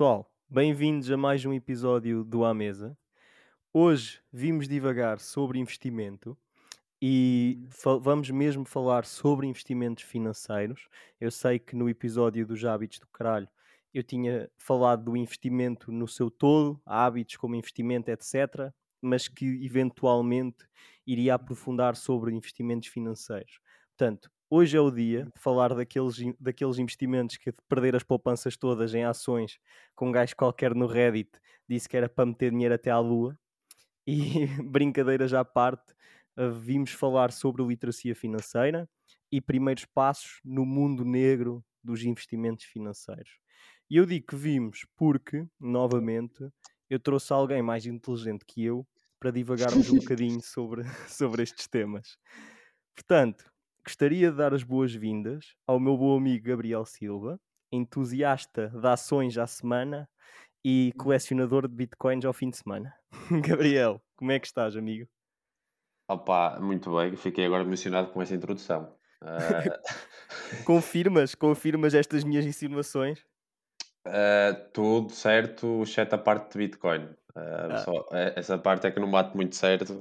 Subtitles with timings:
[0.00, 2.96] pessoal, bem-vindos a mais um episódio do À Mesa.
[3.70, 6.34] Hoje vimos divagar sobre investimento
[7.02, 10.88] e fa- vamos mesmo falar sobre investimentos financeiros.
[11.20, 13.46] Eu sei que no episódio dos hábitos do caralho
[13.92, 20.64] eu tinha falado do investimento no seu todo, hábitos como investimento, etc., mas que eventualmente
[21.06, 23.60] iria aprofundar sobre investimentos financeiros.
[23.90, 28.56] Portanto, hoje é o dia de falar daqueles, daqueles investimentos que de perder as poupanças
[28.56, 29.58] todas em ações,
[29.94, 31.30] com um gajo qualquer no Reddit
[31.68, 33.38] disse que era para meter dinheiro até à lua.
[34.06, 35.94] E brincadeiras à parte,
[36.36, 38.88] uh, vimos falar sobre literacia financeira
[39.30, 43.38] e primeiros passos no mundo negro dos investimentos financeiros.
[43.88, 46.48] E eu digo que vimos porque, novamente,
[46.88, 48.86] eu trouxe alguém mais inteligente que eu
[49.18, 52.16] para divagarmos um bocadinho sobre, sobre estes temas.
[52.94, 53.49] Portanto,
[53.84, 57.38] gostaria de dar as boas-vindas ao meu bom amigo Gabriel Silva,
[57.72, 60.08] entusiasta de ações à semana
[60.64, 62.94] e colecionador de bitcoins ao fim de semana.
[63.30, 65.08] Gabriel, como é que estás, amigo?
[66.08, 68.96] Opa, muito bem, fiquei agora emocionado com essa introdução.
[69.22, 69.62] Ah,
[70.64, 73.22] Confirmas, confirmas estas minhas insinuações?
[74.06, 77.14] ah, tudo certo, exceto a parte de Bitcoin.
[77.34, 77.78] Ah, Ah.
[77.78, 80.00] só, eh, essa parte é que não bate muito certo.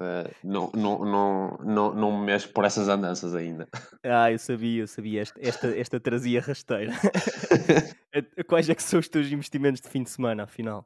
[0.00, 3.68] Ah, não, não, não, não, não me mexo por essas andanças ainda.
[4.02, 5.20] Ah, eu sabia, eu sabia.
[5.20, 6.92] Esta, esta, esta trazia rasteira.
[8.12, 10.84] Eh, Quais é que são os teus investimentos de fim de semana, afinal?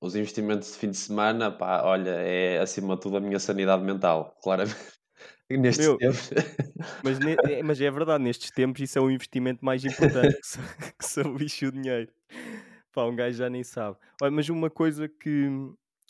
[0.00, 3.82] Os investimentos de fim de semana, pá, olha, é acima de tudo a minha sanidade
[3.84, 4.76] mental, claramente.
[5.50, 6.30] Nestes Meu, tempos.
[7.02, 10.46] Mas, ne- é, mas é verdade, nestes tempos isso é o investimento mais importante que
[10.46, 10.58] se,
[10.98, 12.10] que se lixe o dinheiro.
[12.92, 13.96] Pá, um gajo já nem sabe.
[14.22, 15.48] Olha, mas uma coisa que,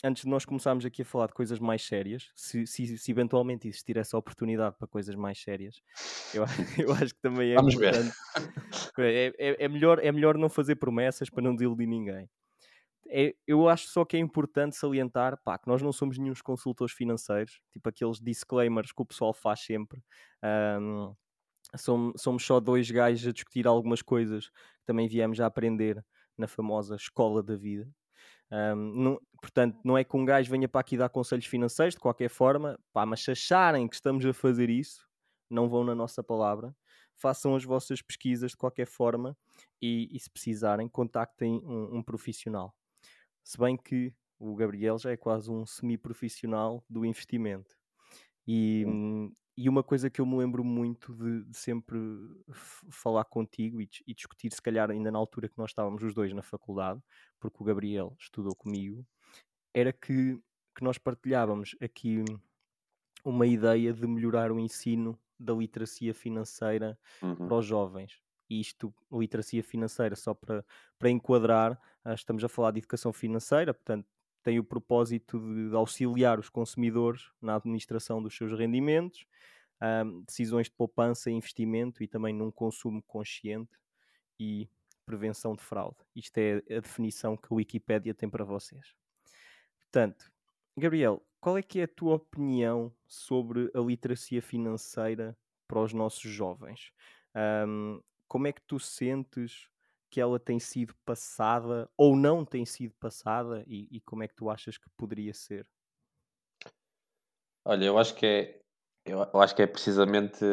[0.03, 3.67] antes de nós começarmos aqui a falar de coisas mais sérias, se, se, se eventualmente
[3.67, 5.81] existir essa oportunidade para coisas mais sérias,
[6.33, 6.43] eu,
[6.79, 7.95] eu acho que também é Vamos ver.
[7.95, 8.15] importante.
[8.99, 12.29] É, é, é melhor, é melhor não fazer promessas para não desiludir ninguém.
[13.07, 16.93] É, eu acho só que é importante salientar pá, que nós não somos nenhum consultores
[16.93, 20.03] financeiros, tipo aqueles disclaimers que o pessoal faz sempre.
[20.43, 21.13] Ahm,
[21.77, 26.03] som- somos só dois gajos a discutir algumas coisas que também viemos a aprender
[26.37, 27.89] na famosa escola da vida.
[28.51, 31.99] Ahm, não- portanto, não é que um gajo venha para aqui dar conselhos financeiros de
[31.99, 35.07] qualquer forma, pá, mas se acharem que estamos a fazer isso,
[35.49, 36.75] não vão na nossa palavra.
[37.15, 39.37] Façam as vossas pesquisas de qualquer forma
[39.81, 42.73] e, e se precisarem, contactem um, um profissional.
[43.43, 47.75] Se bem que o Gabriel já é quase um semi-profissional do investimento.
[48.47, 48.85] E,
[49.63, 51.97] e uma coisa que eu me lembro muito de, de sempre
[52.91, 56.33] falar contigo e, e discutir, se calhar ainda na altura que nós estávamos os dois
[56.33, 57.01] na faculdade,
[57.39, 59.05] porque o Gabriel estudou comigo,
[59.73, 60.39] era que,
[60.75, 62.23] que nós partilhávamos aqui
[63.23, 67.35] uma ideia de melhorar o ensino da literacia financeira Uhum.
[67.47, 68.21] para os jovens.
[68.49, 70.65] E isto, literacia financeira, só para,
[70.97, 74.07] para enquadrar, ah, estamos a falar de educação financeira, portanto,
[74.43, 79.25] tem o propósito de, auxiliar os consumidores na administração dos seus rendimentos,
[79.79, 83.77] ahm, decisões de poupança e investimento e também num consumo consciente
[84.39, 84.69] e
[85.05, 85.97] prevenção de fraude.
[86.15, 88.93] Isto é a definição que a Wikipédia tem para vocês.
[89.79, 90.31] Portanto,
[90.77, 96.29] Gabriel, qual é que é a tua opinião sobre a literacia financeira para os nossos
[96.29, 96.91] jovens?
[97.33, 99.67] Ahm, como é que tu sentes
[100.09, 104.35] que ela tem sido passada ou não tem sido passada e, e como é que
[104.35, 105.69] tu achas que poderia ser?
[107.65, 108.61] Olha, eu acho que é,
[109.05, 110.43] eu, acho que é precisamente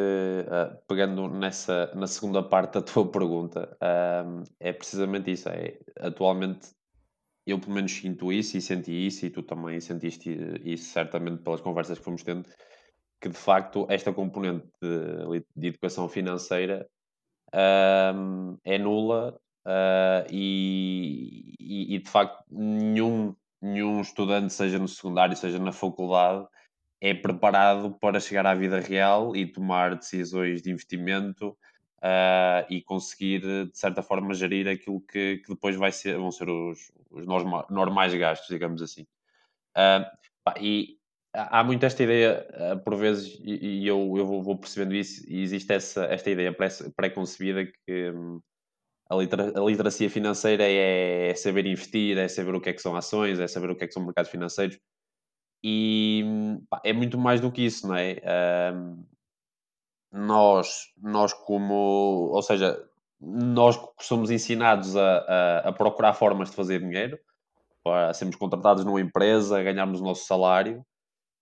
[0.51, 5.49] ah, pegando nessa na segunda parte da tua pergunta, ahm, é precisamente isso.
[5.49, 6.71] É, atualmente
[7.47, 11.61] eu pelo menos sinto isso e senti isso, e tu também sentiste isso certamente pelas
[11.61, 12.49] conversas que fomos tendo,
[13.21, 16.89] que de facto esta componente de, de educação financeira
[17.53, 25.37] ahm, é nula ah, e, e- e, de facto nenhum, nenhum estudante, seja no secundário,
[25.37, 26.47] seja na faculdade,
[27.01, 31.57] é preparado para chegar à vida real e tomar decisões de investimento
[32.03, 36.49] ah, e conseguir, de certa forma, gerir aquilo que, que depois vai ser, vão ser
[36.51, 39.07] os, os norma- normais gastos, digamos assim.
[40.45, 40.99] Pá, e
[41.33, 42.47] há muito esta ideia,
[42.85, 46.53] por vezes, e, e eu, eu vou, vou percebendo isso, e existe essa, esta ideia
[46.53, 48.41] pré- pré-concebida que hum,
[49.09, 53.39] a, a literacia financeira é, saber investir, é saber o que é que são ações,
[53.39, 54.79] é saber o que é que são mercados financeiros,
[55.63, 56.25] e
[56.69, 58.21] pá, é muito mais do que isso, não é?
[60.13, 62.83] Nós, nós como, ou seja,
[63.21, 67.19] nós somos ensinados a, a, a procurar formas de fazer dinheiro,
[67.83, 70.85] para sermos contratados numa empresa, ganharmos o nosso salário,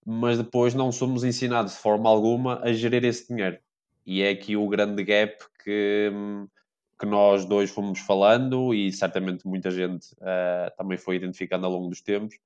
[0.05, 3.59] mas depois não somos ensinados de forma alguma a gerir esse dinheiro.
[4.07, 6.47] E é aqui o grande gap que, hum,
[7.05, 11.89] que nós dois fomos falando e certamente muita gente uh, também foi identificando ao longo
[11.89, 12.39] dos tempos.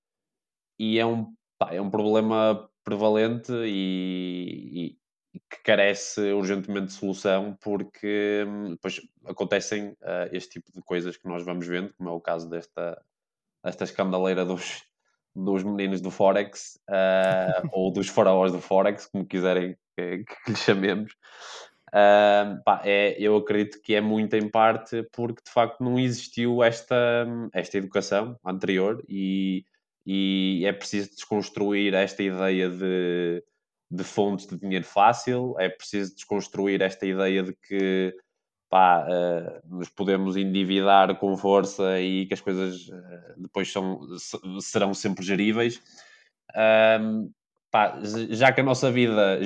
[0.77, 4.97] E é um, pá, é um problema prevalente e,
[5.33, 11.17] e, que carece urgentemente de solução porque hum, depois acontecem uh, este tipo de coisas
[11.17, 13.01] que nós vamos vendo, como é o caso desta,
[13.63, 14.83] desta escandaleira dos,
[15.37, 20.57] dos meninos do Forex uh, ou dos faraós do Forex, como quiserem que, que lhe
[20.57, 21.13] chamemos.
[21.89, 26.63] Uh, pá, é, eu acredito que é muito em parte porque de facto não existiu
[26.63, 29.65] esta, esta educação anterior e,
[30.05, 33.43] e é preciso desconstruir esta ideia de,
[33.91, 38.15] de fontes de dinheiro fácil, é preciso desconstruir esta ideia de que
[38.69, 44.01] pá, uh, nos podemos endividar com força e que as coisas uh, depois são,
[44.61, 45.81] serão sempre geríveis.
[47.01, 47.31] Um,
[47.71, 47.99] pá,
[48.31, 49.41] já que a nossa vida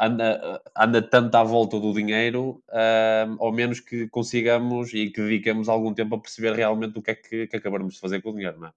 [0.00, 5.68] anda, anda tanto à volta do dinheiro, um, ao menos que consigamos e que dediquemos
[5.68, 8.34] algum tempo a perceber realmente o que é que, que acabamos de fazer com o
[8.34, 8.72] dinheiro, não é?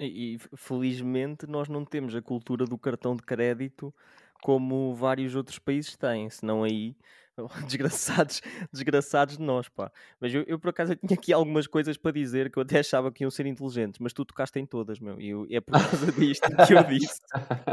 [0.00, 3.94] E felizmente nós não temos a cultura do cartão de crédito
[4.42, 6.96] como vários outros países têm, senão aí
[7.66, 8.40] desgraçados,
[8.72, 9.90] desgraçados de nós, pá.
[10.20, 12.78] Mas eu, eu, por acaso eu tinha aqui algumas coisas para dizer que eu até
[12.78, 15.20] achava que iam ser inteligentes, mas tu tocaste em todas, meu.
[15.20, 17.20] E eu, é por causa disto que eu disse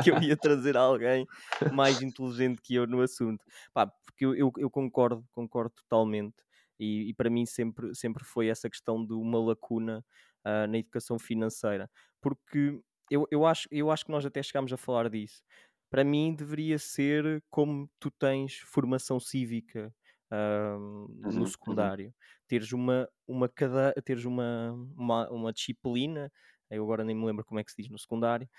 [0.04, 1.28] que eu ia trazer alguém
[1.72, 3.44] mais inteligente que eu no assunto.
[3.74, 6.36] Pá, porque eu, eu, eu concordo, concordo totalmente.
[6.80, 10.04] E, e, para mim sempre, sempre foi essa questão de uma lacuna
[10.44, 11.88] uh, na educação financeira.
[12.20, 12.82] Porque
[13.12, 15.44] eu, eu, acho, eu acho que nós até chegámos a falar disso
[15.92, 19.94] para mim deveria ser como tu tens formação cívica
[20.32, 21.46] uh, no uhum, uhum.
[21.46, 22.16] secundário.
[22.48, 26.32] Teres uma, uma, cada, teres uma, uma, uma disciplina,
[26.70, 28.50] eu agora nem me lembro como é que se diz no secundário,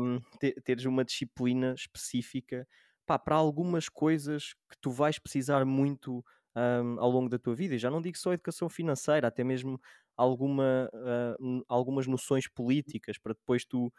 [0.00, 0.18] um,
[0.64, 2.66] teres uma disciplina específica
[3.06, 6.24] pá, para algumas coisas que tu vais precisar muito
[6.56, 7.76] um, ao longo da tua vida.
[7.76, 9.80] E já não digo só educação financeira, até mesmo
[10.16, 13.92] alguma, uh, algumas noções políticas para depois tu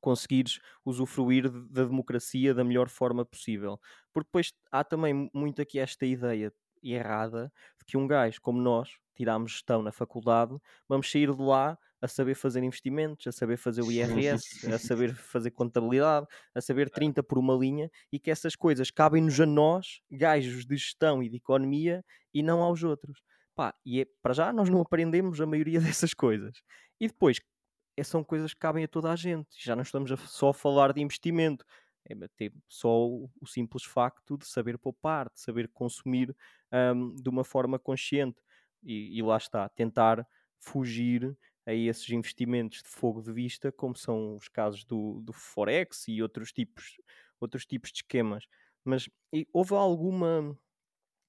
[0.00, 3.78] conseguires usufruir da democracia da melhor forma possível.
[4.12, 6.52] Porque depois há também muito aqui esta ideia
[6.82, 10.56] errada de que um gajo como nós, tirámos gestão na faculdade,
[10.88, 15.14] vamos sair de lá a saber fazer investimentos, a saber fazer o IRS, a saber
[15.16, 20.00] fazer contabilidade, a saber 30 por uma linha e que essas coisas cabem-nos a nós,
[20.10, 23.22] gajos de gestão e de economia, e não aos outros.
[23.54, 26.60] Pá, e é, para já nós não aprendemos a maioria dessas coisas.
[27.00, 27.40] E depois,
[28.02, 29.48] são coisas que cabem a toda a gente.
[29.58, 31.64] Já não estamos a, só a falar de investimento.
[32.08, 32.14] É
[32.68, 36.36] só o, simples facto de saber poupar, de saber consumir
[36.72, 38.42] um, de uma forma consciente.
[38.82, 40.26] E, e, lá está, tentar
[40.58, 41.36] fugir
[41.66, 46.20] a esses investimentos de fogo de vista, como são os casos do, do Forex e
[46.20, 47.00] outros tipos,
[47.40, 48.44] outros tipos de esquemas.
[48.84, 49.08] Mas
[49.52, 50.54] houve alguma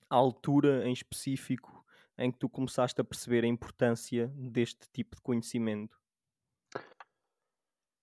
[0.09, 1.85] altura em específico
[2.17, 5.97] em que tu começaste a perceber a importância deste tipo de conhecimento?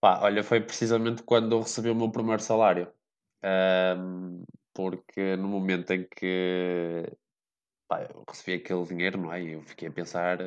[0.03, 2.93] Pá, olha, foi precisamente quando eu recebi o meu primeiro salário.
[4.75, 7.07] porque no momento em que
[7.89, 9.43] pá, eu recebi aquele dinheiro, não é?
[9.43, 10.39] Eu fiquei a pensar,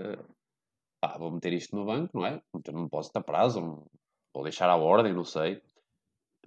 [1.01, 2.41] pá, vou meter isto no banco, não é?
[2.73, 3.85] Não posso dar prazo, não-
[4.33, 5.61] vou deixar à ordem, não sei.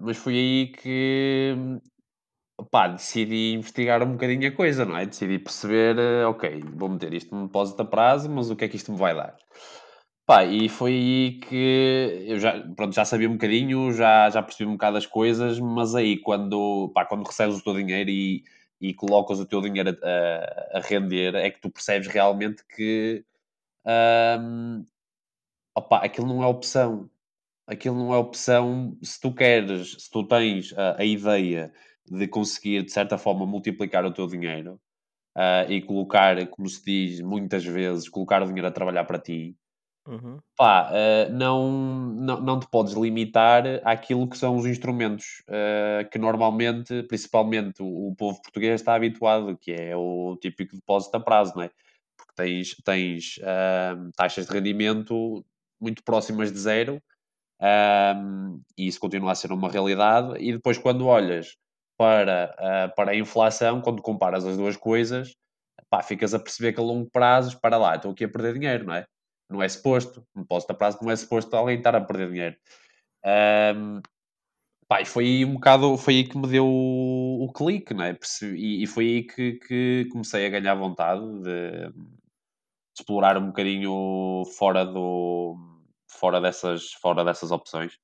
[0.00, 1.54] Mas foi aí que,
[2.70, 5.06] pá, decidi investigar um bocadinho a coisa, não é?
[5.06, 8.68] Decidi perceber, eh, ok, vou meter isto num depósito a prazo, mas o que é
[8.68, 9.36] que isto me vai dar?
[10.28, 14.68] Pá, e foi aí que eu já, pronto, já sabia um bocadinho, já, já percebi
[14.68, 18.44] um bocado as coisas, mas aí quando, pá, quando recebes o teu dinheiro e,
[18.78, 23.24] e colocas o teu dinheiro a, a, render, é que tu percebes realmente que
[24.38, 24.84] hum,
[25.74, 27.10] opa, aquilo não é opção.
[27.66, 31.72] Aquilo não é opção se tu queres, se tu tens a, a ideia
[32.06, 34.80] de conseguir, de certa forma, multiplicar o teu dinheiro
[35.36, 39.56] uh, e colocar, como se diz muitas vezes, colocar o dinheiro a trabalhar para ti
[40.08, 40.38] Uhum.
[40.56, 46.18] Pá, uh, não, não, não te podes limitar àquilo que são os instrumentos uh, que
[46.18, 51.52] normalmente, principalmente o, o, povo português está habituado, que é o típico depósito a prazo,
[51.56, 51.70] não é?
[52.16, 55.44] Porque tens, tens uh, taxas de rendimento
[55.78, 57.02] muito próximas de zero
[58.78, 60.38] e isso continua a ser uma realidade.
[60.38, 61.56] E depois, quando olhas
[61.98, 65.34] para, para a inflação, quando comparas as duas coisas,
[65.90, 68.86] pá, ficas a perceber que a longo prazo, para lá, estou aqui a perder dinheiro,
[68.86, 69.04] não é?
[69.48, 70.26] Não é suposto.
[70.34, 72.56] Um depósito a prazo não é suposto alguém estar a perder dinheiro.
[73.24, 74.00] Um,
[74.86, 78.04] pá, e foi aí um bocado, foi aí que me deu o, o clique, não
[78.04, 78.18] é?
[78.42, 82.18] E, e, foi aí que, que, comecei a ganhar vontade de, de,
[82.98, 85.56] explorar um bocadinho fora do
[86.10, 87.98] fora dessas, fora dessas opções.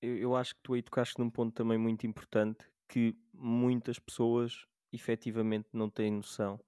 [0.00, 5.68] Eu acho que tu aí tocaste num ponto também muito importante que muitas pessoas efetivamente
[5.72, 6.60] não têm noção.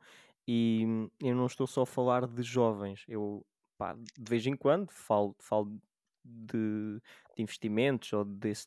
[0.46, 3.44] E hum, eu não estou só a falar de jovens, eu
[3.78, 5.80] pá, de vez em quando falo, falo
[6.24, 6.98] de,
[7.36, 8.66] de investimentos ou desse,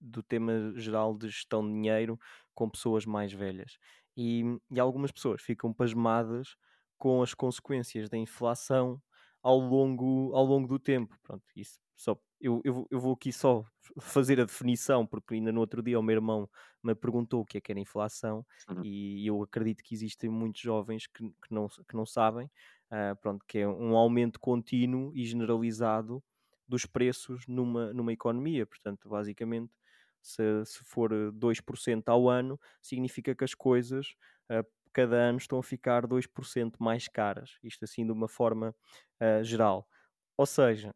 [0.00, 2.18] do tema geral de gestão de dinheiro
[2.54, 3.78] com pessoas mais velhas.
[4.16, 6.56] E, e algumas pessoas ficam pasmadas
[6.96, 9.00] com as consequências da inflação
[9.42, 11.16] ao longo, ao longo do tempo.
[11.22, 13.64] Pronto, isso só, eu, eu, eu vou aqui só
[14.00, 16.48] fazer a definição, porque ainda no outro dia o meu irmão
[16.82, 18.84] me perguntou o que é que era inflação Uhum.
[18.84, 22.48] e eu acredito que existem muitos jovens que, que, não, que não sabem,
[22.92, 26.22] uh, pronto, que é um aumento contínuo e generalizado
[26.66, 28.66] dos preços numa, numa economia.
[28.66, 29.72] Portanto, basicamente,
[30.20, 34.14] se, se for 2% ao ano, significa que as coisas
[34.50, 37.58] uh, cada ano estão a ficar 2% mais caras.
[37.62, 38.74] Isto assim de uma forma
[39.20, 39.88] uh, geral.
[40.36, 40.94] Ou seja,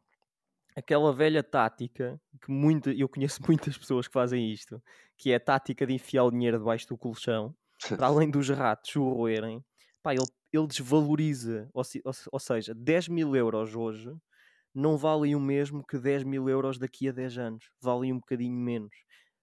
[0.77, 4.83] aquela velha tática que muita, eu conheço muitas pessoas que fazem isto,
[5.17, 7.55] que é a tática de enfiar o dinheiro debaixo do colchão,
[7.97, 9.65] para além dos ratos o roerem,
[10.03, 14.15] pá, ele, ele desvaloriza, ou, se, ou, ou, seja, 10 mil euros hoje
[14.75, 18.57] não valem o mesmo que 10 mil euros daqui a 10 anos, valem um bocadinho
[18.57, 18.95] menos.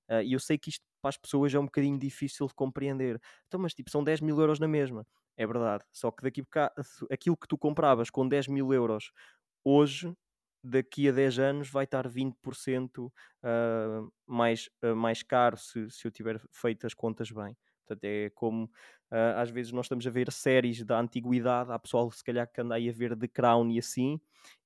[0.09, 3.19] Uh, e eu sei que isto para as pessoas é um bocadinho difícil de compreender.
[3.47, 5.05] Então, mas tipo, são 10 mil euros na mesma.
[5.37, 5.85] É verdade.
[5.93, 6.71] Só que daqui cá,
[7.11, 9.11] aquilo que tu compravas com 10 mil euros
[9.63, 10.13] hoje,
[10.63, 13.11] daqui a 10 anos, vai estar 20% uh,
[13.43, 17.55] ah, mais, uh, mais caro se, se eu tiver feito as contas bem.
[17.89, 22.09] Portanto, é como uh, às vezes nós estamos a ver séries da antiguidade, há pessoal
[22.11, 24.19] se calhar que anda aí a ver The Crown e assim,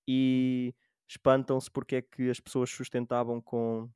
[0.07, 0.75] e
[1.07, 3.89] espantam-se porque é que as pessoas sustentavam com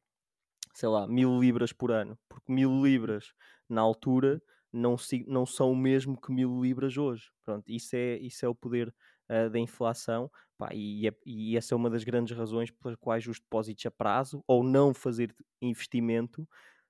[0.74, 3.34] sei lá, mil libras por ano, porque mil libras
[3.68, 4.42] na altura
[4.72, 4.96] não,
[5.28, 7.32] não são o mesmo que mil libras hoje.
[7.44, 8.94] Pronto, isso é, isso é o poder
[9.30, 13.26] uh, da inflação pá, e, é, e essa é uma das grandes razões pelas quais
[13.28, 16.48] os depósitos a prazo ou não fazer investimento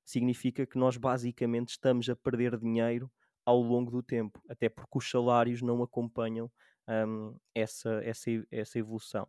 [0.07, 3.11] significa que nós basicamente estamos a perder dinheiro
[3.45, 6.49] ao longo do tempo, até porque os salários não acompanham
[6.87, 9.27] um, essa, essa, essa evolução.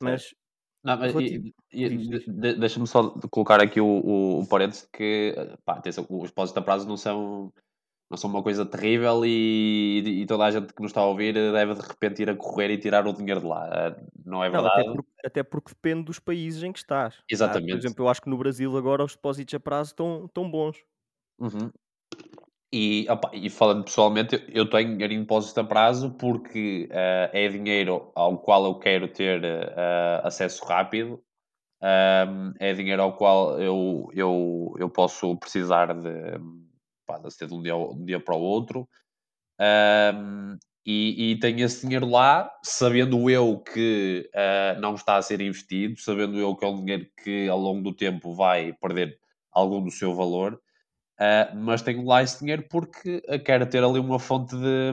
[0.00, 0.34] Mas
[0.82, 5.80] não, mas e, de, deixa-me só colocar aqui o, o, o parênteses que pá,
[6.10, 7.52] os depósitos a prazo não são,
[8.12, 11.32] não são uma coisa terrível e, e, toda a gente que nos está a ouvir
[11.32, 13.96] deve de repente ir a correr e tirar o dinheiro de lá.
[14.24, 14.84] Não é verdade?
[14.84, 17.16] Não, até, porque, até porque depende dos países em que estás.
[17.28, 17.70] Exatamente.
[17.70, 20.50] Ah, por exemplo, eu acho que no Brasil agora os depósitos a prazo estão, estão
[20.50, 20.76] bons.
[21.38, 21.70] Uhum.
[22.70, 27.48] E, opa, e falando pessoalmente, eu tenho dinheiro em depósito a prazo porque uh, é
[27.48, 31.22] dinheiro ao qual eu quero ter uh, acesso rápido,
[31.82, 36.38] um, é dinheiro ao qual eu, eu, eu posso precisar de,
[37.06, 38.88] pá, de ser de um dia, um dia para o outro.
[39.60, 45.40] Um, e, e, tenho esse dinheiro lá, sabendo eu que uh, não está a ser
[45.40, 49.16] investido, sabendo eu que é um dinheiro que ao longo do tempo vai perder
[49.52, 50.60] algum do seu valor.
[51.20, 54.92] Uh, mas tenho lá esse dinheiro porque quero ter ali uma fonte de,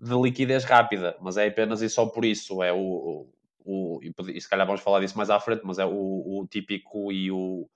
[0.00, 2.62] de liquidez rápida, mas é apenas e só por isso.
[2.62, 3.28] É o,
[3.64, 5.90] o, e se calhar vamos falar disso mais à frente, mas é o,
[6.40, 7.68] o típico e o,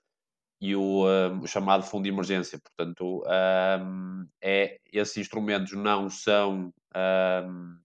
[0.61, 2.59] e o, um, o, chamado fundo de emergência.
[2.59, 7.79] Portanto, um, é, esses instrumentos não são um,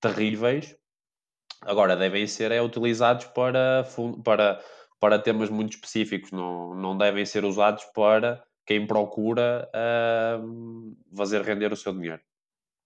[0.00, 0.76] terríveis,
[1.62, 3.86] agora devem ser é, utilizados para,
[4.24, 4.62] para,
[5.00, 9.66] para temas muito específicos, não, não devem ser usados para quem procura
[11.16, 12.20] fazer render o seu dinheiro.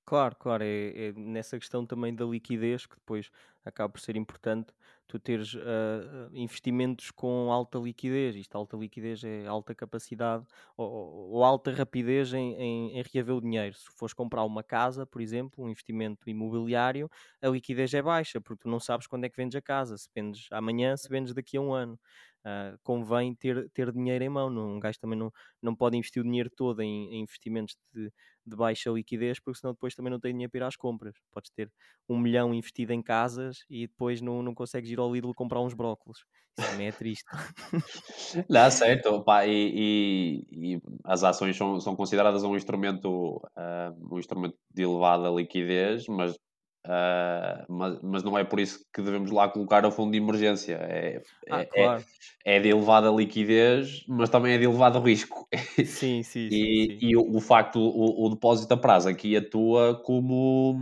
[0.04, 3.30] Claro, claro, é, é nessa questão também da liquidez que depois
[3.64, 4.72] acaba por ser importante
[5.12, 8.34] tu teres uh, investimentos com alta liquidez.
[8.34, 10.88] Isto, alta liquidez é alta capacidade ou,
[11.32, 13.76] ou alta rapidez em, em, em, reaver o dinheiro.
[13.76, 17.10] Se fores comprar uma casa, por exemplo, um investimento imobiliário,
[17.42, 19.98] a liquidez é baixa, porque tu não sabes quando é que vendes a casa.
[19.98, 22.00] Se vendes amanhã, se vendes daqui a um ano.
[22.44, 24.48] Uh, convém ter, ter dinheiro em mão.
[24.48, 28.10] Um gajo também não, não pode investir o dinheiro todo em, em investimentos de,
[28.46, 31.14] de, baixa liquidez, porque senão depois também não tem dinheiro para ir às compras.
[31.30, 31.70] Podes ter
[32.08, 35.74] um milhão investido em casas e depois não, não consegues ir ao Lidl comprar uns
[35.74, 36.24] brócolos.
[36.58, 37.24] Isso também é triste.
[38.48, 44.18] Dá certo, pá, e, e, e, as ações são, são consideradas um instrumento, uh, um
[44.18, 46.36] instrumento de elevada liquidez, mas
[46.84, 50.74] Uh, mas, mas, não é por isso que devemos lá colocar o fundo de emergência.
[50.74, 52.04] É, ah, é, claro.
[52.44, 55.48] é, é, de elevada liquidez, mas também é de elevado risco.
[55.86, 56.98] Sim, sim, e, sim, sim.
[57.00, 60.76] E o, o facto, o, o, depósito a prazo aqui atua como.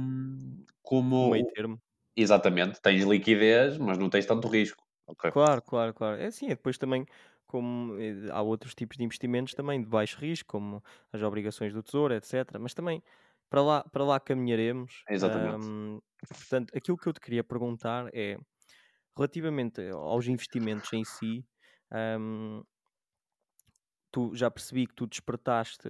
[0.82, 1.78] como meio termo.
[2.16, 4.82] Exatamente, tens liquidez, mas não tens tanto risco.
[5.06, 5.30] Okay.
[5.30, 6.20] Claro, claro, claro.
[6.20, 7.04] É assim, é depois também
[7.46, 11.82] como eh, há outros tipos de investimentos também de baixo risco, como as obrigações do
[11.82, 12.58] tesouro, etc.
[12.58, 13.02] Mas também
[13.50, 15.04] para lá, para lá caminharemos.
[15.08, 15.74] Exatamente.
[15.76, 18.38] Um, portanto, aquilo que eu te queria perguntar é
[19.16, 21.46] relativamente aos investimentos em si.
[21.92, 22.62] Um,
[24.10, 25.88] tu já percebi que tu despertaste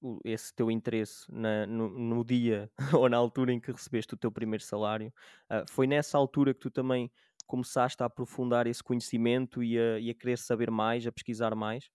[0.00, 2.70] o- esse teu interesse na- no, no dia
[3.04, 5.12] ou na altura em que recebeste o teu primeiro salário?
[5.48, 7.10] Ah, foi nessa altura que tu também
[7.46, 11.90] começaste a aprofundar esse conhecimento e a, e a querer saber mais, a pesquisar mais?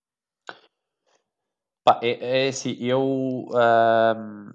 [1.89, 3.47] Pá, é é assim, eu,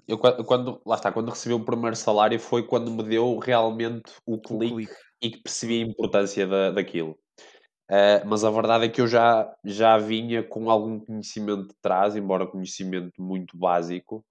[0.07, 4.13] eu quan quando lá está, quando recebi o primeiro salário foi quando me deu realmente
[4.25, 4.93] o O clique clique.
[5.21, 7.17] e que percebi a importância da daquilo.
[7.89, 12.15] Ah, mas a verdade é que eu já já vinha com algum conhecimento de trás,
[12.15, 14.25] embora conhecimento muito básico.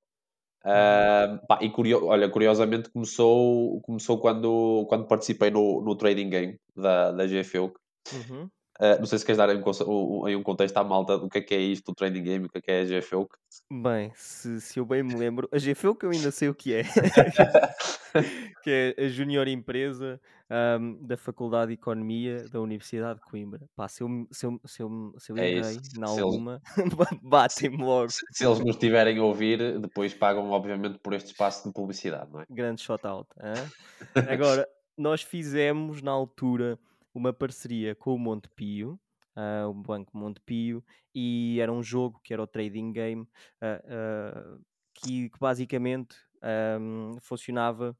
[0.64, 6.58] Ah, pá, e curio olha, curiosamente começou começou quando quando participei no no trading game
[6.76, 7.78] da da GFEUC.
[8.12, 8.50] uhum.
[8.80, 11.38] Ah, não sei se queres dar em o em um contexto à malta do que
[11.38, 13.36] é que é isto, o trading game, o que é que é a GFEUC.
[13.70, 16.74] Bem, se, se eu bem me lembro, a GFEU que eu ainda sei o que
[16.74, 16.82] é,
[18.62, 23.68] que é a Junior Empresa ahm, da Faculdade de Economia da Universidade de Coimbra.
[23.76, 26.60] Pá, se eu, se eu, se eu, se eu É eles alguma,
[27.22, 28.10] batem-me logo.
[28.10, 32.30] se se eles nos estiverem a ouvir, depois pagam obviamente por este espaço de publicidade,
[32.32, 32.44] não é?
[32.50, 33.28] Grande shout-out.
[34.14, 36.78] Agora, nós fizemos na altura
[37.14, 39.00] uma parceria com o Montepio,
[39.36, 43.28] ah, o Banco Montepio, e era um jogo que era o Trading Game,
[43.60, 44.58] ah, ah,
[44.94, 47.96] que, que basicamente ahm, funcionava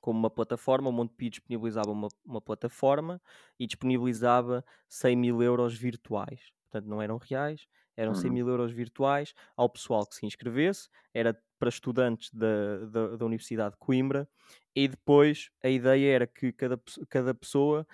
[0.00, 0.88] como uma plataforma.
[0.90, 3.20] O Montepio disponibilizava uma, uma plataforma
[3.58, 6.50] e disponibilizava 100 mil euros virtuais.
[6.62, 10.88] Portanto, não eram reais, eram 100 Uhum, mil euros virtuais ao pessoal que se inscrevesse.
[11.12, 14.28] Era para estudantes da, da, da Universidade de Coimbra.
[14.74, 17.86] E depois a ideia era que cada, cada pessoa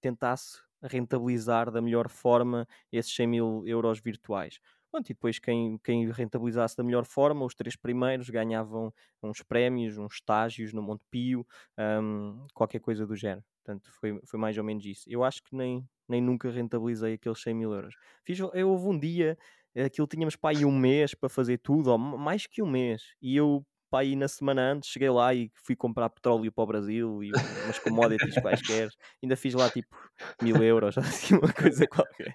[0.00, 4.58] tentasse rentabilizar da melhor forma esses 100 mil euros virtuais.
[4.90, 9.98] Pronto, e depois quem, quem rentabilizasse da melhor forma, os três primeiros ganhavam uns prémios,
[9.98, 11.46] uns estágios no Montepio,
[11.78, 13.44] hum, qualquer coisa do género.
[13.64, 15.04] Portanto, foi, foi mais ou menos isso.
[15.08, 17.94] Eu acho que nem, nem nunca rentabilizei aqueles 100 mil euros.
[18.24, 19.36] Fiz, eu houve um dia,
[19.74, 22.66] eh, aquilo tínhamos para aí um mês para fazer tudo, ou ma- mais que um
[22.70, 26.64] mês, e eu para aí na semana antes cheguei lá e fui comprar petróleo para
[26.64, 27.30] o Brasil e
[27.64, 28.88] umas commodities quaisquer,
[29.22, 29.96] ainda fiz lá tipo
[30.42, 32.34] mil euros, assim uma coisa qualquer.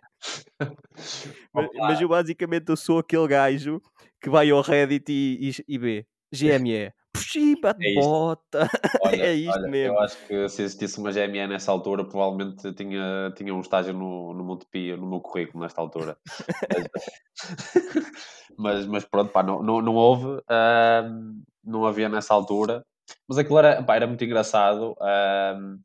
[1.54, 3.82] Ma Opa, mas eu basicamente eu sou aquele gajo
[4.22, 6.08] que vai ao Reddit e e e vê.
[6.32, 6.94] GME,
[7.30, 8.62] pshimba de é bota,
[9.02, 10.00] Olha é isto olha, eu mesmo.
[10.00, 14.44] acho que se existisse uma GME nessa altura, provavelmente tinha tinha um estágio no no
[14.44, 16.18] Montepio, no meu currículo nesta altura.
[18.58, 22.84] Mas mas pronto, pá, não não não houve, hã, não havia nessa altura,
[23.28, 25.80] mas aquilo era, pá, era muito engraçado, hã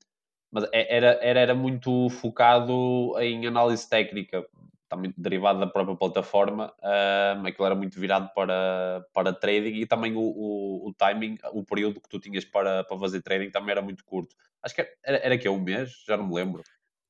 [0.52, 4.44] Mas e era era era muito focado em análise técnica,
[4.96, 10.14] também derivado da própria plataforma, hã, aquilo era muito virado para para trading e também
[10.16, 13.82] o o o timing, o período que tu tinhas para para fazer trading também era
[13.82, 14.34] muito curto.
[14.62, 15.48] Acho que era era quê?
[15.48, 16.04] 1 mês?
[16.06, 16.64] Já não me lembro.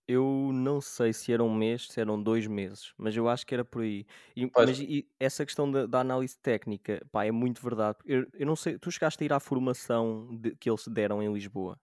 [0.06, 3.54] Eu não sei se era um mês, se eram 2 meses, mas eu acho que
[3.54, 4.04] era por aí.
[4.36, 7.98] E mas e essa questão da da análise técnica, pá, é muito verdade.
[8.04, 11.32] Eu eu não sei, tu chegaste a ir à formação de que eles deram em
[11.32, 11.78] Lisboa?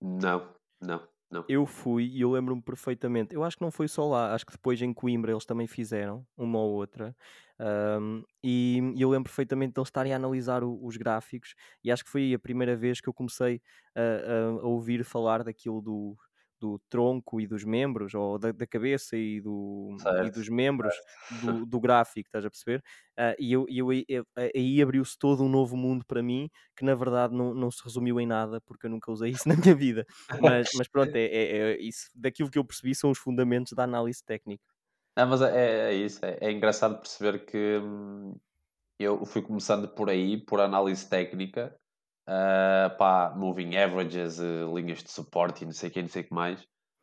[0.00, 1.46] não, não, não.
[1.48, 3.32] Eu fui e eu lembro-me perfeitamente.
[3.34, 6.26] Eu acho que não foi só lá, acho que depois em Coimbra eles também fizeram,
[6.36, 7.16] uma ou outra.
[7.58, 11.90] Ahm, e e eu lembro perfeitamente de eles estarem a analisar o- os gráficos, e
[11.92, 13.62] acho que foi a primeira vez que eu comecei
[13.94, 16.16] a, a- a ouvir falar daquilo do,
[16.66, 21.64] do tronco e dos membros, ou da, da cabeça e, do, e dos membros do,
[21.66, 22.82] do gráfico, estás a perceber?
[23.16, 26.84] Ah, e eu, eu, aí eu- aí abriu-se todo um novo mundo para mim, que
[26.84, 29.74] na verdade não, não se resumiu em nada, porque eu nunca usei isso na minha
[29.74, 30.04] vida.
[30.38, 32.08] Mas, mas pronto, é, é- é isso.
[32.14, 34.64] Daquilo que eu percebi são os fundamentos da análise técnica.
[35.16, 38.34] Não, mas é é isso, é é engraçado perceber que, hum,
[38.98, 41.76] eu fui começando por aí, por análise técnica,
[42.26, 46.22] ah, pá, moving averages, eh, linhas de suporte e não sei o quê, não sei
[46.24, 46.60] que mais,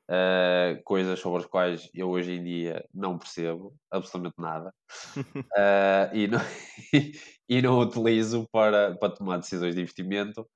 [0.09, 4.73] ah, coisas sobre as quais eu hoje em dia não percebo absolutamente nada,
[5.57, 6.39] ah, e não
[7.49, 10.47] e não utilizo para para tomar decisões de investimento,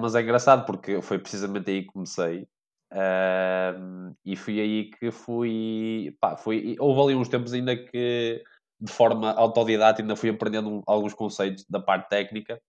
[0.00, 2.46] mas é engraçado porque foi precisamente aí que comecei,
[4.24, 8.42] e foi aí que fui, pá, foi houve ali uns tempos ainda que,
[8.80, 12.60] de forma autodidata, ainda fui aprendendo alguns conceitos da parte técnica,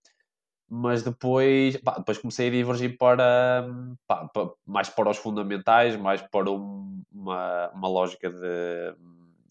[0.68, 3.66] mas depois, pá, depois comecei a divergir para,
[4.06, 8.96] pá, pa- mais para os fundamentais, mais para um- uma, uma lógica de,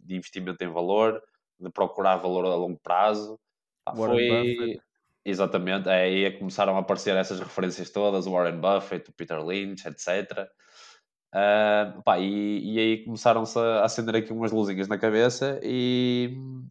[0.01, 1.21] de investimento em valor,
[1.59, 3.39] de procurar valor a longo prazo.
[3.85, 4.55] Pá, Warren Buffett.
[4.57, 4.79] foi
[5.25, 9.41] exatamente, é aí é começaram a aparecer essas referências todas, o Warren Buffett, o Peter
[9.45, 10.49] Lynch, etc.
[11.35, 16.29] Ah, pá, e, e aí começaram-se a acender aqui umas luzinhas na cabeça e,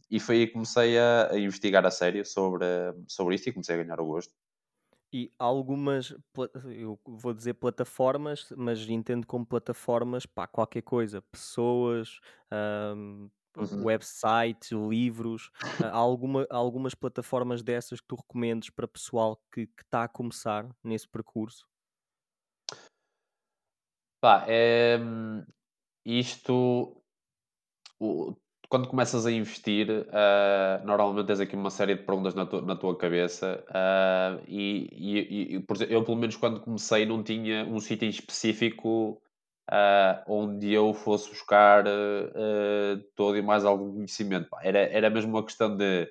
[0.08, 2.64] e foi aí que comecei a, a investigar a sério sobre,
[3.08, 4.32] sobre isto e comecei a ganhar o gosto.
[5.14, 6.14] E algumas,
[6.74, 12.18] eu vou dizer plataformas, mas entendo como plataformas, pá, qualquer coisa, pessoas,
[12.50, 13.84] ahm, Uhum.
[13.84, 20.08] websites, livros, há alguma, algumas plataformas dessas que tu recomendes para pessoal que está a
[20.08, 21.66] começar nesse percurso?
[24.22, 25.00] Pá, eh,
[26.04, 27.02] isto
[28.00, 28.36] o
[28.68, 32.74] quando começas a investir, ah, normalmente tens aqui uma série de perguntas na tua na
[32.76, 37.64] tua cabeça, ah, e e e por exemplo, eu pelo menos quando comecei não tinha
[37.66, 39.20] um sítio específico,
[39.70, 41.84] ah, onde eu fosse buscar,
[43.14, 46.08] todo e mais algum conhecimento, pá, era era mesmo uma questão de,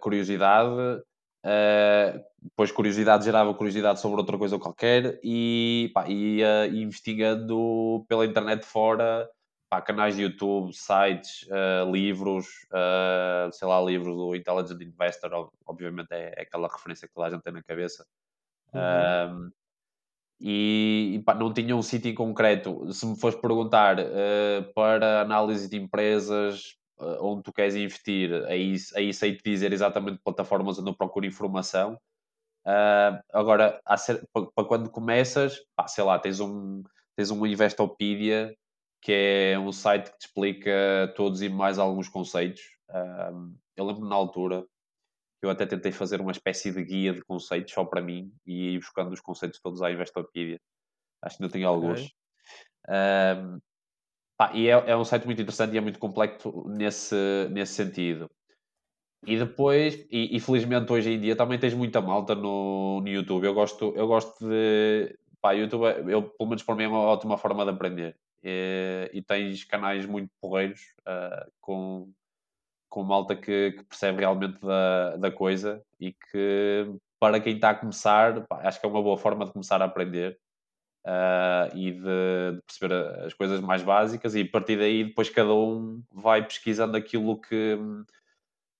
[0.00, 1.02] curiosidade,
[1.44, 8.64] ah, depois curiosidade gerava curiosidade sobre outra coisa qualquer e, pá, ia investigando pela internet
[8.64, 9.28] fora,
[9.70, 15.52] pá, canais de YouTube, sites, ah, livros, ah, sei lá, livros do Intelligent Investor, ob-
[15.66, 18.04] obviamente é, é aquela referência que toda a gente tem na cabeça.
[18.72, 19.50] Uhum.
[20.40, 22.90] E, e, pá, não tinha um sítio em concreto.
[22.92, 23.96] Se me fores perguntar
[24.74, 26.79] para análise de empresas
[27.20, 31.98] onde tu queres investir, aí, aí sei te dizer exatamente plataformas onde eu procuro informação.
[32.64, 33.80] Ah, agora,
[34.54, 36.82] para quando começas, pá, sei lá, tens um,
[37.16, 38.54] tens um Investopedia,
[39.02, 42.62] que é um site que te explica todos e mais alguns conceitos.
[42.90, 43.32] Ah,
[43.76, 44.62] eu lembro na altura
[45.40, 48.74] que eu até tentei fazer uma espécie de guia de conceitos só para mim e
[48.74, 50.60] ir buscando os conceitos todos à Investopedia.
[51.22, 52.02] Acho que ainda tenho alguns.
[52.02, 52.12] Ok.
[52.88, 53.58] Ah,
[54.40, 57.14] pá, e é, é um site muito interessante e é muito complexo nesse,
[57.50, 58.30] nesse sentido.
[59.26, 63.44] E depois, e, e felizmente hoje em dia também tens muita malta no, no YouTube.
[63.44, 65.14] Eu gosto, eu gosto de.
[65.42, 68.16] Pá, YouTube, eu, pelo menos para mim, é uma ótima forma de aprender.
[68.42, 72.10] E, e tens canais muito porreiros, ah, com,
[72.88, 77.74] com malta que, que percebe realmente da, da coisa e que, para quem está a
[77.74, 80.39] começar, pá, acho que é uma boa forma de começar a aprender.
[81.04, 85.54] Ah, e de, de perceber as coisas mais básicas, e a partir daí, depois cada
[85.54, 87.78] um vai pesquisando aquilo que,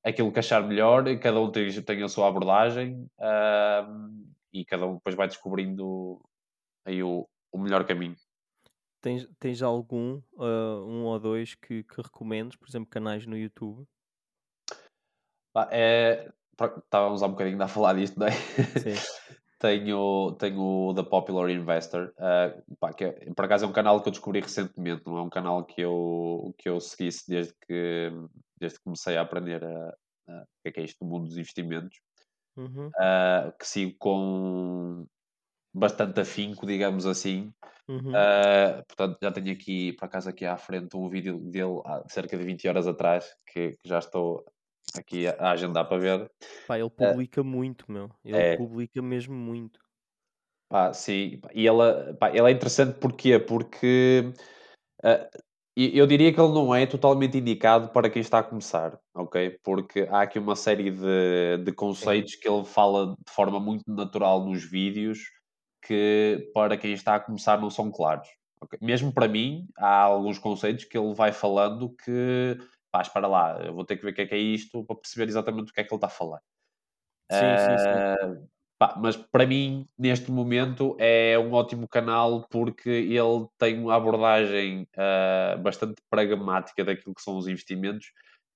[0.04, 4.86] aquilo que achar melhor, e cada um tem, tem a sua abordagem ahm, e cada
[4.86, 6.20] um depois vai descobrindo
[6.84, 8.16] aí o, o melhor caminho.
[9.00, 13.86] Tens, tens algum, ah, um ou dois que, que recomendes, por exemplo, canais no YouTube?
[15.52, 18.32] Pá, é, estávamos há um bocadinho a falar disto, não é?
[18.32, 18.94] Sim.
[19.60, 24.02] tenho, tenho o The Popular Investor, ah, pá, que é- por acaso é um canal
[24.02, 28.10] que eu descobri recentemente, não é um canal que eu, que eu seguisse desde que,
[28.58, 29.90] desde que comecei a aprender a,
[30.28, 31.98] a- o que é que é isto do mundo dos investimentos,
[32.56, 32.94] Uhum.
[32.98, 35.06] ah, que sigo com
[35.74, 37.52] bastante afinco, digamos assim.
[37.88, 38.12] Uhum.
[38.14, 42.36] Uh, portanto, já tenho aqui, por acaso, aqui à frente um vídeo dele há cerca
[42.38, 44.44] de 20 horas atrás, que, que já estou
[44.96, 46.30] aqui a, agendar para ver.
[46.66, 48.10] Pá, ele Uh, publica muito, meu.
[48.24, 49.80] Ele é, publica mesmo muito.
[50.68, 51.40] pá, sim.
[51.54, 53.38] E ela, pá, ele é interessante porquê?
[53.38, 54.32] Porque
[55.04, 55.40] uh,
[55.76, 59.58] eu diria que ele não é totalmente indicado para quem está a começar, ok?
[59.62, 64.44] Porque há aqui uma série de, de conceitos que ele fala de forma muito natural
[64.44, 65.20] nos vídeos
[65.82, 68.28] que para quem está a começar não são claros.
[68.60, 68.78] ok?
[68.82, 72.58] Mesmo para mim, há alguns conceitos que ele vai falando que,
[72.90, 74.96] pá, espera lá, eu vou ter que ver o que é que é isto para
[74.96, 76.40] perceber exatamente o que é que ele está a falar.
[77.30, 77.88] Sim, sim, sim.
[77.88, 78.36] Ah,
[78.78, 84.86] pá, mas para mim, neste momento, é um ótimo canal porque ele tem uma abordagem
[84.96, 88.12] ah, bastante pragmática daquilo que são os investimentos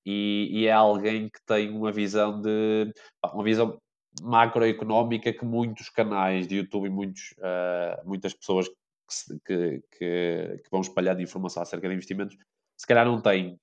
[0.07, 3.79] e, e é alguém que tem uma visão de pá, uma visão
[4.23, 10.71] macroeconómica que muitos canais de YouTube e muitos, ah, muitas pessoas que, que, que, que
[10.71, 12.37] vão espalhar de informação acerca de investimentos
[12.77, 13.59] se calhar não têm.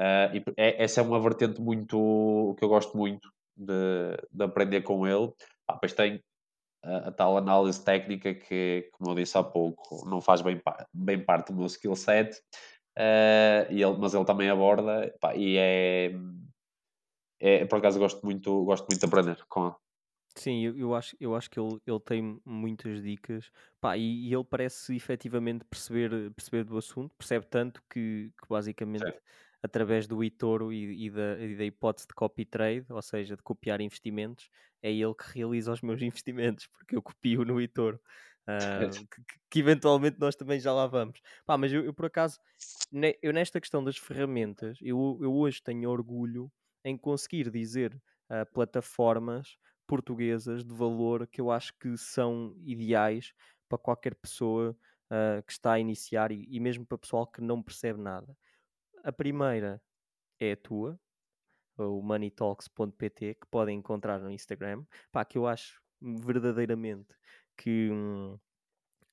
[0.00, 4.80] Ah, e é- essa é uma vertente muito que eu gosto muito de, de aprender
[4.80, 5.30] com ele.
[5.68, 6.22] Ah, depois tem
[6.84, 10.60] a, a tal análise técnica que, como eu disse há pouco, não faz bem,
[10.94, 12.34] bem parte do meu skill set,
[12.98, 16.12] ah, e ele, mas ele também aborda, pá, e é,
[17.38, 19.74] é, por acaso gosto muito, gosto muito de aprender com ele.
[20.36, 23.50] Sim, eu, eu acho, eu acho que ele, ele tem muitas dicas.
[23.80, 29.12] Pá, e, e ele parece efetivamente perceber, perceber do assunto, percebe tanto que, que basicamente.
[29.62, 33.42] Através do eToro e, e da, e da hipótese de copy trade, ou seja, de
[33.42, 34.48] copiar investimentos,
[34.82, 38.00] é ele que realiza os meus investimentos, porque eu copio no eToro.
[38.46, 41.20] Ah, que, que- eventualmente nós também já lá vamos.
[41.46, 42.38] Pá, mas eu, eu, por acaso,
[42.90, 46.50] ne- eu nesta questão das ferramentas, eu, eu hoje tenho orgulho
[46.84, 53.32] em conseguir dizer ah, plataformas portuguesas de valor que eu acho que são ideais
[53.68, 54.76] para qualquer pessoa
[55.10, 58.36] ah, que está a iniciar e, e mesmo para pessoal que não percebe nada.
[59.02, 59.82] A primeira
[60.40, 61.00] é a tua,
[61.78, 67.14] o moneytalks.pt, que podem encontrar no Instagram, pá, que eu acho verdadeiramente
[67.56, 68.38] que hum,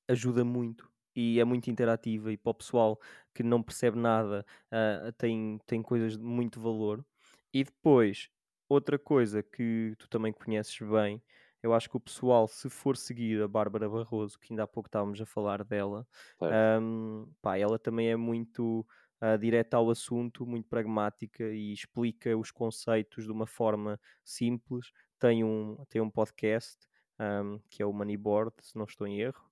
[0.08, 3.00] ajuda muito e é muito interativa e para o pessoal
[3.34, 7.04] que não percebe nada uh, tem, tem coisas de muito valor.
[7.52, 8.28] E depois,
[8.68, 11.22] outra coisa que tu também conheces bem,
[11.62, 14.88] eu acho que o pessoal, se for seguir a Bárbara Barroso, que ainda há pouco
[14.88, 16.06] estávamos a falar dela,
[16.80, 18.86] um, pá, ela também é muito
[19.22, 24.92] uh, direta ao assunto, muito pragmática e explica os conceitos de uma forma simples.
[25.18, 26.78] Tem um, tem um podcast
[27.18, 29.44] um, que é o Moneyboard, se não estou em erro.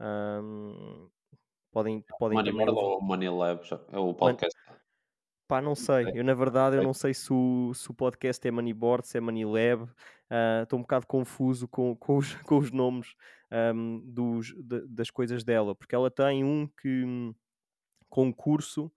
[0.00, 1.08] Um,
[1.70, 3.60] podem podem Moneyboard ou Money Lab?
[3.92, 4.56] É o podcast.
[4.68, 4.80] Man...
[5.50, 6.06] Pá, não sei.
[6.14, 9.20] Eu, na verdade, eu não sei se o, se o podcast é Moneyboard, se é
[9.20, 9.82] Moneylab.
[9.82, 13.16] Uh, estou um bocado confuso com, com, os, com os nomes
[13.74, 17.34] um, dos, de, das coisas dela, porque ela tem um que
[18.10, 18.92] concurso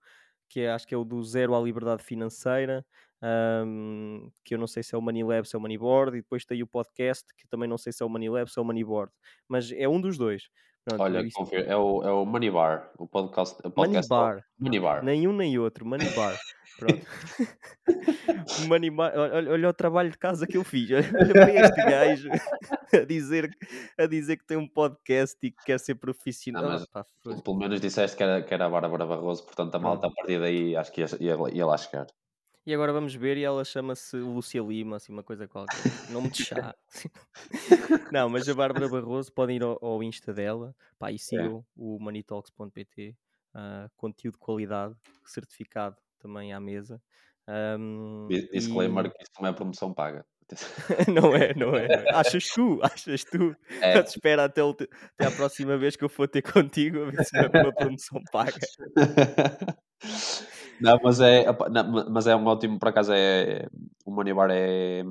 [0.48, 2.86] que é, acho que é o do Zero à Liberdade Financeira,
[3.66, 6.44] um, que eu não sei se é o Moneylab, se é o Moneyboard, e depois
[6.44, 9.10] tem o podcast, que também não sei se é o Moneylab, se é o Moneyboard,
[9.48, 10.48] mas é um dos dois.
[10.84, 11.48] Pronto, Olha, isto...
[11.54, 13.56] é, o, é o Money Bar, o podcast.
[13.64, 14.44] O podcast Money Bar.
[14.58, 15.02] Money Bar.
[15.02, 16.38] Nenhum nem outro, Money Bar.
[16.78, 17.06] Pronto.
[18.68, 19.12] Money Bar.
[19.16, 20.90] Olha, olha, o trabalho de casa que eu fiz.
[20.92, 22.28] Olha para este gajo
[22.92, 23.50] a dizer,
[23.98, 26.62] a dizer que tem um podcast e que quer ser profissional.
[26.62, 26.86] Não,
[27.24, 30.10] mas, pelo menos disseste que era, que era a Bárbara Barroso, portanto a malta a
[30.10, 32.06] partir daí acho que ia, ia, ia lá chegar.
[32.66, 35.76] E agora vamos ver, e ela chama-se Lúcia Lima, assim, uma coisa qualquer.
[36.10, 36.74] Nome de chá.
[38.10, 41.64] não, mas a Bárbara Barroso, podem ir ao, ao Insta dela, pá, e sigam é.
[41.76, 43.14] o moneytalks.pt, uh,
[43.54, 44.96] ah, conteúdo de qualidade,
[45.26, 47.02] certificado também à mesa.
[47.46, 49.10] Um, Disclaimer e...
[49.10, 50.24] que isto não é promoção paga.
[51.12, 52.10] não é, não é.
[52.14, 53.54] Achas tu, achas tu.
[53.80, 53.98] É.
[53.98, 57.44] Espera até, até a próxima vez que eu for ter contigo a ver se não
[57.44, 58.58] é uma promoção paga.
[60.80, 63.68] Não, mas é, não, mas é um ótimo, por acaso é,
[64.04, 65.02] o Money Bar é,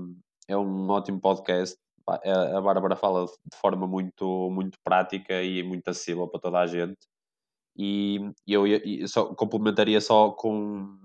[0.47, 1.77] é um ótimo podcast.
[2.23, 6.67] É, a Bárbara fala de forma muito, muito prática e muito acessível para toda a
[6.67, 6.97] gente.
[7.75, 10.97] E eu, eu só complementaria só com,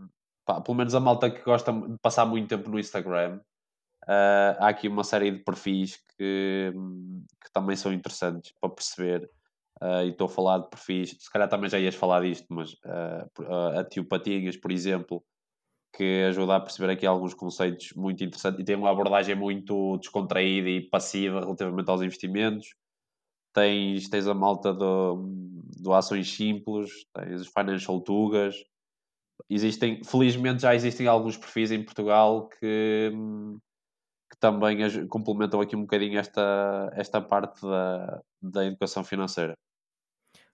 [0.44, 3.40] pá, pelo menos a malta que gosta de passar muito tempo no Instagram.
[4.04, 6.72] Uh, há aqui uma série de perfis que,
[7.42, 9.30] que também são interessantes para perceber
[9.80, 12.72] Uh, e estou a falar de perfis, se calhar também já ias falar disto, mas
[12.72, 15.22] uh, a Tio Patinhas, por exemplo,
[15.94, 20.68] que ajuda a perceber aqui alguns conceitos muito interessantes e tem uma abordagem muito descontraída
[20.68, 22.74] e passiva relativamente aos investimentos.
[23.54, 25.24] Tens, tens a malta do,
[25.80, 28.56] do Ações Simples, tens os Financial Tugas.
[29.48, 33.12] Existem, felizmente já existem alguns perfis em Portugal que,
[34.30, 39.56] que também complementam aqui um bocadinho esta, esta parte da, da educação financeira.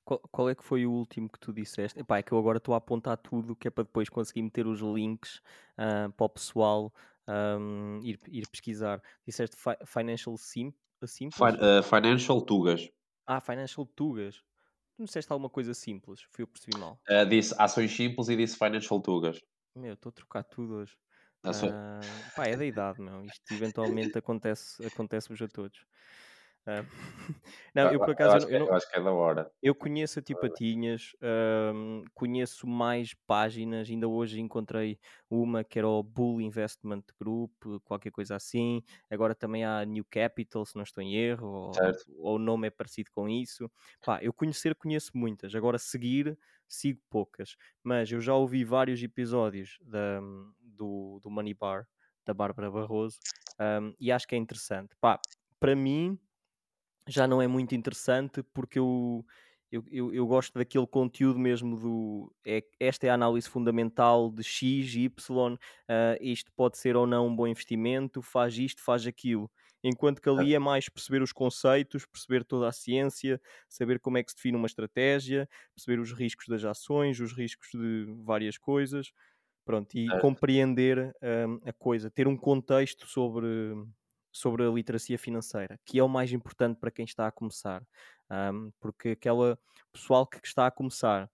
[0.04, 1.98] Qual, qual, é que foi o último que tu disseste?
[1.98, 4.66] Epá, é que eu agora estou a apontar tudo que é para depois conseguir meter
[4.66, 5.40] os links
[5.78, 6.92] uh, para o pessoal
[7.26, 9.02] um, ir, ir pesquisar.
[9.26, 10.72] Disseste fi Financial Sim,
[11.06, 11.36] Simples?
[11.36, 12.88] Fin uh, financial Tugas.
[13.26, 14.36] Ah, Financial Tugas.
[14.36, 16.22] Tu não disseste alguma coisa simples?
[16.30, 17.00] Fui eu percebi mal.
[17.08, 19.40] Uh, disse ações simples e disse Financial Tugas.
[19.74, 20.96] Meu, estou a trocar tudo hoje.
[21.44, 22.00] Uh,
[22.34, 23.24] pá, é da idade, meu.
[23.24, 25.84] Isto eventualmente acontece, acontece-vos a todos.
[26.66, 26.80] Uh,
[27.74, 28.30] não, eu por acaso.
[28.30, 29.50] Eu acho, eu, não, eu acho, que é da hora.
[29.62, 33.88] Eu conheço a Tipatinhas, uh, conheço mais páginas.
[33.90, 34.98] Ainda hoje encontrei
[35.28, 37.52] uma que era o Bull Investment Group,
[37.84, 38.82] qualquer coisa assim.
[39.10, 41.72] Agora também há New Capital, se não estou em erro, ou,
[42.18, 43.70] ou, o nome é parecido com isso.
[44.04, 45.54] Pá, eu conhecer, conheço muitas.
[45.54, 47.56] Agora, seguir, sigo poucas.
[47.82, 50.20] Mas eu já ouvi vários episódios da,
[50.60, 51.86] do, do Money Bar,
[52.24, 53.18] da Bárbara Barroso,
[53.60, 54.96] um, e acho que é interessante.
[54.98, 55.20] Pá,
[55.60, 56.18] para mim
[57.06, 59.24] já não é muito interessante porque eu,
[59.70, 64.42] eu, eu, eu, gosto daquele conteúdo mesmo do é, esta é a análise fundamental de
[64.42, 65.58] X, Y, uh,
[66.20, 69.50] isto pode ser ou não um bom investimento, faz isto, faz aquilo.
[69.82, 73.38] Enquanto que ali é mais perceber os conceitos, perceber toda a ciência,
[73.68, 77.68] saber como é que se define uma estratégia, perceber os riscos das ações, os riscos
[77.70, 79.12] de várias coisas,
[79.62, 83.46] pronto, e compreender um, a coisa, ter um contexto sobre
[84.34, 87.86] sobre a literacia financeira, que é o mais importante para quem está a começar,
[88.52, 89.56] um, porque aquela
[89.92, 91.30] pessoal que está a começar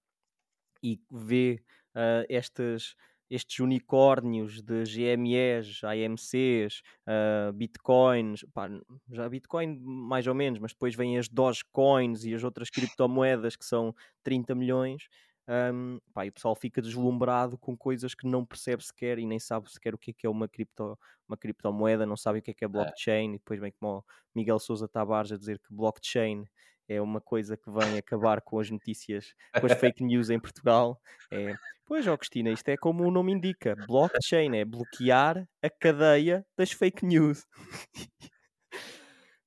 [0.83, 1.63] e vê
[1.95, 2.95] uh, estas,
[3.31, 8.69] estes unicórnios de GMEs, AMCs, uh, Bitcoins, pá,
[9.11, 13.65] já Bitcoin mais ou menos, mas depois vêm as Dogecoins e as outras criptomoedas que
[13.65, 15.09] são 30 milhões
[15.51, 19.41] um, pá, e o pessoal fica deslumbrado com coisas que não percebe sequer e nem
[19.41, 20.97] sabe sequer o que é, que é uma, cripto,
[21.29, 22.69] uma criptomoeda, não sabe o que é, que é, é.
[22.69, 23.35] blockchain, é.
[23.35, 26.45] e depois vem como o Miguel Souza Tavares a dizer que blockchain
[26.89, 31.01] é uma coisa que vem acabar com as notícias, com as fake news em Portugal.
[31.33, 31.55] É,
[31.87, 36.73] pois, ó Cristina, isto é como o nome indica: blockchain é bloquear a cadeia das
[36.73, 37.47] fake news.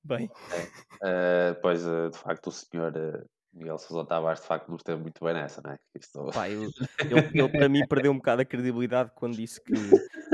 [0.05, 0.29] Bem.
[1.01, 5.01] Uh, pois, uh, de facto, o senhor uh, Miguel Sousa Tavares de facto não esteve
[5.01, 5.77] muito bem nessa, né?
[5.93, 6.25] Isto...
[6.33, 6.49] Pá,
[7.33, 9.73] eu, para mim perdeu um bocado a credibilidade quando disse que,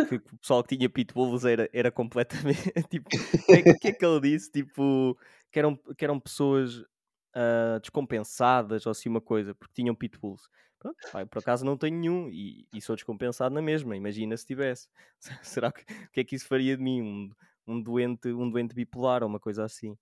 [0.07, 4.05] que o pessoal que tinha pitbulls era, era completamente tipo, o que, que é que
[4.05, 4.51] ele disse?
[4.51, 5.17] Tipo,
[5.51, 10.47] que eram, que eram pessoas uh, descompensadas ou assim uma coisa, porque tinham pitbulls.
[10.79, 13.97] Pronto, pá, por acaso não tenho nenhum e, e, sou descompensado na mesma.
[13.97, 14.87] Imagina se tivesse.
[15.43, 17.01] Será que o que é que isso faria de mim?
[17.01, 17.29] Um,
[17.67, 19.97] um, doente, um doente bipolar ou uma coisa assim.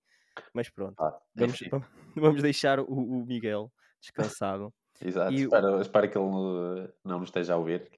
[0.53, 1.59] Mas pronto, Ah, vamos,
[2.15, 4.73] vamos deixar o, o Miguel descansado.
[5.01, 7.89] Exato, E- espero, espero que ele não, não nos esteja a ouvir.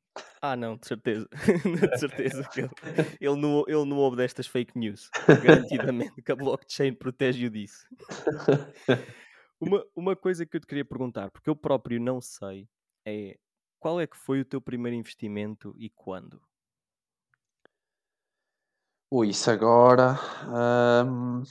[0.42, 1.28] Ah, não, de certeza.
[1.94, 2.70] de certeza que ele,
[3.20, 5.10] ele, não, ele não ouve destas fake news.
[5.44, 7.86] Garantidamente que a blockchain protege-o disso.
[9.60, 12.70] Uma, uma coisa que eu te queria perguntar, porque eu próprio não sei,
[13.06, 13.38] é
[13.78, 16.42] qual é que foi o teu primeiro investimento e quando?
[19.12, 20.14] Ui, isso agora.
[21.06, 21.44] hum,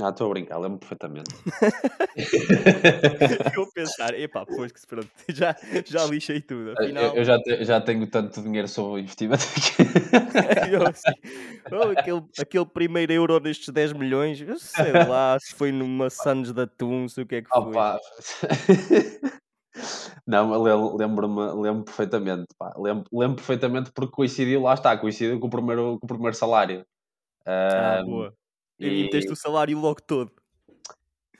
[0.00, 1.30] Ah, estou a brincar, lembro perfeitamente.
[3.56, 5.56] eu a pensar, epá, pois que se pronto, já,
[5.86, 7.16] já lixei tudo, Eu, afinal.
[7.16, 9.86] eu já, te- já tenho tanto dinheiro sobre investimento que.
[10.70, 11.12] Eu assim,
[11.72, 16.52] oh, aquele, aquele primeiro euro destes 10 milhões, eu sei lá se foi numa Sands
[16.52, 17.68] da Atum, sei o que é que foi.
[17.68, 17.98] Opa.
[20.26, 22.46] Não, eu lem- lembro-me lembro perfeitamente.
[22.58, 22.72] pá.
[22.76, 26.84] Lembro, lembro perfeitamente porque coincidiu, lá está, coincidiu com o primeiro, com o primeiro salário.
[27.46, 28.34] Ah, Hum, boa.
[28.78, 30.32] E, e meteste o salário logo todo.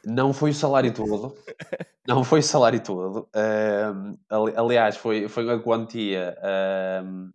[0.05, 1.35] não foi o salário todo.
[2.09, 3.29] Não foi o salário todo.
[4.31, 6.37] Ali- aliás, foi, foi uma quantia
[7.05, 7.33] hum,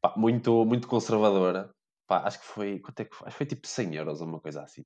[0.00, 1.70] pá, muito, muito conservadora.
[2.06, 2.78] Pá, acho que foi.
[2.80, 3.26] Quanto é que foi?
[3.28, 4.84] Acho que foi tipo 100 euros ou uma coisa assim.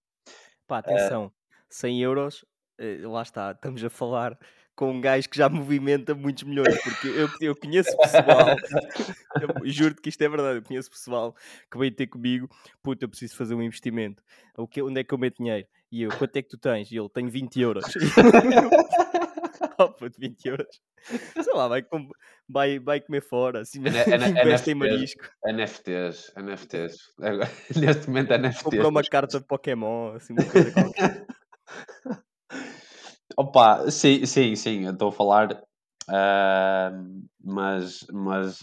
[0.67, 1.33] Pá, atenção,
[1.69, 2.45] 100 euros,
[2.79, 4.39] eh, lá está, estamos a falar
[4.75, 8.57] com um gajo que já movimenta muitos milhões, porque eu, eu conheço pessoal,
[9.65, 11.35] juro-te que isto é verdade, eu conheço pessoal
[11.71, 12.49] que vem ter comigo,
[12.83, 14.23] puta, eu preciso fazer um investimento,
[14.57, 15.67] o que, onde é que eu meto dinheiro?
[15.93, 16.91] E eu, quanto é que tu tens?
[16.91, 17.85] E ele, tenho 20 euros.
[19.79, 20.81] oh, puto, 20 euros.
[21.43, 22.09] Sei lá, vai, com-
[22.49, 26.97] vai, vai comer fora, assim, investe em marisco, NFTs, NFTs.
[27.21, 28.63] Agora, Neste momento, NFTs.
[28.63, 31.27] compra uma carta de Pokémon, assim, uma coisa qualquer.
[33.41, 35.63] Opa, sim, sim, sim, estou a falar,
[36.09, 36.91] ah,
[37.43, 38.61] mas, mas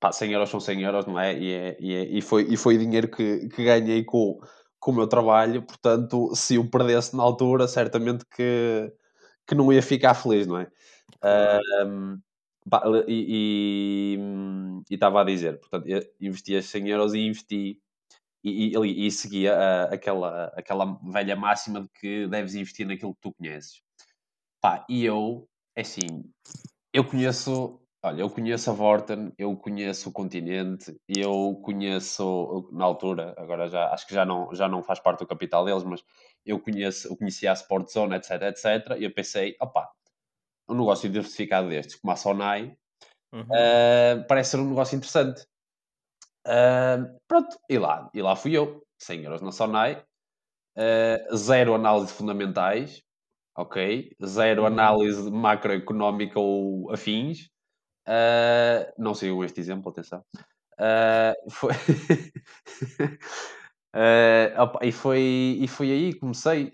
[0.00, 1.38] pá, 100 euros são 100 euros, não é?
[1.38, 4.40] E, é- e, é- e foi, e foi dinheiro que, que ganhei com,
[4.80, 8.92] com o meu trabalho, portanto, se eu perdesse na altura, certamente que,
[9.46, 10.68] que não ia ficar feliz, não é?
[11.22, 12.18] Ahm,
[12.70, 14.18] pá, e
[14.90, 15.86] estava a dizer, portanto,
[16.20, 17.80] investi as 100 euros e investi
[18.44, 23.32] e, e, e seguia aquela, aquela velha máxima de que deves investir naquilo que tu
[23.34, 23.82] conheces.
[24.68, 26.30] Pá, e eu, é assim,
[26.92, 33.34] eu conheço, olha, eu conheço a Vorten, eu conheço o Continente, eu conheço, na altura,
[33.38, 36.04] agora já, acho que já não, já não faz parte do capital deles, mas
[36.44, 39.90] eu conheço, eu conhecia a Sport Zone, etc, etc, e eu pensei, opá,
[40.68, 42.76] um negócio diversificado destes, como a Sonai,
[43.32, 43.46] Uhum.
[43.50, 45.46] ah, parece ser um negócio interessante.
[46.44, 50.04] Ah, pronto, e lá, e lá fui eu, 100 euros na Sonai,
[50.76, 53.02] ah, zero análise fundamentais,
[53.58, 54.16] ok?
[54.24, 54.66] Zero Uhum.
[54.68, 57.50] análise macroeconómica ou afins.
[58.06, 60.24] Ah, não sigam este exemplo, atenção.
[60.78, 61.72] Ah, foi...
[63.90, 66.70] Ah, opa, e, foi, e foi aí que comecei.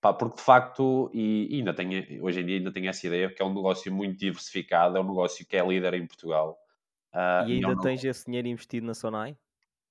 [0.00, 3.32] pá, porque de facto, e, e ainda tenho, hoje em dia ainda tenho essa ideia,
[3.32, 6.58] que é um negócio muito diversificado, é um negócio que é líder em Portugal.
[7.14, 9.36] E e é um ainda tens esse dinheiro investido na Sonai?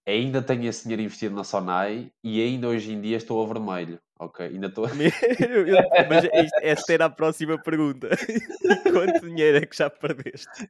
[0.09, 3.99] Ainda tenho esse dinheiro investido na Sonai e ainda hoje em dia estou a vermelho.
[4.19, 4.85] Ok, ainda estou.
[6.09, 8.09] Mas é isto- esta era a próxima pergunta.
[8.91, 10.67] Quanto dinheiro é que já perdeste?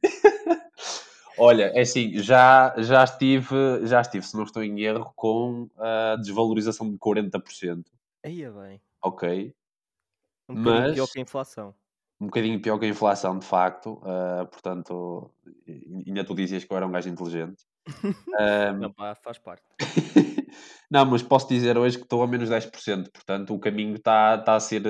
[1.38, 6.16] Olha, é assim, já, já estive, já estive, se não estou em erro, com a
[6.16, 7.84] desvalorização de 40%,
[8.24, 8.80] Aí é bem.
[9.02, 9.54] ok?
[10.48, 11.74] Um bocadinho pior Mas- que a inflação.
[12.20, 15.30] Um bocadinho pior que a inflação, de facto, ah, portanto,
[16.06, 17.64] ainda tu dizias que eu era um gajo inteligente.
[18.78, 19.62] Não, pá, faz parte.
[20.90, 24.54] não, mas posso dizer hoje que estou a menos 10%, portanto, o caminho está está
[24.54, 24.82] a ser...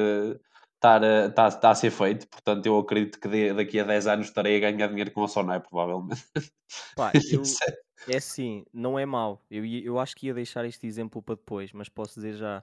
[0.76, 4.06] Está a, está, está a ser feito, portanto, eu acredito que de- daqui a 10
[4.06, 6.24] anos estarei a ganhar dinheiro com a Sonai, provavelmente.
[6.96, 9.44] Pá, eu, é- é assim, não é mau.
[9.50, 12.62] Eu, eu acho que ia deixar este exemplo para depois, mas posso dizer já.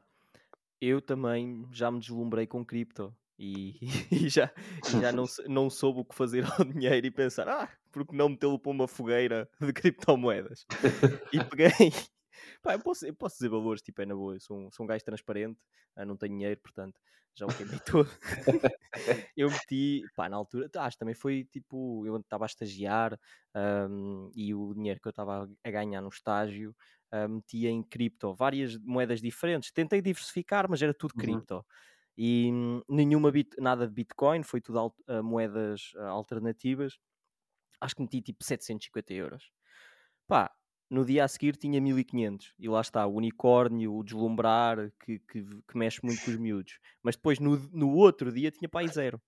[0.81, 3.75] Eu também já me deslumbrei com cripto e,
[4.11, 4.49] e já,
[4.87, 7.69] e já não, não soube o que fazer ao dinheiro e pensar, ah,
[8.05, 10.65] porque não metê-lo para uma fogueira de criptomoedas?
[11.31, 11.69] E peguei.
[12.61, 14.35] Pá, eu posso, eu posso dizer valores, tipo, é na boa.
[14.35, 15.59] Eu sou um, sou um gajo transparente,
[15.95, 16.99] ah, não tenho dinheiro, portanto
[17.35, 18.09] já o queimei todo.
[19.35, 23.19] eu meti, pá, na altura, acho que também foi tipo, eu estava a estagiar
[23.53, 26.75] ahm, e o dinheiro que eu estava a ganhar no estágio
[27.11, 29.71] ah, metia em cripto, várias moedas diferentes.
[29.71, 31.45] Tentei diversificar, mas era tudo Uhum.
[31.45, 31.65] cripto.
[32.17, 36.97] E hum, nenhuma bit, nada de Bitcoin, foi tudo al- uh, moedas uh, alternativas.
[37.79, 39.51] Acho que meti tipo 750 euros.
[40.27, 40.51] Pá,
[40.89, 45.43] no dia a seguir tinha 1500 e lá está, o unicórnio, o deslumbrar que, que,
[45.43, 46.79] que mexe muito com os miúdos.
[47.03, 49.21] Mas depois no, no outro dia tinha pá aí zero.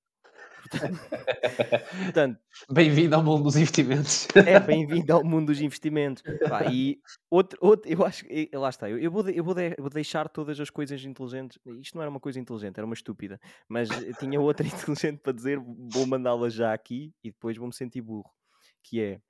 [2.03, 2.39] Portanto,
[2.71, 4.27] Bem-vindo ao mundo dos investimentos.
[4.35, 6.23] é bem-vindo ao mundo dos investimentos.
[6.47, 9.75] Pá, e outro, outro, eu acho que lá está, eu, eu, vou, eu vou, de-
[9.79, 11.57] vou deixar todas as coisas inteligentes.
[11.79, 15.33] Isto não era uma coisa inteligente, era uma estúpida, mas eu tinha outra inteligente para
[15.33, 18.29] dizer, vou mandá-la já aqui e depois vou-me sentir burro.
[18.83, 19.21] Que é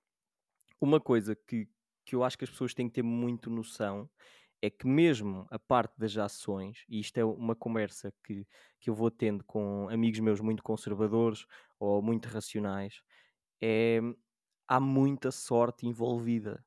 [0.81, 1.67] uma coisa que,
[2.05, 4.09] que eu acho que as pessoas têm que ter muito noção
[4.61, 8.45] é que mesmo a parte das ações, e isto é uma conversa que,
[8.79, 11.45] que eu vou tendo com amigos meus muito conservadores
[11.79, 13.01] ou muito racionais,
[13.61, 13.99] é,
[14.67, 16.63] há muita sorte envolvida.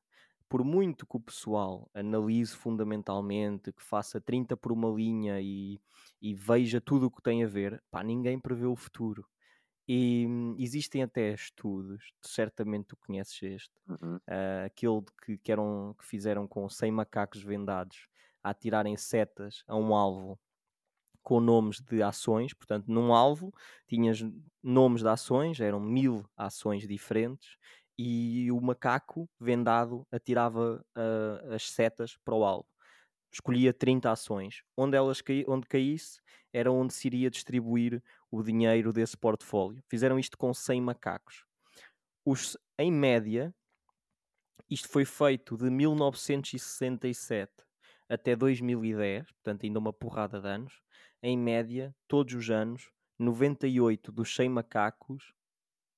[0.49, 5.81] Por muito que o pessoal analise fundamentalmente, que faça 30 por uma linha e,
[6.21, 9.27] e veja tudo o que tem a ver, pá, ninguém prevê o futuro.
[9.87, 14.19] E hum, existem até estudos, tu certamente tu conheces este, Uhum.
[14.27, 18.07] ah, aquele de que, que, eram, que fizeram com 100 macacos vendados
[18.43, 20.39] a atirarem setas a um alvo
[21.21, 23.51] com nomes de ações, portanto, num alvo
[23.87, 24.19] tinhas
[24.61, 27.57] nomes de ações, eram mil ações diferentes,
[27.97, 32.67] e o macaco vendado atirava uh, as setas para o alvo.
[33.33, 34.63] Escolhia 30 ações.
[34.77, 36.19] Onde elas caí, onde caísse
[36.53, 38.03] era onde se iria distribuir
[38.33, 39.83] o dinheiro desse portfólio.
[39.87, 41.45] Fizeram isto com 100 macacos.
[42.25, 43.53] Os, em média,
[44.67, 47.51] isto foi feito de 1967
[48.09, 50.81] até 2010, portanto, ainda uma porrada de anos.
[51.21, 55.31] Em média, todos os anos, 98 dos 100 macacos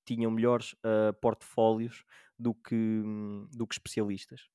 [0.04, 2.04] tinham melhores uh, portfólios
[2.38, 3.02] do que,
[3.50, 4.46] do que especialistas.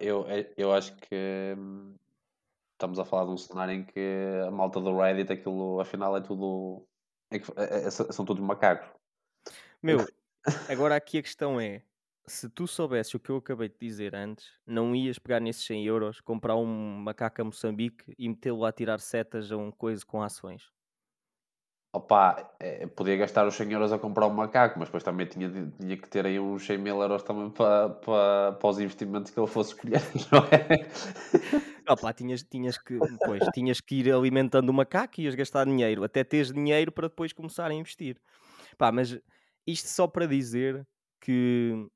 [0.00, 0.24] Eu,
[0.56, 1.94] eu acho que hum,
[2.74, 4.00] estamos a falar de um cenário em que
[4.46, 6.86] a malta do Reddit, aquilo afinal é tudo.
[7.30, 8.88] É que, é, é, são todos macacos.
[9.82, 9.98] Meu,
[10.68, 11.82] agora aqui a questão é:
[12.26, 15.86] se tu soubesses o que eu acabei de dizer antes, não ias pegar nesses 100
[15.86, 20.22] euros, comprar um macaco a Moçambique e metê-lo a tirar setas a um coisa com
[20.22, 20.72] ações?
[21.94, 25.48] Opa, é, podia gastar os 100 euros a comprar um macaco, mas depois também tinha,
[25.48, 29.38] tinha que ter aí uns 100 mil euros também para, para, para os investimentos que
[29.38, 30.02] ele fosse escolher,
[30.32, 30.88] não é?
[31.86, 36.02] Opa, tinhas, tinhas, que, pois, tinhas que ir alimentando o macaco e ias gastar dinheiro,
[36.02, 38.18] até teres dinheiro para depois começar a investir.
[38.78, 39.18] Pá, mas
[39.66, 40.86] isto só para dizer
[41.20, 41.86] que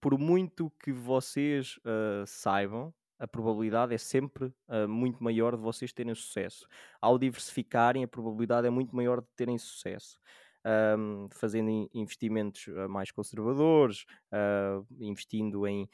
[0.00, 5.92] por muito que vocês uh, saibam, a probabilidade é sempre uh, muito maior de vocês
[5.92, 6.66] terem sucesso.
[7.00, 10.18] Ao diversificarem, a probabilidade é muito maior de terem sucesso.
[10.64, 14.04] Um, fazendo investimentos uh, mais conservadores,
[15.00, 15.88] investindo em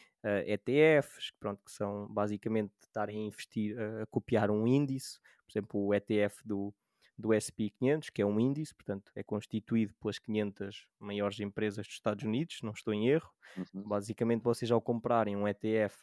[0.47, 5.87] ETFs, que, pronto, que são basicamente estarem a investir, a copiar um índice, por exemplo,
[5.87, 6.75] o ETF do,
[7.17, 11.95] do SP 500, que é um índice, portanto é constituído pelas 500 maiores empresas dos
[11.95, 13.31] Estados Unidos, não estou em erro.
[13.57, 13.89] Uhum.
[13.89, 15.97] Basicamente, vocês ao comprarem um ETF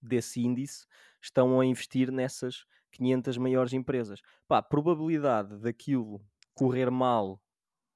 [0.00, 0.86] desse índice,
[1.20, 4.20] estão a investir nessas 500 maiores empresas.
[4.46, 6.20] Pá, a probabilidade daquilo
[6.54, 7.42] correr mal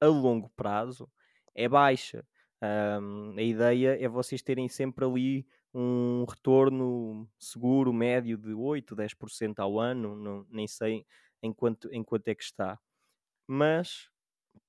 [0.01, 1.11] a longo prazo
[1.55, 2.25] é baixa.
[2.63, 9.59] Um, a ideia é vocês terem sempre ali um retorno seguro médio de 8, 10%
[9.59, 11.05] ao ano, não, nem sei
[11.43, 12.79] em quanto, em quanto é que está.
[13.47, 14.09] Mas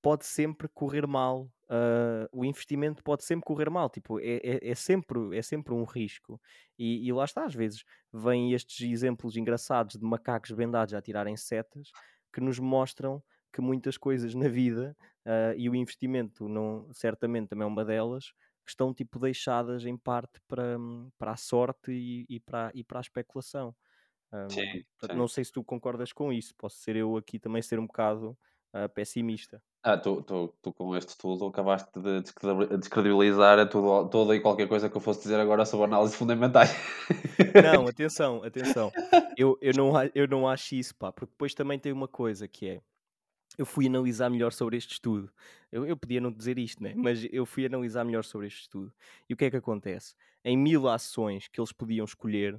[0.01, 1.51] pode sempre correr mal.
[1.65, 3.89] Uh, o investimento pode sempre correr mal.
[3.89, 6.39] Tipo, é, é, é sempre, é sempre um risco.
[6.77, 11.36] E, e, lá está, às vezes, vêm estes exemplos engraçados de macacos vendados a tirarem
[11.36, 11.89] setas
[12.34, 14.95] que nos mostram que muitas coisas na vida,
[15.26, 18.34] uh, e o investimento não, certamente também é uma delas,
[18.64, 20.78] que estão tipo deixadas em parte para,
[21.18, 23.76] para a sorte e, e, para, e para a especulação.
[24.32, 25.16] Um, sim, sim.
[25.16, 26.54] Não sei se tu concordas com isso.
[26.56, 28.38] Posso ser eu aqui também ser um bocado
[28.74, 29.62] uh, pessimista.
[29.82, 32.22] Ah, tu, tu, tu com este estudo acabaste de
[32.78, 36.76] descredibilizar tudo, toda e qualquer coisa que eu fosse dizer agora sobre análises fundamentais.
[37.64, 38.91] Não, atenção, atenção.
[39.38, 42.68] Eu, eu, não, eu não acho isso, pá, porque depois também tem uma coisa que
[42.68, 42.82] é.
[43.60, 45.30] Eu fui analisar melhor sobre este estudo.
[45.70, 46.93] Eu, eu podia não dizer isto, né?
[46.95, 48.93] mas eu fui analisar melhor sobre este estudo.
[49.28, 50.16] E o que é que acontece?
[50.45, 52.57] Em mil ações que eles podiam escolher,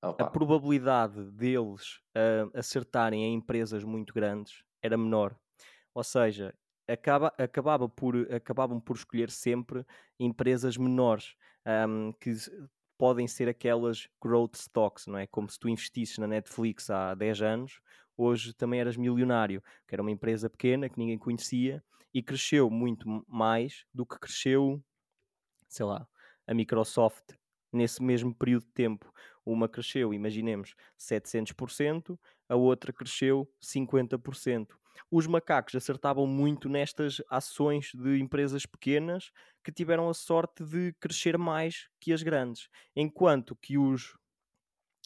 [0.00, 0.22] Opa.
[0.22, 5.36] a probabilidade deles uh, acertarem em empresas muito grandes era menor.
[5.92, 6.54] Ou seja,
[6.86, 9.84] acaba, acabava por, acabavam por escolher sempre
[10.16, 11.34] empresas menores,
[11.66, 12.32] um, que
[12.96, 15.26] podem ser aquelas growth stocks, não é?
[15.26, 17.80] Como se tu investisses na Netflix há 10 anos,
[18.22, 23.06] hoje também eras milionário, que era uma empresa pequena que ninguém conhecia e cresceu muito
[23.28, 24.82] mais do que cresceu,
[25.68, 26.06] sei lá,
[26.46, 27.34] a Microsoft
[27.72, 29.12] nesse mesmo período de tempo.
[29.44, 32.18] Uma cresceu, imaginemos, 700%,
[32.48, 34.76] a outra cresceu 50%.
[35.10, 39.30] Os macacos acertavam muito nestas ações de empresas pequenas
[39.64, 44.16] que tiveram a sorte de crescer mais que as grandes, enquanto que os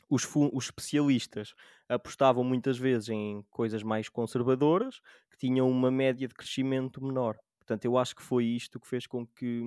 [0.08, 1.54] os, os, especialistas
[1.88, 5.00] apostavam muitas vezes em coisas mais conservadoras,
[5.30, 7.36] que tinham uma média de crescimento menor.
[7.58, 9.62] Portanto, eu acho que foi isto que fez com que,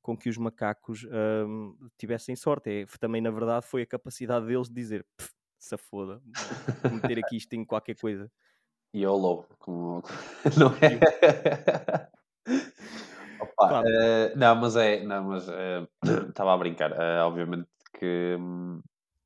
[0.00, 1.06] com que os macacos
[1.46, 2.70] um, tivessem sorte.
[2.70, 5.06] É, também, na verdade, foi a capacidade deles de dizer
[5.58, 6.22] se foda,
[6.90, 8.30] meter aqui isto em qualquer coisa.
[8.94, 10.02] YOLO, como
[10.58, 12.08] não é?
[13.40, 15.46] Opa, uh, não, mas é, não, mas
[16.28, 16.92] estava uh, a brincar.
[16.92, 18.80] Uh, obviamente que, um,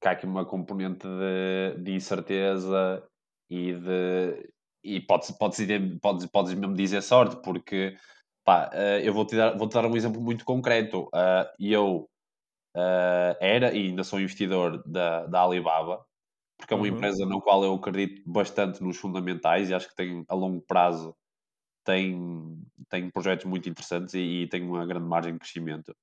[0.04, 3.02] que há aqui uma componente de, de incerteza
[3.48, 4.52] e de
[4.84, 5.66] e podes, podes,
[6.02, 7.96] podes, podes mesmo dizer sorte, porque
[8.44, 11.04] pá, uh, eu vou-te dar, vou -te dar um exemplo muito concreto.
[11.04, 12.06] Uh, eu
[12.76, 16.04] uh, era e ainda sou investidor da, da Alibaba,
[16.58, 16.94] porque é uma uhum.
[16.96, 21.16] empresa na qual eu acredito bastante nos fundamentais e acho que tem a longo prazo
[21.82, 25.96] tem, tem projetos muito interessantes e, e tem uma grande margem de crescimento.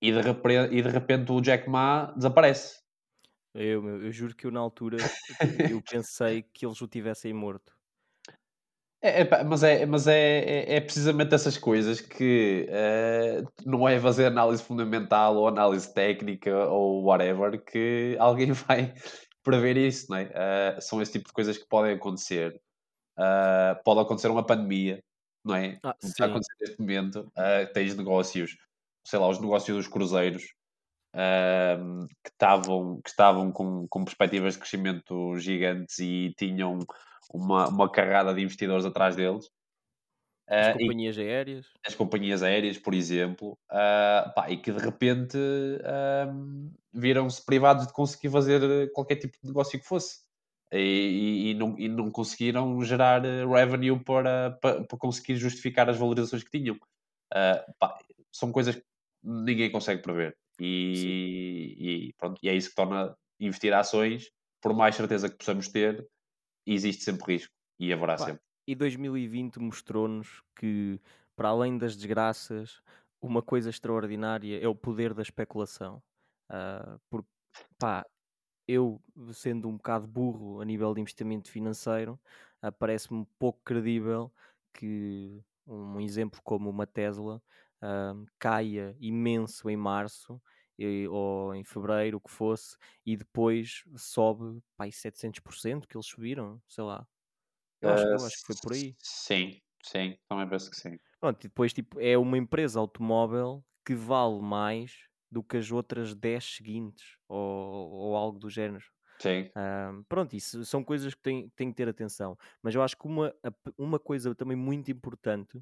[0.00, 2.85] E de, repente, e de repente o Jack Ma desaparece.
[3.56, 4.98] Eu, meu, eu juro que eu na altura
[5.72, 7.74] eu pensei que eles o tivessem morto.
[9.02, 14.00] É, é, mas é, mas é, é, é, precisamente essas coisas que uh, não é
[14.00, 18.94] fazer análise fundamental ou análise técnica ou whatever que alguém vai
[19.42, 20.24] prever isso, não é?
[20.24, 22.60] Uh, são esse tipo de coisas que podem acontecer.
[23.18, 25.02] Uh, pode acontecer uma pandemia,
[25.44, 25.78] não é?
[25.82, 27.32] Ah, está a acontecer neste momento.
[27.72, 28.56] tens negócios,
[29.06, 30.55] sei lá, os negócios dos cruzeiros
[32.22, 36.78] que estavam, que estavam com, com perspectivas de crescimento gigantes e tinham
[37.32, 39.50] uma, uma carrada de investidores atrás deles.
[40.48, 41.66] As uh, companhias aéreas.
[41.84, 47.92] As companhias aéreas, por exemplo, uh, pá, e que de repente uh, viram-se privados de
[47.92, 50.24] conseguir fazer qualquer tipo de negócio que fosse.
[50.72, 55.96] E, e, e, não, e não conseguiram gerar revenue para, para, para, conseguir justificar as
[55.96, 56.76] valorizações que tinham.
[57.78, 57.96] Pá,
[58.32, 58.84] são coisas que
[59.22, 60.36] ninguém consegue prever.
[60.58, 64.30] E, e, pronto, e é isso que torna investir ações,
[64.60, 66.06] por mais certeza que possamos ter,
[66.66, 68.42] existe sempre risco e haverá Pá, sempre.
[68.66, 71.00] E 2020 mostrou-nos que,
[71.36, 72.82] para além das desgraças,
[73.20, 76.02] uma coisa extraordinária é o poder da especulação.
[76.50, 77.28] Uh, porque,
[77.78, 78.04] pá,
[78.66, 79.00] eu,
[79.32, 82.18] sendo um bocado burro a nível de investimento financeiro,
[82.62, 84.32] uh, parece-me pouco credível
[84.72, 87.42] que um exemplo como uma Tesla
[87.82, 90.40] uh, caia imenso em março
[91.10, 96.84] ou em fevereiro, o que fosse, e depois sobe pá, 700% que eles subiram, sei
[96.84, 97.06] lá.
[97.80, 98.96] Eu acho, eu acho que foi por aí.
[98.98, 100.98] Sim, sim, também penso que sim.
[101.20, 104.92] Pronto, e depois tipo, é uma empresa automóvel que vale mais
[105.30, 108.84] do que as outras 10 seguintes, ou, ou algo do género.
[109.20, 109.50] Sim.
[109.56, 112.36] Um, pronto, isso são coisas que têm, têm que ter atenção.
[112.62, 113.34] Mas eu acho que uma,
[113.78, 115.60] uma coisa também muito importante,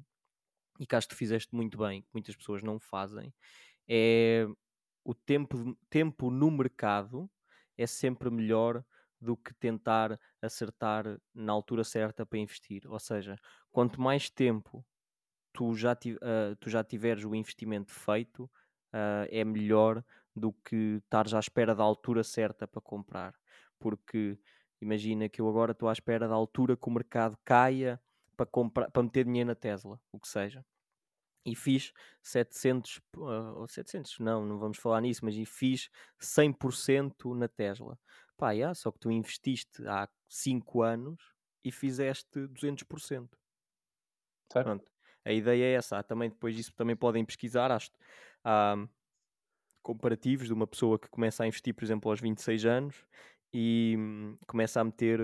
[0.79, 3.33] e que acho que tu fizeste muito bem, que muitas pessoas não fazem,
[3.87, 4.47] é
[5.03, 7.29] o tempo, tempo no mercado
[7.77, 8.83] é sempre melhor
[9.21, 12.83] do que tentar acertar na altura certa para investir.
[12.87, 13.37] Ou seja,
[13.71, 14.85] quanto mais tempo
[15.53, 18.45] tu já, uh, tu já tiveres o investimento feito,
[18.93, 20.03] uh, é melhor
[20.35, 23.33] do que estares à espera da altura certa para comprar.
[23.79, 24.37] Porque
[24.81, 28.01] imagina que eu agora estou à espera da altura que o mercado caia
[28.35, 30.65] para, comprar, para meter dinheiro na Tesla, o que seja
[31.45, 37.47] e fiz 700, uh, ou 700, não, não vamos falar nisso, mas fiz 100% na
[37.47, 37.99] Tesla.
[38.35, 41.21] Pá, yeah, só que tu investiste há 5 anos
[41.63, 43.29] e fizeste 200%.
[44.51, 44.65] Certo.
[44.65, 44.91] Pronto.
[45.23, 45.99] A ideia é essa.
[45.99, 47.71] Há também depois disso também podem pesquisar.
[47.71, 47.79] Há,
[48.43, 48.87] há
[49.81, 53.05] comparativos de uma pessoa que começa a investir, por exemplo, aos 26 anos
[53.53, 55.19] e hum, começa a meter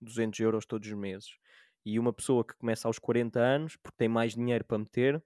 [0.00, 1.38] 200 euros todos os meses.
[1.86, 5.22] E uma pessoa que começa aos 40 anos, porque tem mais dinheiro para meter,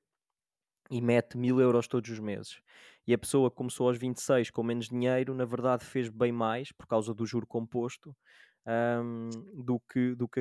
[0.90, 2.61] e mete mil euros todos os meses.
[3.06, 6.70] E a pessoa que começou aos 26 com menos dinheiro, na verdade fez bem mais
[6.72, 8.14] por causa do juro composto
[8.66, 9.30] um,
[9.64, 10.40] do que, do que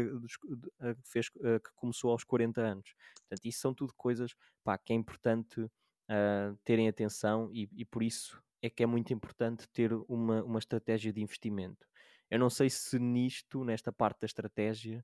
[1.05, 2.93] fez, uh, que começou aos 40 anos.
[3.22, 8.03] Portanto, isso são tudo coisas pá, que é importante uh, terem atenção e, e, por
[8.03, 11.88] isso é que é muito importante ter uma, uma estratégia de investimento.
[12.30, 15.03] Eu não sei se nisto, nesta parte da estratégia,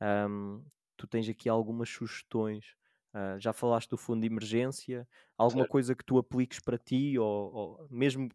[0.00, 0.64] um,
[0.96, 2.76] tu tens aqui algumas sugestões
[3.16, 5.70] Uh, já falaste do fundo de emergência, alguma certo.
[5.72, 8.28] coisa que tu apliques para ti, ou, ou, mesmo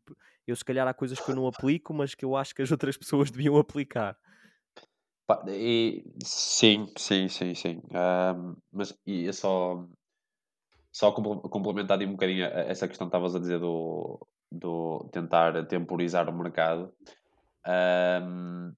[0.47, 2.71] eu se calhar há coisas que eu não aplico, mas que eu acho que as
[2.71, 4.17] outras pessoas deviam aplicar.
[5.49, 7.81] e, sim, sim, sim, sim.
[7.91, 9.87] Um, mas e é só,
[10.91, 14.19] só complementar um bocadinho essa questão que estavas a dizer do,
[14.51, 16.91] do tentar temporizar o mercado.
[17.67, 18.73] Um,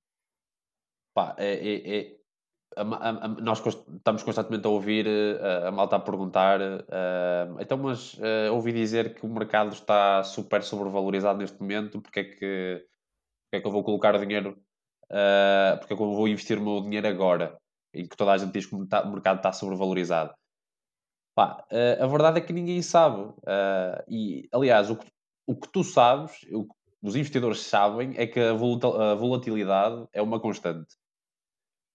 [1.13, 2.22] pá, é, é, é
[2.75, 7.77] a, a, a, nós estamos constantemente a ouvir a, a malta a perguntar uh, então,
[7.77, 12.85] mas uh, ouvi dizer que o mercado está super sobrevalorizado neste momento, porque é que,
[13.45, 14.57] porque é que eu vou colocar dinheiro,
[15.05, 17.57] uh, porque é que eu vou investir o meu dinheiro agora,
[17.93, 20.33] em que toda a gente diz que o mercado está sobrevalorizado.
[21.35, 21.65] Pá,
[21.99, 23.33] a verdade é que ninguém sabe.
[24.07, 25.07] e, aliás, o que,
[25.47, 30.39] o que tu sabes, o que os investidores sabem, é que a volatilidade é uma
[30.39, 30.95] constante.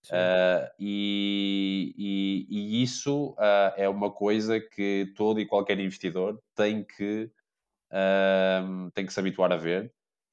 [0.06, 6.84] Uh, e, e, e, isso uh, é uma coisa que todo e qualquer investidor tem
[6.84, 7.30] que,
[7.92, 9.92] uh, tem que se habituar a ver.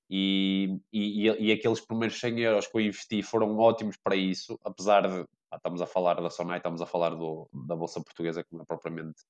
[0.09, 5.25] E, e, aqueles primeiros 100 euros que eu investi foram ótimos para isso, apesar de.
[5.53, 8.65] estamos a falar da Sonai, estamos a falar do, da Bolsa Portuguesa, que não é
[8.65, 9.23] propriamente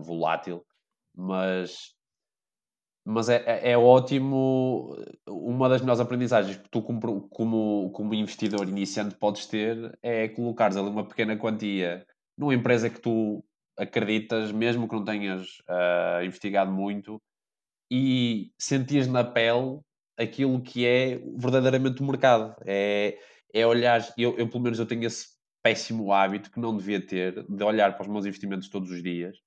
[0.00, 0.66] volátil,
[1.14, 1.95] mas
[3.08, 4.96] mas é, é, é, ótimo.
[5.28, 10.76] Uma das melhores aprendizagens que tu, como, como, como investidor iniciante, podes ter é colocares
[10.76, 12.04] ali uma pequena quantia
[12.36, 13.44] numa empresa que tu
[13.78, 17.22] acreditas, mesmo que não tenhas uh, investigado muito,
[17.90, 19.78] e sentias na pele
[20.18, 22.56] aquilo que é verdadeiramente o mercado.
[22.66, 23.16] É,
[23.54, 25.28] é olhar, eu, eu pelo menos eu tenho esse
[25.62, 29.45] péssimo hábito que não devia ter, de olhar para os meus investimentos todos os dias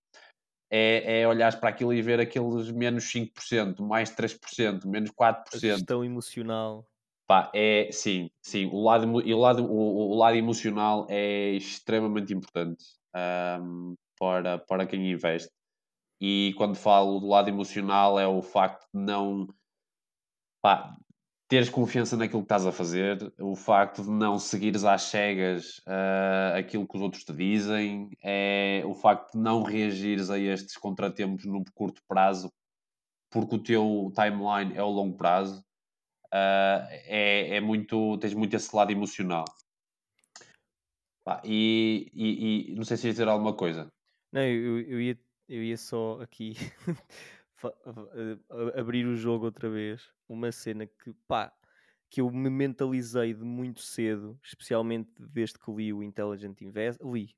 [0.69, 5.43] é, é olhar para aquilo e ver aqueles menos 5%, mais 3%, menos 4%.
[5.53, 6.87] A gestão emocional.
[7.27, 8.65] Pá, é, sim, sim.
[8.71, 12.83] O lado, o lado, o, o lado emocional é extremamente importante
[13.61, 15.51] um, para, para quem investe.
[16.19, 19.47] E quando falo do lado emocional é o facto de não...
[20.61, 20.95] Pá,
[21.49, 26.55] teres confiança naquilo que estás a fazer, o facto de não seguires às cegas uh,
[26.55, 31.45] aquilo que os outros te dizem, é o facto de não reagires a estes contratempos
[31.45, 32.53] no curto prazo,
[33.31, 35.59] porque o teu timeline é o longo prazo,
[36.27, 39.45] uh, é, é, muito, tens muito esse lado emocional.
[41.43, 43.91] e, e, e, não sei se ia dizer alguma coisa.
[44.31, 46.55] Não, eu, eu, ia, eu ia só aqui
[48.75, 51.51] abrir o jogo outra vez, uma cena que pá,
[52.09, 57.35] que eu me mentalizei de muito cedo, especialmente desde que li o Intelligent Invest, li,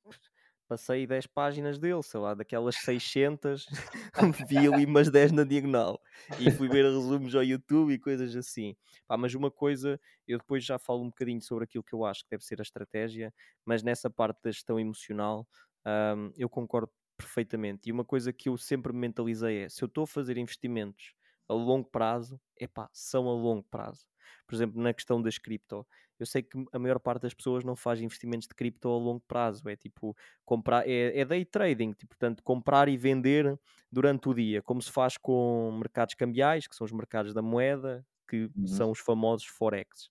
[0.68, 3.66] passei 10 páginas dele, sei lá, daquelas 600,
[4.50, 6.00] vi ali umas 10 na diagonal
[6.40, 8.76] e fui ver resumos ao YouTube e coisas assim.
[9.08, 12.24] Pá, mas uma coisa, eu depois já falo um bocadinho sobre aquilo que eu acho
[12.24, 13.34] que deve ser a estratégia,
[13.66, 15.46] mas nessa parte da gestão emocional,
[15.86, 16.92] um, eu concordo
[17.22, 17.90] perfeitamente.
[17.90, 21.14] E uma coisa que eu sempre me mentalizei é: se eu estou a fazer investimentos
[21.48, 24.08] a longo prazo, epá, são a longo prazo.
[24.48, 25.86] Por exemplo, na questão das cripto,
[26.20, 29.24] eu sei que a maior parte das pessoas não faz investimentos de cripto a longo
[29.28, 30.16] prazo, é tipo
[30.46, 33.60] comprar, é, é day trading, tipo, portanto, comprar e vender
[33.92, 38.06] durante o dia, como se faz com mercados cambiais, que são os mercados da moeda,
[38.30, 38.68] que uhum.
[38.68, 40.10] são os famosos forex.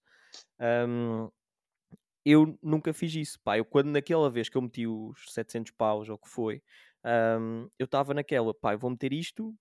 [0.60, 1.30] Um,
[2.24, 3.56] eu nunca fiz isso, pá.
[3.56, 6.62] Eu, quando naquela vez que eu meti os 700 paus, ou o que foi,
[7.04, 9.54] um, eu estava naquela, pá, vou meter isto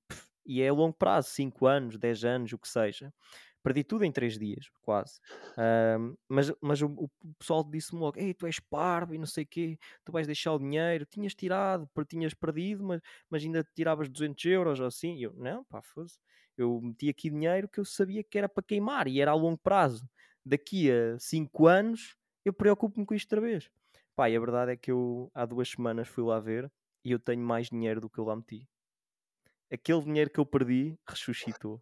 [0.46, 3.14] e é a longo prazo, 5 anos, 10 anos, o que seja.
[3.62, 5.20] Perdi tudo em 3 dias, quase.
[5.58, 9.44] Um, mas mas o, o pessoal disse-me logo: Ei, tu és parvo e não sei
[9.44, 11.06] o quê, tu vais deixar o dinheiro.
[11.06, 15.18] Tinhas tirado, tinhas perdido, mas, mas ainda tiravas 200 euros ou assim.
[15.18, 16.18] E eu, não, pá, fosse.
[16.58, 19.58] Eu meti aqui dinheiro que eu sabia que era para queimar e era a longo
[19.60, 20.08] prazo.
[20.46, 22.16] Daqui a 5 anos
[22.46, 23.70] eu preocupo-me com isto outra vez.
[24.16, 26.72] Pá, e a verdade é que eu há duas semanas fui lá ver
[27.04, 28.68] e eu tenho mais dinheiro do que eu lá meti.
[29.72, 31.82] Aquele dinheiro que eu perdi ressuscitou.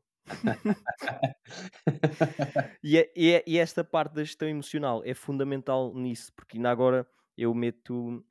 [2.83, 6.69] e, é, e, é, e, esta parte da gestão emocional é fundamental nisso, porque ainda
[6.69, 7.07] agora
[7.37, 8.23] eu meto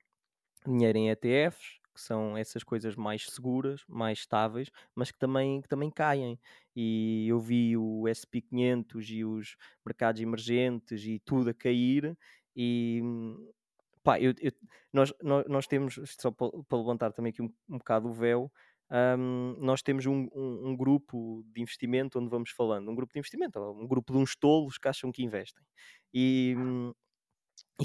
[0.66, 5.68] dinheiro em ETFs, que são essas coisas mais seguras, mais estáveis, mas que também, que
[5.68, 6.38] também caem.
[6.74, 12.16] E eu vi o SP500 e os mercados emergentes e tudo a cair,
[12.54, 13.00] e
[14.06, 14.52] pá, eu, eu,
[14.92, 18.52] nós, nós, nós, temos, só para, para levantar também aqui um, um bocado o véu,
[19.18, 23.18] um, nós temos um, um, um, grupo de investimento onde vamos falando, um grupo de
[23.18, 25.64] investimento, um grupo de uns tolos que acham que investem.
[26.14, 26.54] E,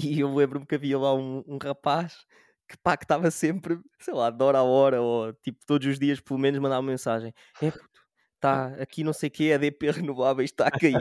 [0.00, 2.24] e eu lembro-me que havia lá um, rapaz
[2.68, 5.98] que pá, que estava sempre, sei lá, de hora a hora, ou tipo todos os
[5.98, 8.00] dias pelo menos mandava uma mensagem: é puto,
[8.36, 10.94] está aqui não sei o que, a DP renováveis está a cair.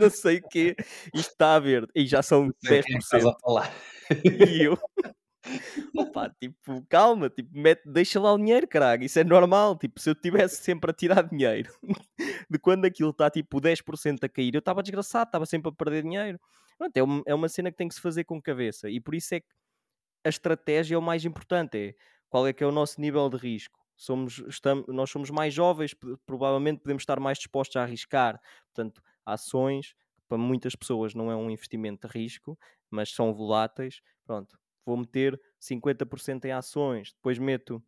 [0.00, 0.74] Não sei o que,
[1.14, 2.84] isto está a ver, e já são 10%.
[4.24, 4.76] E eu,
[5.96, 9.76] Opa, tipo, calma, tipo, mete, deixa lá o dinheiro, caralho, isso é normal.
[9.76, 11.72] Tipo, se eu tivesse sempre a tirar dinheiro
[12.50, 16.02] de quando aquilo está tipo 10% a cair, eu estava desgraçado, estava sempre a perder
[16.02, 16.38] dinheiro.
[16.94, 19.34] é, uma, é uma cena que tem que se fazer com cabeça, e por isso
[19.34, 19.46] é que
[20.24, 21.94] a estratégia é o mais importante: é
[22.28, 23.78] qual é que é o nosso nível de risco.
[23.96, 25.94] somos, estamos, nós somos mais jovens,
[26.26, 28.38] provavelmente podemos estar mais dispostos a arriscar.
[28.66, 29.94] Portanto, ações,
[30.28, 32.58] para muitas pessoas não é um investimento de risco,
[32.90, 34.00] mas são voláteis.
[34.24, 37.82] Pronto, vou meter 50% em ações, depois meto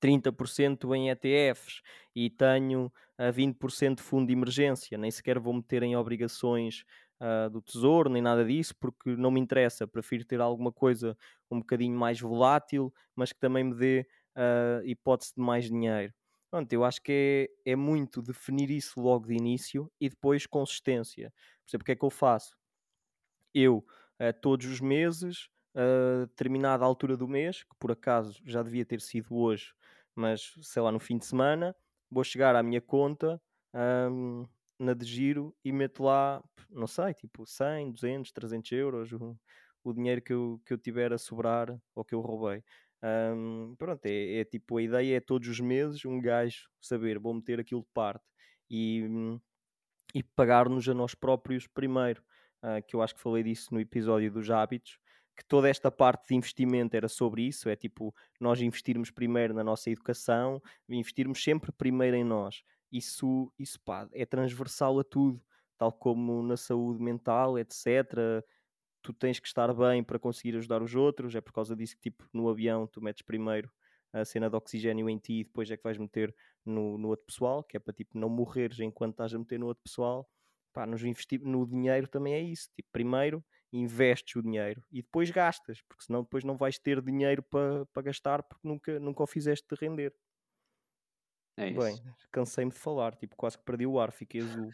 [0.00, 1.80] 30% em ETFs
[2.14, 6.84] e tenho a 20% de fundo de emergência, nem sequer vou meter em obrigações
[7.20, 9.86] uh, do tesouro, nem nada disso, porque não me interessa.
[9.86, 11.16] Prefiro ter alguma coisa
[11.50, 16.12] um bocadinho mais volátil, mas que também me dê uh, hipótese de mais dinheiro.
[16.56, 21.30] Pronto, eu acho que é, é muito definir isso logo de início e depois consistência.
[21.62, 22.56] Por exemplo, o que é que eu faço?
[23.54, 23.78] Eu,
[24.20, 29.02] uh, todos os meses, uh, determinada altura do mês, que por acaso já devia ter
[29.02, 29.74] sido hoje,
[30.14, 31.76] mas sei lá, no fim de semana,
[32.10, 33.38] vou chegar à minha conta
[34.10, 34.46] um,
[34.78, 39.38] na de giro e meto lá, não sei, tipo 100, 200, 300 euros, o,
[39.84, 42.64] o dinheiro que eu, que eu tiver a sobrar ou que eu roubei.
[43.06, 47.32] Um, pronto, é, é, tipo a ideia é todos os meses um gajo saber, vou
[47.34, 48.24] meter aquilo de parte
[48.68, 49.04] e,
[50.12, 52.22] e pagar-nos a nós próprios primeiro.
[52.64, 54.98] Uh, que eu acho que falei disso no episódio dos hábitos,
[55.36, 59.62] que toda esta parte de investimento era sobre isso, é tipo nós investirmos primeiro na
[59.62, 62.62] nossa educação, investirmos sempre primeiro em nós.
[62.90, 65.40] Isso, isso pá, é transversal a tudo,
[65.78, 68.42] tal como na saúde mental, etc
[69.06, 72.10] tu tens que estar bem para conseguir ajudar os outros, é por causa disso que
[72.10, 73.70] tipo no avião tu metes primeiro
[74.12, 76.34] a cena de oxigênio em ti e depois é que vais meter
[76.64, 79.66] no, no outro pessoal, que é para tipo não morreres enquanto estás a meter no
[79.66, 80.28] outro pessoal.
[80.72, 82.68] Pá, nos investir no dinheiro também é isso.
[82.74, 87.42] Tipo, primeiro investes o dinheiro e depois gastas, porque senão depois não vais ter dinheiro
[87.44, 90.12] para, para gastar porque nunca, nunca o fizeste de render.
[91.56, 91.80] É isso.
[91.80, 94.70] Bem, cansei-me de falar, tipo, quase que perdi o ar, fiquei azul.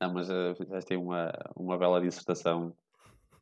[0.00, 2.76] Não, mas uh, fizeste uma, uma bela dissertação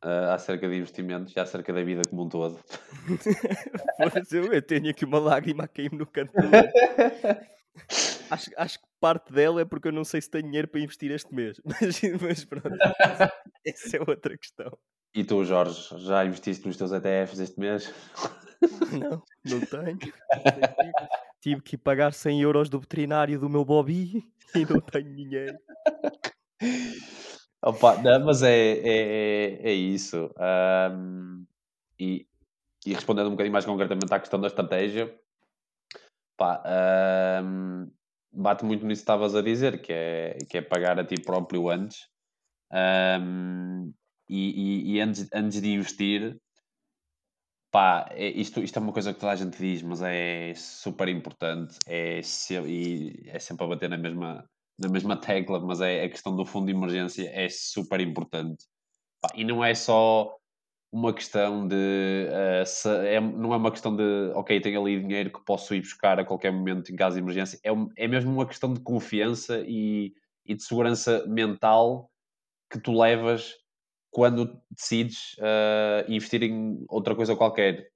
[0.03, 2.59] uh, acerca de investimentos e acerca da vida como um todo.
[4.31, 6.31] eu, eu tenho aqui uma lágrima a cair-me no canto
[8.29, 11.11] acho, acho que parte dela é porque eu não sei se tenho dinheiro para investir
[11.11, 11.59] este mês.
[11.65, 12.77] Mas, mas pronto,
[13.65, 14.77] essa é outra questão.
[15.15, 17.93] E tu, Jorge, já investiste nos teus ETFs este mês?
[18.91, 19.99] Não, não tenho.
[21.41, 24.23] Tive que pagar 100 euros do veterinário do meu Bobby
[24.55, 25.57] e não tenho dinheiro.
[27.65, 30.29] Opa, não, mas é, é, é isso.
[30.37, 31.45] Um,
[31.97, 32.27] e,
[32.85, 35.17] e respondendo um bocadinho mais concretamente à questão da estratégia,
[36.35, 36.61] pá,
[37.41, 37.89] um,
[38.33, 41.69] bate muito nisso que estavas a dizer, que é, que é pagar a ti próprio
[41.69, 42.09] antes.
[42.71, 43.93] Um,
[44.27, 46.37] e, e, e, antes, antes de investir,
[47.71, 51.07] pá, é, isto, isto é uma coisa que toda a gente diz, mas é super
[51.07, 51.77] importante.
[51.87, 52.19] É,
[52.67, 54.45] e é sempre a bater na mesma,
[54.77, 58.65] na mesma tecla, mas é a questão do fundo de emergência é super importante.
[59.35, 60.35] E não é só
[60.91, 61.75] uma questão de.
[61.75, 65.81] Uh, se, é, não é uma questão de, ok, tenho ali dinheiro que posso ir
[65.81, 67.59] buscar a qualquer momento em caso de emergência.
[67.63, 67.71] É,
[68.03, 70.13] é mesmo uma questão de confiança e,
[70.45, 72.11] e de segurança mental
[72.69, 73.55] que tu levas
[74.11, 77.89] quando decides uh, investir em outra coisa qualquer.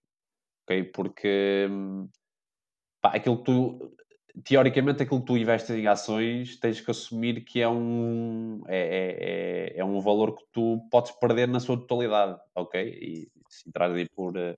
[0.63, 0.83] Ok?
[0.85, 1.67] Porque.
[1.69, 2.09] Hum,
[2.99, 3.95] pá, aquilo que tu
[4.43, 9.77] teoricamente aquilo que tu investes em ações tens que assumir que é um é, é,
[9.77, 12.81] é, é um valor que tu podes perder na sua totalidade, ok?
[12.81, 14.55] E se entrar aí por, eh,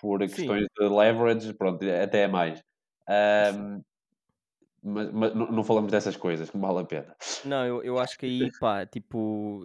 [0.00, 2.62] por questões de leverage, pronto, até é mais.
[3.08, 3.82] Um,
[4.82, 7.14] mas, mas não, não, falamos dessas coisas, que vale a pena.
[7.44, 9.62] Não, eu, eu acho que aí, pá, tipo,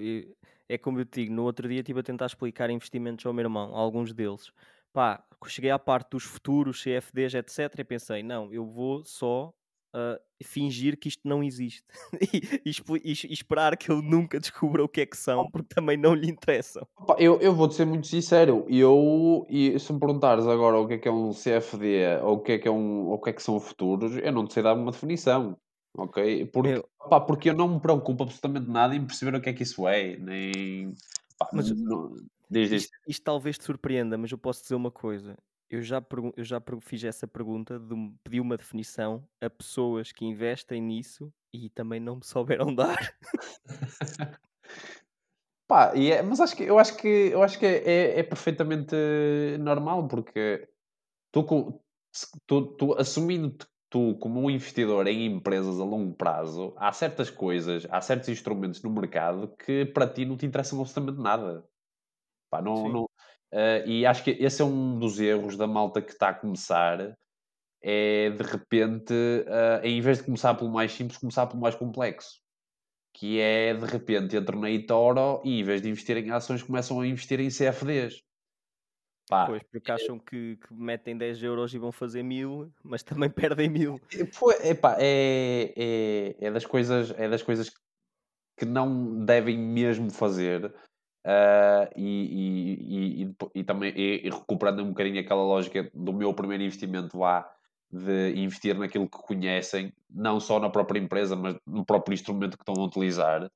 [0.68, 3.44] é como eu te digo, no outro dia estive a tentar explicar investimentos ao meu
[3.44, 4.52] irmão, alguns deles
[4.96, 7.80] pá, cheguei à parte dos futuros, CFDs, etc.
[7.80, 9.54] E pensei, não, eu vou só
[9.96, 11.86] uh, fingir que isto não existe
[12.20, 15.98] e, e, e, esperar que ele nunca descubra o que é que são, porque também
[15.98, 16.86] não lhe interessam.
[17.18, 20.98] Eu, eu vou-te ser muito sincero, eu, e se me perguntares agora o que é
[20.98, 23.42] que é um CFD ou o que é que, é um, o que, é que
[23.42, 25.58] são futuros, eu não te sei dar uma definição.
[25.98, 26.46] Ok?
[26.48, 26.90] Porque eu...
[27.26, 30.18] Porque eu não me preocupo absolutamente nada em perceber o que é que isso é,
[30.18, 30.94] nem.
[31.38, 32.18] Pá, mas, não,
[32.50, 32.84] Diz, diz.
[32.84, 35.38] Isto, isto, talvez te surpreenda, mas eu posso dizer uma coisa.
[35.70, 36.04] Eu já,
[36.38, 41.70] eu já fiz essa pergunta, de, pedi uma definição a pessoas que investem nisso e
[41.70, 42.98] também não me souberam dar.
[45.68, 48.96] Pá, é, mas acho que, eu acho que, eu acho que é, é, é perfeitamente
[49.60, 50.70] normal, porque
[51.32, 51.82] tu,
[52.46, 53.58] tu, tu assumindo
[53.90, 58.84] tu como um investidor em empresas a longo prazo, há certas coisas, há certos instrumentos
[58.84, 61.66] no mercado que para ti não te interessam absolutamente nada.
[62.50, 66.12] Pá, não, não, uh, e acho que esse é um dos erros da malta que
[66.12, 67.16] está a começar.
[67.82, 72.42] É de repente, uh, em vez de começar pelo mais simples, começar pelo mais complexo.
[73.14, 77.00] Que é de repente entram na eToro e em vez de investir em ações, começam
[77.00, 78.26] a investir em CFDs.
[79.28, 83.30] Pá, Pois, porque acham que, que metem 10 euros e vão fazer 1000, mas também
[83.30, 84.00] perdem 1000.
[84.62, 87.72] é, epá, é, é, é das coisas, é das coisas
[88.58, 90.74] que não devem mesmo fazer.
[91.26, 97.18] Ah, e, e, e, e também recuperando um bocadinho aquela lógica do meu primeiro investimento
[97.18, 97.50] lá,
[97.92, 102.64] de investir naquilo que conhecem, não só na própria empresa, mas no próprio instrumento que
[102.64, 103.50] estão a utilizar.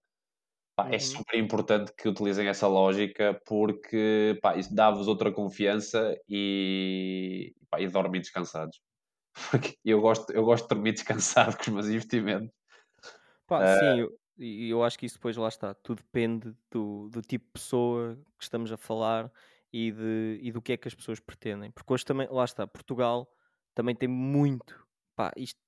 [0.76, 1.00] Pá, é Uhum.
[1.00, 7.88] super importante que utilizem essa lógica porque pá, isso dá-vos outra confiança e, pá, e
[7.88, 8.80] dormem descansados.
[9.52, 12.52] Porque eu gosto, eu gosto de dormir descansado com os meus investimentos.
[13.48, 15.74] Pá, Ah, sim, eu, e eu acho que isso depois lá está.
[15.74, 19.32] Tudo depende do, do tipo de pessoa que estamos a falar
[19.72, 21.70] e, de, e do que é que as pessoas pretendem.
[21.72, 23.30] Porque hoje também, lá está, Portugal
[23.76, 24.86] também tem muito.
[25.16, 25.60] Pá, isto,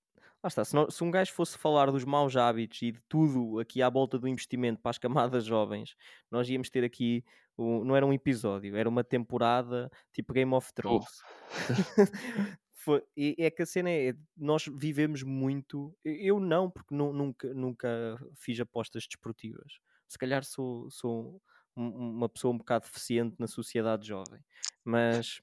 [0.44, 0.64] lá está.
[0.66, 3.90] Se, não- se um gajo fosse falar dos maus hábitos e de tudo aqui à
[3.90, 5.96] volta do investimento para as camadas jovens,
[6.32, 7.24] nós íamos ter aqui.
[7.58, 11.06] um- não era um episódio, era uma temporada tipo Game of Thrones.
[12.84, 15.96] Foi, e é que a cena é, nós vivemos muito.
[16.04, 19.80] Eu não, porque nu- nunca, nunca fiz apostas desportivas.
[20.08, 21.42] Se calhar sou, sou
[21.78, 24.42] um- um- uma pessoa um bocado deficiente na sociedade jovem.
[24.84, 25.42] Mas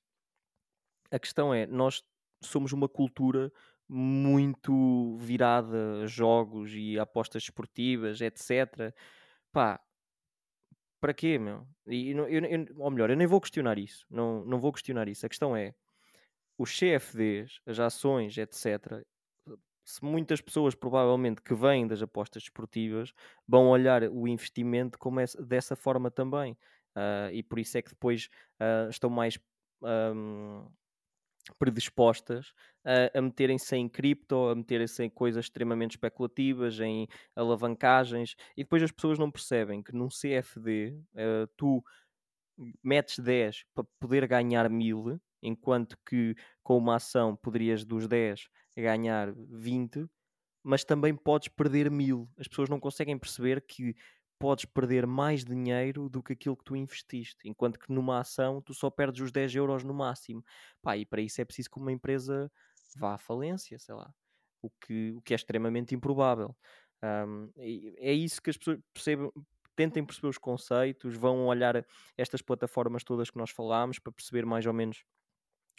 [1.11, 2.03] a questão é, nós
[2.43, 3.53] somos uma cultura
[3.89, 8.95] muito virada a jogos e apostas desportivas, etc.
[9.53, 9.81] Pá,
[11.01, 11.67] para quê, meu?
[11.87, 14.05] E eu, eu- ou melhor, eu nem vou questionar isso.
[14.11, 15.25] Não, não vou questionar isso.
[15.25, 15.75] A questão é,
[16.59, 19.05] os CFDs, as ações, etc.,
[19.85, 23.13] se muitas pessoas provavelmente que vêm das apostas desportivas
[23.49, 26.59] vão olhar o investimento como essa- dessa forma também.
[26.95, 28.29] Ah, e por isso é que depois
[28.61, 29.39] ah, estão mais
[29.83, 30.67] ahm,
[31.59, 32.53] predispostas
[32.85, 38.83] a, a meterem-se em cripto, a meterem-se em coisas extremamente especulativas, em alavancagens, e depois
[38.83, 41.83] as pessoas não percebem que num CFD ah, tu
[42.83, 49.33] metes 10 para poder ganhar 1000, enquanto que com uma ação poderias dos 10 ganhar
[49.35, 50.07] 20,
[50.63, 52.29] mas também podes perder 1000.
[52.39, 53.95] As pessoas não conseguem perceber que
[54.39, 58.73] podes perder mais dinheiro do que aquilo que tu investiste, enquanto que numa ação tu
[58.73, 60.45] só perdes os 10 euros no máximo.
[60.81, 62.51] Pá, e para isso é preciso que uma empresa
[62.97, 64.13] vá à falência, sei lá,
[64.63, 66.57] o que, o que é extremamente improvável.
[67.57, 69.31] E é isso que as pessoas percebem,
[69.75, 71.85] tentem perceber os conceitos, vão olhar
[72.17, 75.05] estas plataformas todas que nós falámos para perceber mais ou menos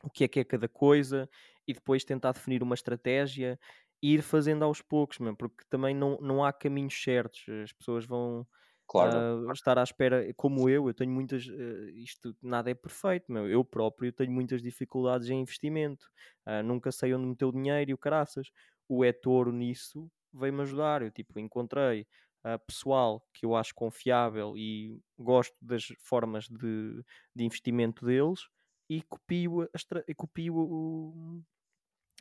[0.04, 1.30] o que é que é cada coisa
[1.68, 3.60] e depois tentar definir uma estratégia
[4.02, 7.44] e ir fazendo aos poucos, mesmo, porque também não, não há caminhos certos.
[7.64, 8.48] As pessoas vão
[8.88, 9.30] claro.
[9.48, 13.48] ah, estar à espera, como eu, eu tenho muitas, eh, isto nada é perfeito, meu.
[13.50, 16.10] eu próprio tenho muitas dificuldades em investimento,
[16.46, 18.50] Ah, nunca sei onde meter o dinheiro e o caraças.
[18.88, 22.08] O eToro nisso veio-me ajudar, eu tipo, encontrei
[22.68, 27.04] pessoal que eu acho confiável e gosto das formas de,
[27.36, 28.42] de investimento deles
[28.90, 29.68] e copio, a
[30.08, 31.44] e copio o-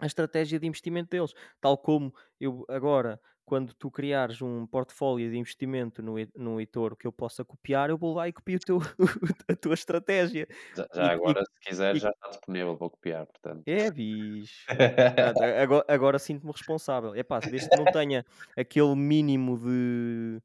[0.00, 1.32] a estratégia de investimento deles.
[1.60, 6.96] Tal como eu agora, quando tu criares um portfólio de investimento no, e- no eToro
[6.96, 8.78] que eu possa copiar, eu vou lá e copio teu-
[9.48, 10.46] a tua estratégia.
[10.76, 13.66] Já, já E, e- agora, se quiser, e- já está disponível para copiar, portanto.
[13.66, 14.68] é, bicho.
[15.60, 17.14] Agora, agora sinto-me responsável.
[17.14, 18.24] É pá, desde que não tenha
[18.56, 20.40] aquele mínimo de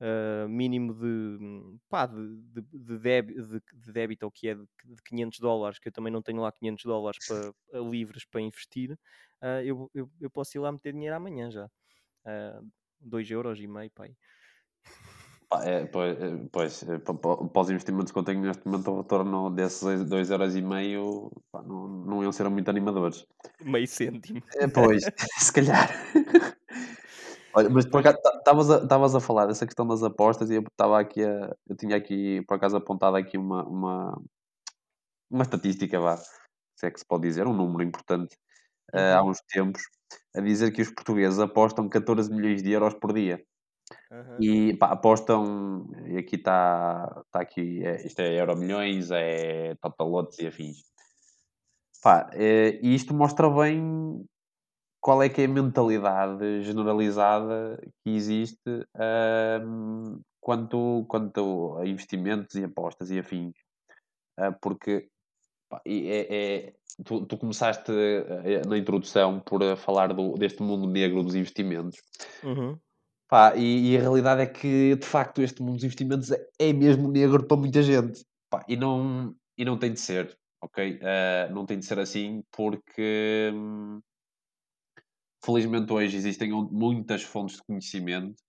[0.00, 4.54] ah, mínimo de, hum, pá, de, de, de, débi- de- de débito, ou que é
[4.54, 7.52] de, de 500 dólares, que eu também não tenho lá 500 dólares para,
[7.90, 8.98] livres para investir,
[9.40, 11.66] ah, eu, eu, eu posso ir lá meter dinheiro amanhã já.
[12.26, 12.68] Uh,
[13.00, 14.16] 2 euros e meio, pai.
[15.62, 18.96] É, pois, é, pois é, pa- para os investimentos que eu tenho neste momento, o
[19.00, 23.24] retorno desses 2,5€ pá, não, não iam ser muito animadores.
[23.64, 24.42] Meio cêntimo.
[24.56, 25.04] É, pois,
[25.38, 25.88] se calhar.
[27.56, 31.00] Olha, mas por acaso estavas a, a falar dessa questão das apostas e eu estava
[31.00, 34.22] aqui a, eu tinha aqui por acaso apontado aqui uma, uma,
[35.30, 38.36] uma estatística, vá, se é que se pode dizer, um número importante,
[38.94, 39.30] eh, há Uhum.
[39.30, 39.82] uns tempos,
[40.36, 43.42] a dizer que os portugueses apostam 14 milhões de euros por dia.
[44.10, 44.38] Aham.
[44.40, 50.46] E pá, apostam, e aqui está tá aqui, é, isto é Euromilhões, é Totalotes e
[50.46, 50.78] afins.
[52.02, 54.24] Pá, eh, e isto mostra bem
[55.06, 58.84] qual é que é a mentalidade generalizada que existe
[60.40, 63.54] quanto, quanto a investimentos e apostas e afins.
[64.36, 65.08] Ah, porque
[65.68, 66.72] pá, é, é-
[67.04, 72.02] tu, tu começaste eh, na introdução por eh, falar do, deste mundo negro dos investimentos.
[72.42, 72.76] Uhum.
[73.28, 76.72] Pá, e, e a realidade é que, de facto, este mundo dos investimentos é, é
[76.72, 78.24] mesmo negro para muita gente.
[78.50, 80.98] Pá, e, não, e não tem de ser, ok?
[81.00, 84.00] Ah, não tem de ser assim porque, hum,
[85.46, 88.42] felizmente, hoje existem muitas fontes de conhecimento.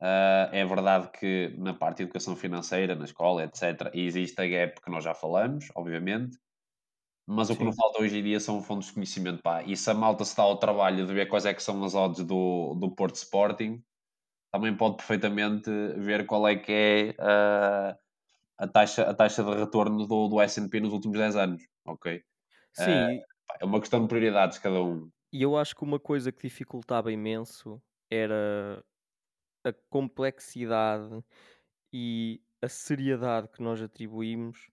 [0.00, 4.80] Ah, é verdade que na parte de educação financeira, na escola, etc., existe a gap
[4.82, 6.38] que nós já falamos, obviamente.
[7.26, 7.78] mas o que não sim.
[7.78, 9.62] falta hoje em dia são fontes de conhecimento, pá.
[9.64, 11.94] E se a malta se dá ao trabalho de ver quais é que são as
[11.94, 13.82] odds do, do Porto Sporting,
[14.52, 17.96] também pode perfeitamente ver qual é que é a,
[18.58, 22.22] a, taxa, a taxa de retorno do, do S&P nos últimos 10 anos, ok?
[22.74, 25.10] Sim, pá, é uma questão de prioridades cada um.
[25.32, 28.84] E eu acho que uma coisa que dificultava imenso era
[29.64, 31.24] a complexidade
[31.92, 34.70] e a seriedade que nós atribuímos,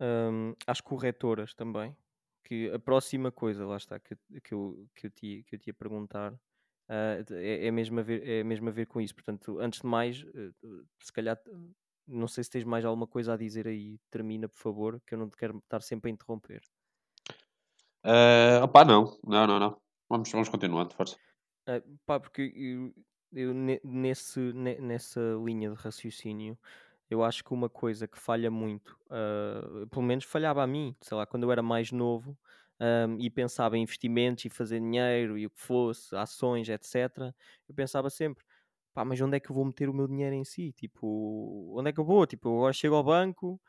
[0.00, 1.96] hum, às corretoras também.
[2.44, 5.68] Que a próxima coisa, lá está, que, que, eu, que, eu, te, que eu te
[5.68, 6.32] ia perguntar,
[7.26, 9.14] de- é, é, mesmo a ver, é mesmo a ver com isso.
[9.14, 10.50] Portanto, antes de mais, eh,
[11.00, 11.40] se calhar,
[12.06, 15.18] não sei se tens mais alguma coisa a dizer aí, termina, por favor, que eu
[15.18, 16.60] não te quero estar sempre a interromper.
[18.04, 19.83] Uh, opá, não, não, não, não.
[20.08, 21.16] Vamos, vamos continuando, força.
[21.66, 22.92] Ah, pá, porque eu,
[23.32, 26.58] eu ne- nesse, ne- nessa linha de raciocínio,
[27.10, 31.16] eu acho que uma coisa que falha muito, ah, pelo menos falhava a mim, sei
[31.16, 32.38] lá, quando eu era mais novo,
[32.80, 37.34] ahm, e pensava em investimentos e fazer dinheiro e o que fosse, ações, etc.,
[37.68, 38.44] eu pensava sempre,
[38.94, 40.72] pá, mas onde é que eu vou meter o meu dinheiro em si?
[40.72, 42.26] Tipo, onde é que eu vou?
[42.26, 43.60] Tipo, agora chego ao banco,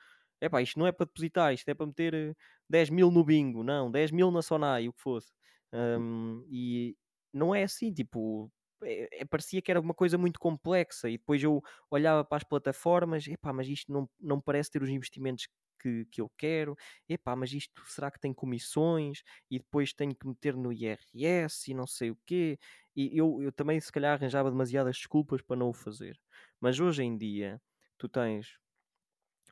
[0.42, 2.36] é pá, isto não é para depositar, isto é para meter eh,
[2.70, 5.32] 10 mil no bingo, não, 10 mil na Sonai, o que fosse.
[5.76, 6.96] Ahm, e,
[7.34, 8.52] não é assim, tipo,
[8.84, 11.62] eh eh, parecia que era uma coisa muito complexa e depois eu
[11.92, 15.48] olhava para as plataformas, epá, mas isto não, não parece ter os investimentos
[15.82, 16.76] que, que eu quero,
[17.10, 19.22] epá, mas isto será que tem comissões
[19.52, 22.58] e depois tenho que meter no IRS e não sei o quê.
[22.96, 26.18] E eu, eu também se calhar arranjava demasiadas desculpas para não o fazer.
[26.60, 27.62] Mas hoje em dia
[27.98, 28.58] tu tens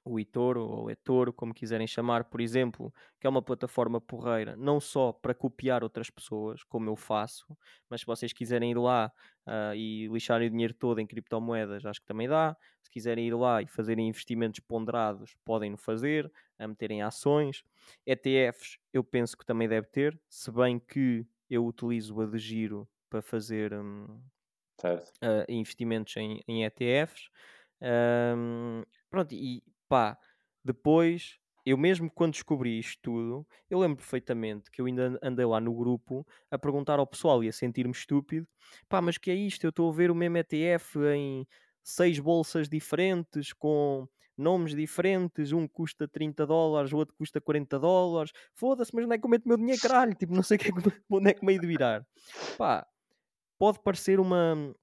[0.05, 4.79] o eToro ou eToro, como quiserem chamar, por exemplo, que é uma plataforma porreira, não
[4.79, 7.45] só para copiar outras pessoas, como eu faço,
[7.89, 9.11] mas se vocês quiserem ir lá
[9.45, 12.55] ah, e lixarem o dinheiro todo em criptomoedas, acho que também dá.
[12.81, 17.63] Se quiserem ir lá e fazerem investimentos ponderados, podem-no fazer, a meterem ações.
[18.05, 22.89] ETFs, eu penso que também deve ter, se bem que eu utilizo a de giro
[23.09, 24.21] para fazer hum,
[24.79, 25.13] Certo.
[25.21, 27.29] ah, investimentos em, em ETFs.
[27.81, 29.63] Ahm, pronto, e
[29.93, 30.17] pá,
[30.63, 35.59] depois, eu mesmo quando descobri isto tudo, eu lembro perfeitamente que eu ainda andei lá
[35.59, 38.47] no grupo a perguntar ao pessoal e a sentir-me estúpido:
[38.89, 39.63] pá, mas que é isto?
[39.65, 41.47] Eu estou a ver o mesmo ETF em
[41.83, 48.31] seis bolsas diferentes, com nomes diferentes, um custa 30 dólares, o outro custa 40 dólares.
[48.55, 50.15] Foda-se, mas onde é que eu meto o meu dinheiro, caralho?
[50.15, 52.05] Tipo, não sei que é que- onde é que me hei de virar.
[52.57, 52.87] Pá,
[53.59, 54.75] pode parecer uma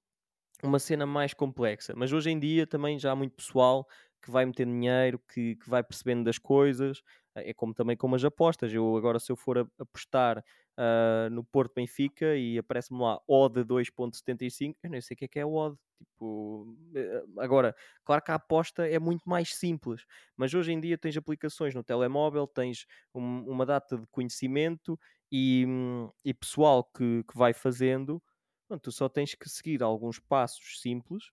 [0.63, 1.93] uma cena mais complexa.
[1.95, 3.87] Mas hoje em dia também já há muito pessoal
[4.21, 7.01] que vai meter dinheiro, que, que vai percebendo das coisas.
[7.35, 8.73] Eh, É como também com as apostas.
[8.73, 10.43] Eu agora, se eu for a- apostar
[10.77, 15.27] ah, no Porto Benfica e aparece-me lá odd 2.75, eu nem sei o que é
[15.27, 15.77] que é odd.
[15.99, 20.03] Tipo, eh, agora, claro que a aposta é muito mais simples,
[20.35, 24.99] mas hoje em dia tens aplicações no telemóvel, tens um- uma data de conhecimento
[25.31, 28.21] e, hum, e pessoal que, que vai fazendo
[28.67, 31.25] Pronto, tu só tens que seguir alguns passos simples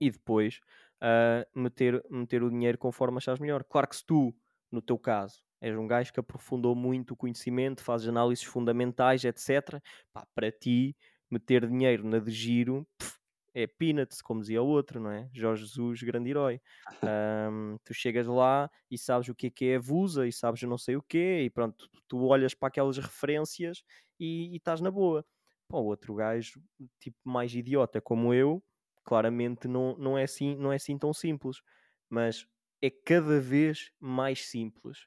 [0.00, 0.60] e depois
[1.00, 3.64] ah, meter, meter o dinheiro conforme achares melhor.
[3.64, 4.34] Claro que se tu,
[4.70, 9.82] no teu caso, és um gajo que aprofundou muito o conhecimento, fazes análises fundamentais, etc.
[10.12, 10.96] Pá, para ti,
[11.30, 13.18] meter dinheiro na de giro pff,
[13.54, 15.28] é peanuts, como dizia o outro, não é?
[15.32, 16.60] Jorge Jesus, grande herói.
[17.02, 20.62] Ahm, tu chegas lá e sabes o que é que é a Vusa e sabes
[20.62, 23.82] não sei o quê, e pronto, tu olhas para aquelas referências
[24.18, 25.24] e, e estás na boa.
[25.70, 26.62] O outro gajo,
[27.00, 28.62] tipo mais idiota como eu,
[29.08, 31.62] claramente não, não, é assim, não é assim tão simples,
[32.10, 32.46] mas
[32.82, 35.06] é cada vez mais simples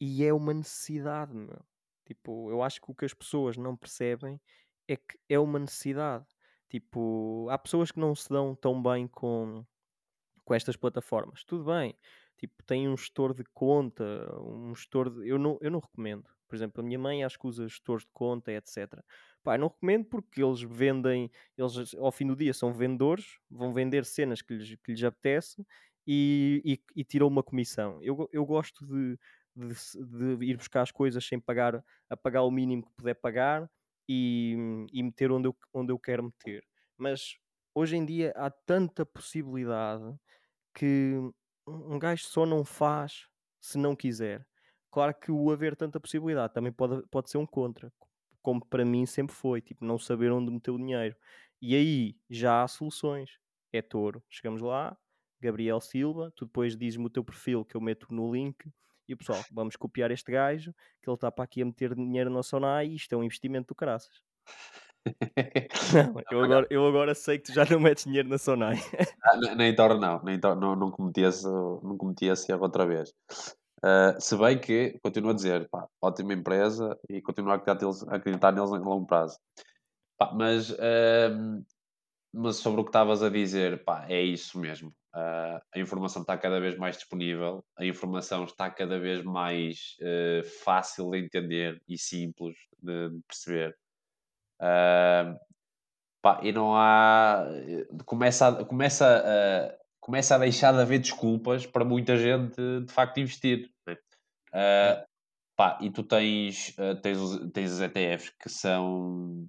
[0.00, 1.60] e é uma necessidade, meu.
[2.04, 4.40] Tipo, eu acho que o que as pessoas não percebem
[4.86, 6.24] é que é uma necessidade.
[6.70, 9.66] Tipo, há pessoas que não se dão tão bem com,
[10.44, 11.42] com estas plataformas.
[11.42, 11.98] Tudo bem,
[12.36, 14.04] tipo, tem um gestor de conta,
[14.40, 15.28] um gestor de...
[15.28, 16.30] Eu não, eu não recomendo.
[16.46, 19.02] Por exemplo, a minha mãe acho que usa gestores de conta, etc.
[19.46, 24.04] Pá, não recomendo porque eles vendem, eles ao fim do dia são vendedores, vão vender
[24.04, 25.64] cenas que lhes, que lhes apetece
[26.04, 28.00] e, e, e tiram uma comissão.
[28.02, 29.16] Eu, eu gosto de,
[29.54, 31.80] de, de ir buscar as coisas sem pagar,
[32.10, 33.70] a pagar o mínimo que puder pagar
[34.08, 34.56] e,
[34.92, 36.64] e meter onde eu, onde eu quero meter.
[36.98, 37.36] Mas
[37.72, 40.12] hoje em dia há tanta possibilidade
[40.74, 41.14] que
[41.66, 43.28] um gajo só não faz
[43.60, 44.46] se não quiser.
[44.90, 47.92] Claro que o haver tanta possibilidade também pode, pode ser um contra,
[48.46, 51.16] como para mim sempre foi, tipo, não saber onde meter o dinheiro.
[51.60, 53.40] E aí já há soluções.
[53.72, 54.22] É touro.
[54.30, 54.96] Chegamos lá,
[55.40, 58.70] Gabriel Silva, tu depois dizes-me o teu perfil que eu meto no link.
[59.08, 60.72] E o pessoal, vamos copiar este gajo,
[61.02, 63.74] que ele está para aqui a meter dinheiro na Sonai, isto é um investimento do
[63.74, 64.22] caraças.
[66.30, 68.76] Eu agora, eu agora sei que tu já não metes dinheiro na Sonai.
[69.24, 72.86] Ah, ne- nem Thor não, nem não, não cometi esse, não cometi esse erro outra
[72.86, 73.12] vez.
[73.84, 78.08] Uh, se bem que, continuo a dizer, pá, ótima empresa e continuo a acreditar neles,
[78.08, 79.38] a acreditar neles em longo prazo.
[80.18, 81.64] Pá, mas, uh,
[82.32, 84.88] mas sobre o que estavas a dizer, pá, é isso mesmo.
[85.14, 90.44] Uh, a informação está cada vez mais disponível, a informação está cada vez mais uh,
[90.64, 93.76] fácil de entender e simples de, de perceber.
[96.26, 97.46] Pá, e não há.
[98.04, 103.18] Começa a, começa, a, começa a deixar de haver desculpas para muita gente de facto
[103.18, 103.68] investir.
[103.84, 103.96] Né?
[105.56, 109.48] Pá, e tu tens, tens, os, tens os ETFs que são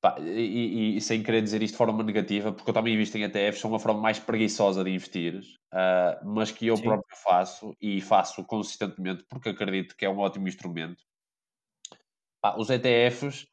[0.00, 3.22] Pá, e, e, sem querer dizer isto de forma negativa, porque eu também invisto em
[3.22, 5.40] ETFs, são uma forma mais preguiçosa de investir,
[5.72, 6.82] uh, mas que eu Sim.
[6.82, 11.02] próprio faço e faço consistentemente porque acredito que é um ótimo instrumento.
[12.42, 13.46] Pá, os ETFs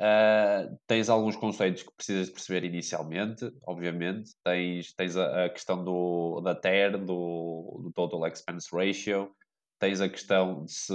[0.00, 4.30] uh, tens alguns conceitos que precisas de perceber inicialmente, obviamente.
[4.44, 9.30] Tens, tens a, a questão do, da TER, do, do Total Expense Ratio,
[9.78, 10.94] tens a questão de se,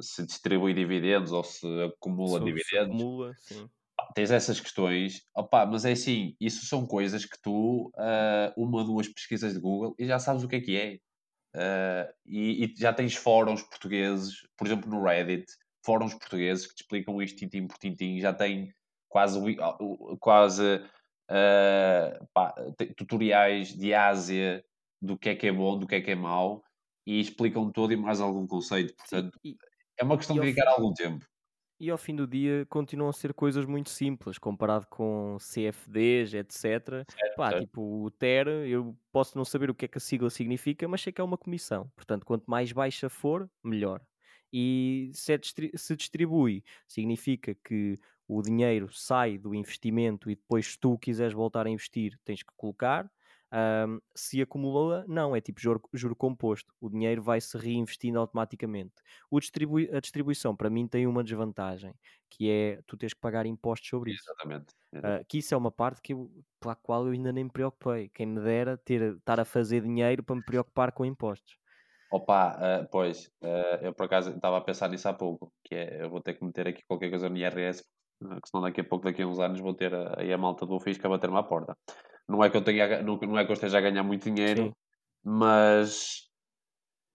[0.00, 2.70] se distribui dividendos ou se acumula se, dividendos.
[2.70, 3.68] Se acumula, sim
[4.14, 8.84] tens essas questões, opa, mas é assim, isso são coisas que tu, uh, uma ou
[8.84, 10.98] duas pesquisas de Google e já sabes o que é que é.
[11.56, 15.46] Uh, e, e, já tens fóruns portugueses, por exemplo no Reddit,
[15.84, 18.72] fóruns portugueses que te explicam isto tintim por tintim, já tem
[19.08, 19.38] quase,
[20.18, 20.76] quase
[21.30, 22.54] uh, pá,
[22.96, 24.64] tutoriais de Ásia
[25.00, 26.62] do que é que é bom, do que é que é mau
[27.06, 29.56] e explicam todo e mais algum conceito, portanto Sim, e,
[30.00, 31.24] é uma questão de dedicar algum tempo.
[31.78, 37.04] E ao fim do dia continuam a ser coisas muito simples comparado com CFDs, etc.
[37.36, 40.86] Pá, tipo o TER, eu posso não saber o que é que a sigla significa,
[40.86, 41.90] mas sei que é uma comissão.
[41.96, 44.00] Portanto, quanto mais baixa for, melhor.
[44.56, 45.36] E se,
[45.74, 47.98] se distribui, significa que
[48.28, 52.52] o dinheiro sai do investimento e depois, se tu quiseres voltar a investir, tens que
[52.56, 53.10] colocar.
[53.52, 56.72] Um, se acumula, não, é tipo juro, juro composto.
[56.80, 58.94] O dinheiro vai se reinvestindo automaticamente.
[59.32, 61.92] Distribui a distribuição, para mim, tem uma desvantagem,
[62.30, 64.22] que é tu tens que pagar impostos sobre isso.
[64.24, 64.72] Exatamente.
[64.94, 66.30] Uh, que isso é uma parte que eu,
[66.60, 68.08] pela qual eu ainda nem me preocupei.
[68.08, 71.56] Quem me dera ter, estar a fazer dinheiro para me preocupar com impostos.
[72.14, 76.04] Opa, uh, pois, uh, eu por acaso estava a pensar nisso há pouco, que é,
[76.04, 77.82] eu vou ter que meter aqui qualquer coisa no IRS,
[78.20, 80.64] porque senão daqui a pouco, daqui a uns anos, vou ter aí a, a malta
[80.64, 81.76] do Fisco a bater-me à porta.
[82.28, 84.66] Não é que eu tenha, não, não é que eu esteja a ganhar muito dinheiro,
[84.66, 84.72] Sim.
[85.24, 86.30] mas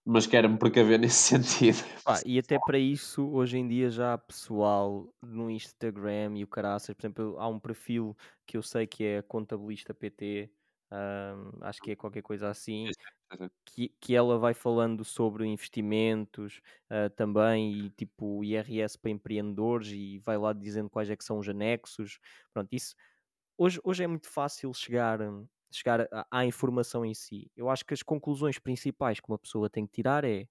[0.06, 1.78] mas quero-me precaver nesse sentido.
[2.06, 6.48] Ah, e até para isso, hoje em dia já há pessoal no Instagram e o
[6.48, 10.52] caraças, por exemplo, há um perfil que eu sei que é contabilista PT,
[10.92, 12.90] um, acho que é qualquer coisa assim,
[13.66, 16.62] que, que ela vai falando sobre investimentos
[16.92, 21.40] uh, também e tipo IRS para empreendedores e vai lá dizendo quais é que são
[21.40, 22.20] os anexos.
[22.54, 22.96] Pronto, isso
[23.58, 25.20] hoje, hoje é muito fácil chegar,
[25.72, 27.52] chegar à, à informação em si.
[27.56, 30.48] Eu acho que as conclusões principais que uma pessoa tem que tirar é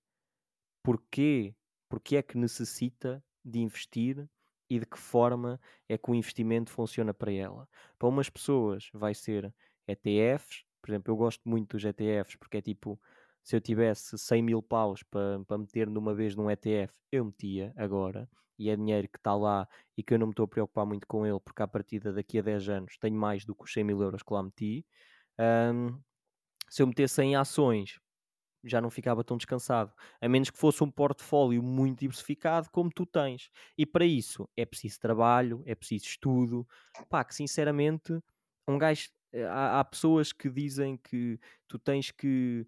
[0.83, 1.55] porquê,
[1.89, 4.29] porquê é que necessita de investir
[4.71, 7.69] e de que forma é que o investimento funciona para ela.
[7.99, 9.55] Para umas pessoas vai ser
[9.87, 13.01] ETFs, por exemplo, eu gosto muito dos ETFs porque é tipo,
[13.43, 17.73] se eu tivesse 100 mil paus para, para meter numa vez num ETF, eu metia
[17.77, 20.85] agora e é dinheiro que está lá e que eu não me estou a preocupar
[20.85, 23.73] muito com ele, porque à partida daqui a 10 anos tenho mais do que os
[23.73, 24.85] 100 mil euros que lá meti.
[25.39, 26.01] Um,
[26.69, 27.99] se eu metesse em ações,
[28.65, 33.07] já não ficava tão descansado, a menos que fosse um portfólio muito diversificado como tu
[33.07, 33.51] tens.
[33.77, 36.67] E para isso é preciso trabalho, é preciso estudo.
[37.09, 38.19] Pá, que sinceramente,
[38.67, 39.09] um gajo.
[39.33, 42.67] Eh, há, há pessoas que dizem que tu tens que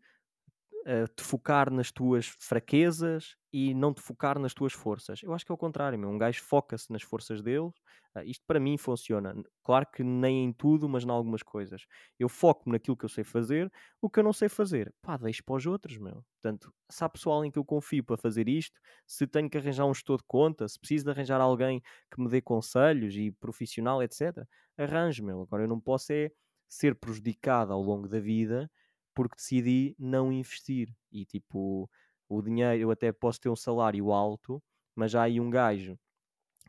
[0.87, 5.23] uh, te focar nas tuas fraquezas e não te focar nas tuas forças.
[5.23, 6.09] Eu acho que é o contrário, meu.
[6.09, 7.71] um gajo foca-se nas forças dele.
[8.17, 9.35] Uh, isto para mim funciona.
[9.65, 11.87] Claro que nem em tudo, mas em algumas coisas.
[12.19, 13.71] Eu foco-me naquilo que eu sei fazer,
[14.01, 16.25] o que eu não sei fazer, pá, deixo para os outros, meu.
[16.41, 19.87] Portanto, se há pessoal em que eu confio para fazer isto, se tenho que arranjar
[19.87, 21.81] um gestor de conta, se preciso de arranjar alguém
[22.13, 24.47] que me dê conselhos e profissional, etc.,
[24.77, 25.43] arranjo, meu.
[25.43, 26.31] Agora eu não posso é
[26.71, 28.71] ser prejudicado ao longo da vida
[29.15, 30.95] porque decidi não investir.
[31.13, 31.91] E tipo,
[32.29, 34.63] o dinheiro, eu até posso ter um salário alto,
[34.95, 35.99] mas há aí um gajo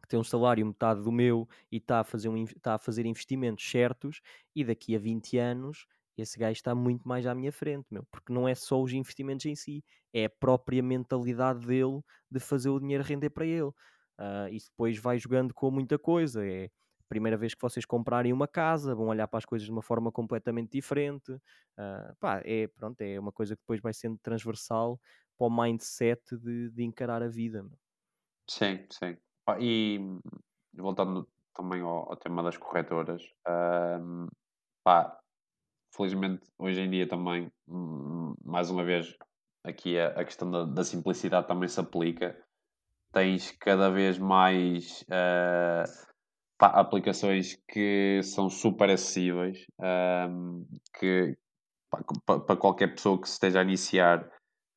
[0.02, 3.06] que tem um salário metade do meu e está a fazer, um, está a fazer
[3.06, 4.20] investimentos certos,
[4.56, 5.86] e daqui a 20 anos
[6.18, 9.46] esse gajo está muito mais à minha frente, meu, porque não é só os investimentos
[9.46, 9.84] em si,
[10.14, 13.72] é a própria mentalidade dele de fazer o dinheiro render para ele.
[14.20, 16.46] Uh, isso depois vai jogando com muita coisa.
[16.46, 16.70] É
[17.12, 20.10] primeira vez que vocês comprarem uma casa, vão olhar para as coisas de uma forma
[20.14, 21.34] completamente diferente.
[21.34, 24.98] Uh, pá, é, pronto, é uma coisa que depois vai sendo transversal
[25.38, 27.66] para o mindset de, de encarar a vida.
[28.50, 29.18] Sim, sim.
[29.60, 30.00] e
[30.74, 34.30] voltando também ao, ao tema das corretoras, uh,
[34.82, 35.20] pá,
[35.94, 39.18] felizmente hoje em dia também, hum, mais uma vez,
[39.66, 42.42] aqui a, a questão da, da simplicidade também se aplica.
[43.12, 46.11] Tens cada vez mais uh,
[46.62, 49.66] pá, aplicações que são super acessíveis,
[50.30, 50.64] um,
[51.00, 51.36] que
[52.24, 54.24] para qualquer pessoa que se esteja a iniciar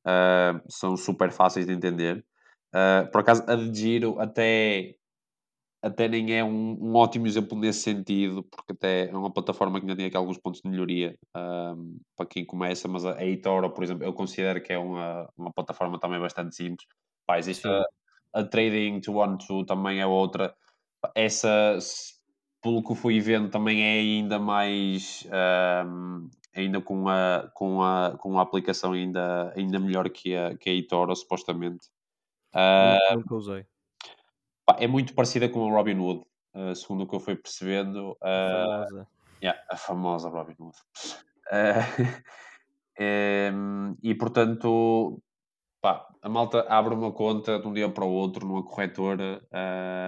[0.06, 2.24] uh, são super fáceis de entender.
[2.74, 4.94] Uh, por acaso, a de Giro até
[5.82, 9.85] até nem é um, um, ótimo exemplo nesse sentido, porque até é uma plataforma que
[9.85, 13.85] ainda tem aqui alguns pontos de melhoria um, para quem começa, mas a, eToro, por
[13.85, 16.89] exemplo, eu considero que é uma, uma plataforma também bastante simples.
[17.27, 17.85] Pá, existe a,
[18.32, 20.55] a, Trading 212 também é outra.
[21.14, 21.78] Essa,
[22.62, 25.26] pelo que fui vendo, também é ainda mais.
[25.86, 30.70] Um, ainda com a, com a, com a aplicação ainda, ainda melhor que a, que
[30.70, 31.89] a eToro, supostamente.
[32.55, 33.66] Uh, nunca usei
[34.78, 36.24] é muito parecida com a Robin Hood,
[36.55, 38.16] uh, segundo o que eu fui percebendo.
[38.22, 39.09] a ah, famosa.
[39.43, 40.76] Yeah, a famosa Robin Hood.
[42.97, 45.20] Uh, e portanto,
[45.82, 49.43] pá, a malta abre uma conta de um dia para o outro numa corretora.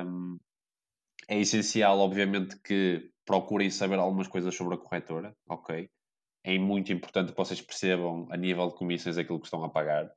[0.06, 0.38] Um,
[1.28, 5.90] é essencial, obviamente, que procurem saber algumas coisas sobre a corretora, ok?
[6.44, 10.10] É muito importante que vocês percebam a nível de comissões aquilo que estão a pagar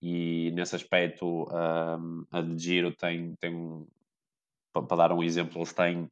[0.00, 3.86] e nesse aspecto um, a de Giro tem, tem
[4.72, 6.08] para, para, dar um exemplo, eles têm,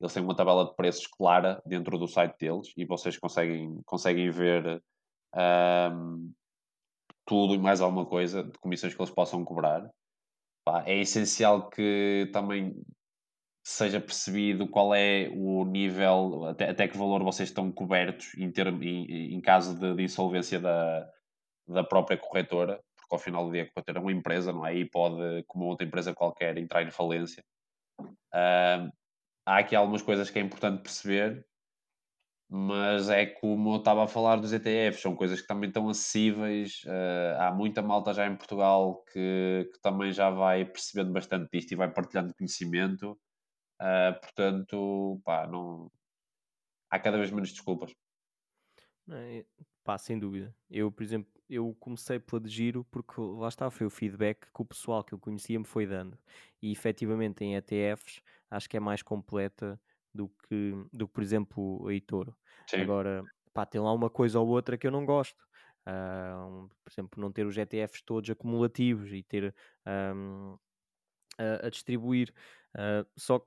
[0.00, 4.30] eles têm uma tabela de preços clara dentro do site deles e vocês conseguem, conseguem
[4.30, 4.82] ver
[5.92, 6.32] um,
[7.24, 9.88] tudo e mais alguma coisa de comissões que eles possam cobrar.
[10.86, 12.74] É essencial que também
[13.64, 18.82] seja percebido qual é o nível, até, até que valor vocês estão cobertos em, termo,
[18.84, 21.08] em, em caso de, de insolvência da,
[21.66, 24.74] da própria corretora porque ao final do dia a ter uma empresa, não é?
[24.74, 27.44] E pode, como outra empresa qualquer, entrar em falência.
[28.00, 28.90] Uh,
[29.46, 31.46] há aqui algumas coisas que é importante perceber,
[32.48, 36.82] mas é como eu estava a falar dos ETFs, são coisas que também estão acessíveis.
[36.84, 41.72] Uh, há muita malta já em Portugal que, que, também já vai percebendo bastante disto
[41.72, 43.18] e vai partilhando conhecimento.
[43.80, 45.90] Uh, portanto, pá, não...
[46.90, 47.94] há cada vez menos desculpas.
[49.10, 49.44] É,
[49.82, 50.54] pá, sem dúvida.
[50.70, 54.62] Eu, por exemplo, eu comecei pela de giro porque lá está, foi o feedback que
[54.62, 56.18] o pessoal que eu conhecia me foi dando.
[56.62, 59.80] E efetivamente em ETFs acho que é mais completa
[60.12, 62.36] do que, do que por exemplo, a eToro.
[62.72, 63.22] Agora,
[63.52, 65.44] pá, tem lá uma coisa ou outra que eu não gosto.
[65.86, 69.54] Uh, por exemplo, não ter os ETFs todos acumulativos e ter
[69.86, 70.56] um,
[71.38, 72.32] a, a, distribuir.
[72.74, 73.46] Uh, só que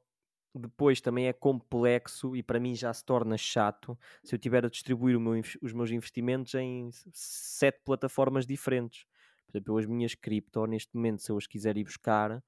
[0.54, 4.70] depois também é complexo e para mim já se torna chato se eu tiver a
[4.70, 9.06] distribuir meu, os meus investimentos em sete plataformas diferentes.
[9.46, 12.44] Por exemplo, as minhas cripto, neste momento, se eu as quiser ir buscar,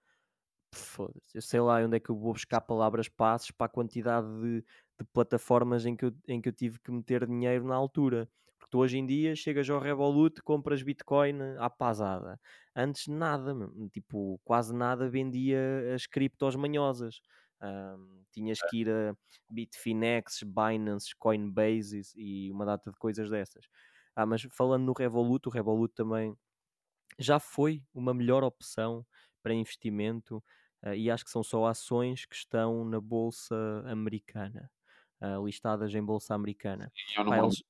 [0.73, 4.27] foda-se, eu sei lá onde é que eu vou buscar palavras passes para a quantidade
[4.41, 8.29] de, de, plataformas em que, eu, em que eu tive que meter dinheiro na altura.
[8.57, 12.39] Porque tu hoje em dia chegas ao Revolut, compras Bitcoin à pasada.
[12.75, 13.55] Antes nada,
[13.91, 15.59] tipo, quase nada vendia
[15.95, 17.21] as criptos manhosas.
[17.61, 19.15] Um, tinhas que ir a
[19.49, 23.65] Bitfinex, Binance, Coinbase e uma data de coisas dessas.
[24.15, 26.35] Ah, mas falando no Revolut, o Revolut também
[27.19, 29.05] já foi uma melhor opção
[29.43, 30.37] para investimento
[30.85, 33.55] uh, e acho que são só ações que estão na bolsa
[33.85, 34.71] americana.
[35.21, 36.91] Uh, listadas em bolsa americana.
[37.17, 37.61] Eu não Pá, eles,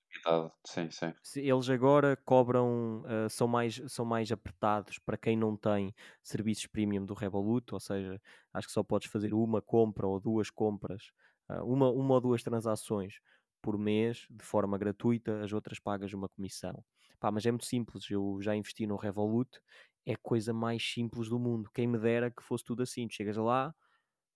[0.66, 1.14] sim, sim.
[1.36, 5.94] Eles agora cobram, uh, são, mais, são mais apertados para quem não tem
[6.24, 8.22] serviços premium do Revolut, ou seja,
[8.54, 11.12] acho que só podes fazer uma compra ou duas compras,
[11.50, 13.16] uh, uma, uma ou duas transações
[13.62, 16.84] por mês de forma gratuita, as outras pagas uma comissão.
[17.20, 19.60] Pá, mas é muito simples, eu já investi no Revolut,
[20.06, 21.70] é a coisa mais simples do mundo.
[21.74, 23.76] Quem me dera que fosse tudo assim, tu chegas lá,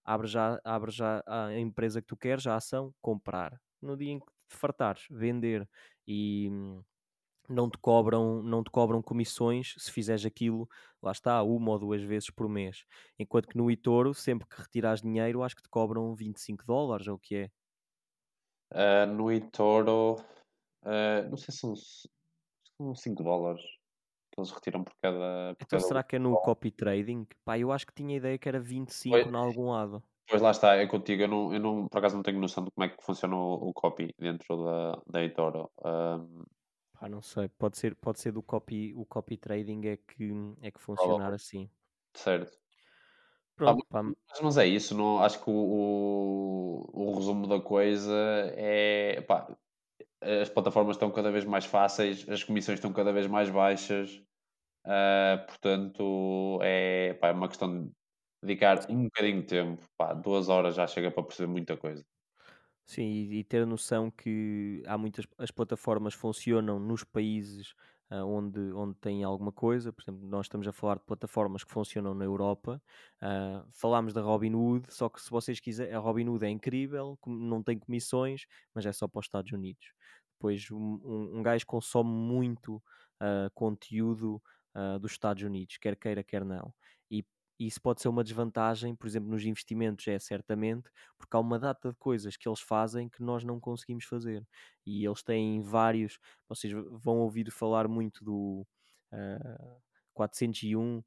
[0.04, 3.60] abre já, abre já a empresa que tu queres, a ação, comprar.
[3.82, 5.68] No dia em que te fartares, vender
[6.08, 6.84] e hum,
[7.50, 10.68] não te cobram não te cobram comissões se fizeres aquilo
[11.02, 12.86] lá está uma ou duas vezes por mês.
[13.20, 17.16] Enquanto que no eToro sempre que retirares dinheiro acho que te cobram 25 dólares ou
[17.16, 17.52] o que é.
[18.72, 20.16] Uh, no eToro
[20.84, 21.74] uh, não sei se são,
[22.78, 23.62] são 5 dólares
[24.34, 25.55] que eles retiram por cada.
[25.55, 27.27] Por então cada será que é no copy trading?
[27.45, 30.03] Pá, eu acho que tinha ideia que era 25 pois, em algum lado.
[30.27, 31.22] Pois lá está, é contigo.
[31.22, 33.69] Eu, não, eu não, por acaso não tenho noção de como é que funciona o,
[33.69, 35.69] o copy dentro da, da eToro.
[35.85, 36.43] Um...
[36.99, 40.31] Pá, não sei, pode ser, pode ser do copy, o copy trading é que,
[40.61, 41.69] é que funcionar oh, assim.
[42.14, 42.57] Certo.
[43.55, 48.11] Pronto, ah, mas, mas, é isso, não, acho que o, o, o resumo da coisa
[48.55, 49.55] é pá,
[50.41, 54.12] as plataformas estão cada vez mais fáceis, as comissões estão cada vez mais baixas,
[54.86, 57.91] uh, portanto é, pá, é uma questão de
[58.44, 62.06] dedicar um bocadinho de tempo, pá, duas horas já chega para perceber muita coisa.
[62.86, 67.74] Sim, e, ter a noção que há muitas as plataformas funcionam nos países
[68.14, 69.91] uh, onde, onde tem alguma coisa.
[69.91, 72.81] Por exemplo, nós estamos a falar de plataformas que funcionam na Europa.
[73.22, 77.77] Uh, falámos da Robinhood, só que se vocês quiserem, a Robinhood é incrível, não tem
[77.80, 79.94] comissões, mas é só para os Estados Unidos.
[80.34, 84.41] Depois, um, um, um gajo consome muito uh, conteúdo
[84.99, 86.73] dos Estados Unidos, quer queira, quer não.
[87.60, 91.60] E isso pode ser uma desvantagem, por exemplo, nos investimentos é certamente, porque há uma
[91.60, 94.46] data de coisas que eles fazem que nós não conseguimos fazer.
[94.86, 98.66] E eles têm vários, vocês vão ouvir falar muito do
[99.12, 99.82] uh,
[100.14, 101.04] 401, uh,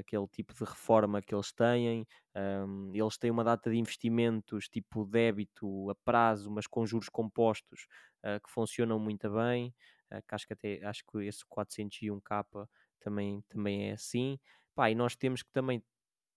[0.00, 2.06] aquele tipo de reforma que eles têm.
[2.34, 7.86] Um, eles têm uma data de investimentos tipo débito a prazo, mas com juros compostos
[8.24, 9.74] uh, que funcionam muito bem.
[10.12, 12.66] Uh, que acho que até acho que esse 401k
[13.00, 14.38] também, também é assim.
[14.78, 15.82] Pá, e nós temos que também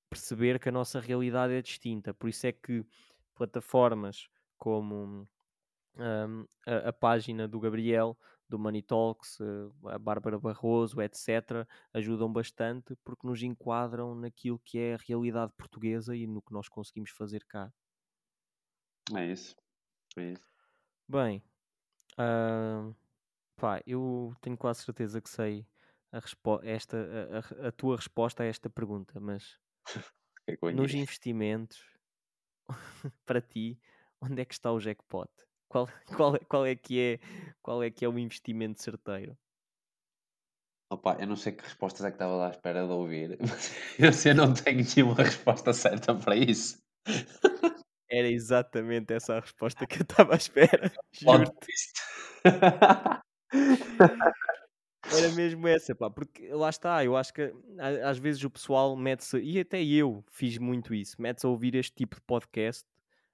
[0.10, 2.12] perceber que a nossa realidade é distinta.
[2.12, 2.84] Por isso é que
[3.36, 4.28] plataformas
[4.58, 5.30] como
[5.96, 8.18] um, a, a, página do Gabriel,
[8.50, 14.80] do Money Talks, eh, a Bárbara Barroso, etc., ajudam bastante porque nos enquadram naquilo que
[14.80, 17.72] é a realidade portuguesa e no que nós conseguimos fazer cá.
[19.16, 19.56] É isso.
[20.18, 20.52] É isso.
[21.08, 21.44] Bem,
[22.14, 22.96] uh,
[23.56, 25.64] pá, eu tenho quase certeza que sei
[26.12, 26.20] a,
[26.64, 29.58] esta, a, a, tua resposta a esta pergunta, mas
[30.48, 31.84] é nos investimentos,
[33.26, 33.80] para ti,
[34.22, 35.30] onde é que está o jackpot?
[35.70, 37.20] Qual, qual, qual, é que é,
[37.62, 39.38] qual é que é o investimento certeiro?
[40.92, 43.40] Opa, eu não sei que respostas é que estava lá à espera de ouvir.
[43.98, 46.78] Eu, eu não tenho nenhuma resposta certa para isso.
[48.10, 50.92] Era exatamente essa a resposta que eu estava à espera.
[51.14, 51.72] Juro-te.
[55.18, 57.54] Era mesmo essa, pá, porque lá está, eu acho que
[58.04, 61.94] às vezes o pessoal mete-se, e até eu fiz muito isso, mete-se a ouvir este
[61.94, 62.86] tipo de podcast,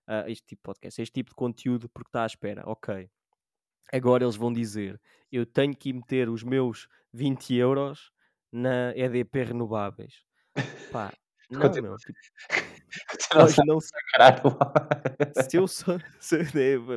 [0.08, 3.10] uh, este tipo de podcast, este tipo de conteúdo, porque está à espera, ok.
[3.92, 5.00] Agora eles vão dizer,
[5.32, 8.12] eu tenho que meter os meus 20 euros
[8.52, 10.24] na EDP Renováveis.
[10.92, 11.14] Pá,
[11.50, 12.18] não, meu, tipo,
[13.36, 16.00] nós não se eu sou.
[16.20, 16.38] Se,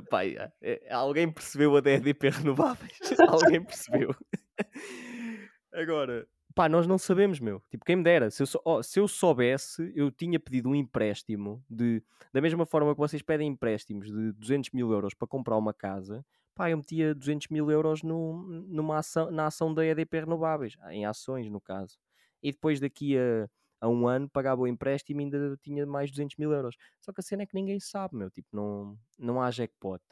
[0.09, 2.98] pá, é, alguém percebeu a EDP Renováveis?
[3.28, 4.15] alguém percebeu?
[5.72, 7.62] Agora, pá, nós não sabemos, meu.
[7.70, 8.30] Tipo, quem me dera.
[8.30, 12.02] Se eu, oh, se eu soubesse, eu tinha pedido um empréstimo de.
[12.32, 16.24] Da mesma forma que vocês pedem empréstimos de 200 mil euros para comprar uma casa,
[16.54, 21.06] pá, eu metia 200 mil euros no, numa ação, na ação da EDP Renováveis, em
[21.06, 21.98] ações, no caso.
[22.42, 23.48] E depois daqui a,
[23.80, 26.76] a um ano pagava o empréstimo e ainda tinha mais 200 mil euros.
[27.00, 28.30] Só que a cena é que ninguém sabe, meu.
[28.30, 30.02] Tipo, não, não há jackpot.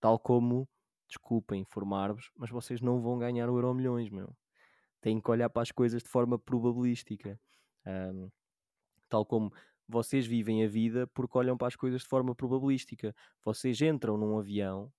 [0.00, 0.68] Tal como
[1.12, 4.34] desculpem informar-vos, mas vocês não vão ganhar o Euro Milhões, meu.
[5.00, 7.38] Têm que olhar para as coisas de forma probabilística.
[7.86, 8.30] Um,
[9.08, 9.52] tal como
[9.88, 13.14] vocês vivem a vida porque olham para as coisas de forma probabilística.
[13.44, 14.90] Vocês entram num avião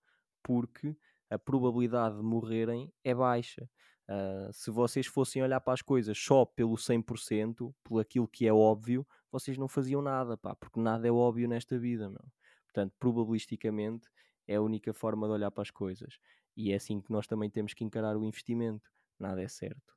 [0.43, 0.95] porque
[1.29, 3.67] a probabilidade de morrerem é baixa.
[4.07, 8.53] Uh, se vocês fossem olhar para as coisas só pelo 100%, por aquilo que é
[8.53, 12.23] óbvio, vocês não faziam nada, pá, porque nada é óbvio nesta vida, meu.
[12.65, 14.09] Portanto, probabilisticamente,
[14.47, 16.19] é a única forma de olhar para as coisas.
[16.55, 18.89] E é assim que nós também temos que encarar o investimento.
[19.19, 19.93] Nada é certo.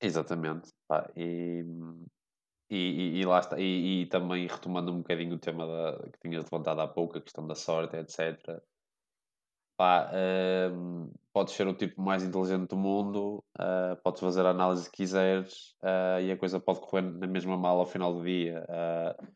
[0.00, 0.72] Exatamente.
[1.16, 1.64] E,
[2.70, 3.58] e, e, lá está.
[3.58, 7.20] E, e, também retomando um bocadinho o tema da, que tinhas levantado há pouco, a
[7.20, 8.62] questão da sorte, etc.
[9.76, 10.10] Pá,
[10.72, 14.98] um, podes ser o tipo mais inteligente do mundo, uh, podes fazer a análise que
[14.98, 18.64] quiseres uh, e a coisa pode correr na mesma mal ao final do dia.
[18.68, 19.26] Uh,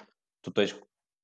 [0.41, 0.73] tu tens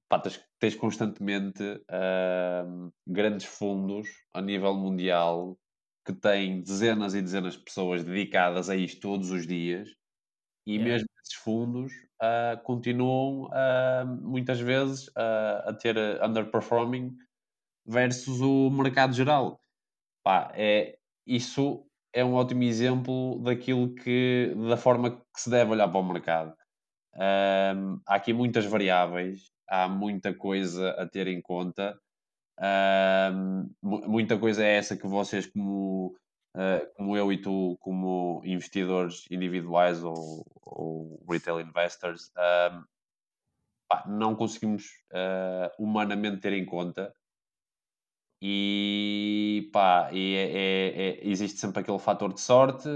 [0.09, 5.59] pá, tens, tens constantemente uh, grandes fundos a nível mundial
[6.06, 9.89] que têm dezenas e dezenas de pessoas dedicadas a isto todos os dias
[10.66, 10.93] e yeah.
[10.93, 17.16] mesmo esses fundos uh, continuam uh, muitas vezes a ter underperforming
[17.86, 19.60] versus o mercado geral.
[20.22, 25.89] Pá, é, isso é um ótimo exemplo daquilo que, da forma que se deve olhar
[25.89, 26.55] para o mercado.
[27.14, 31.99] Um, há aqui muitas variáveis há muita coisa a ter em conta.
[32.59, 36.16] Uh, muita coisa é essa que vocês, como,
[36.57, 42.85] uh, como eu e tu, como investidores individuais ou, ou retail investors, uh,
[43.89, 47.15] pá, não conseguimos ah, humanamente ter em conta.
[48.43, 52.89] E, pá, e é, é, é, existe sempre aquele fator de sorte.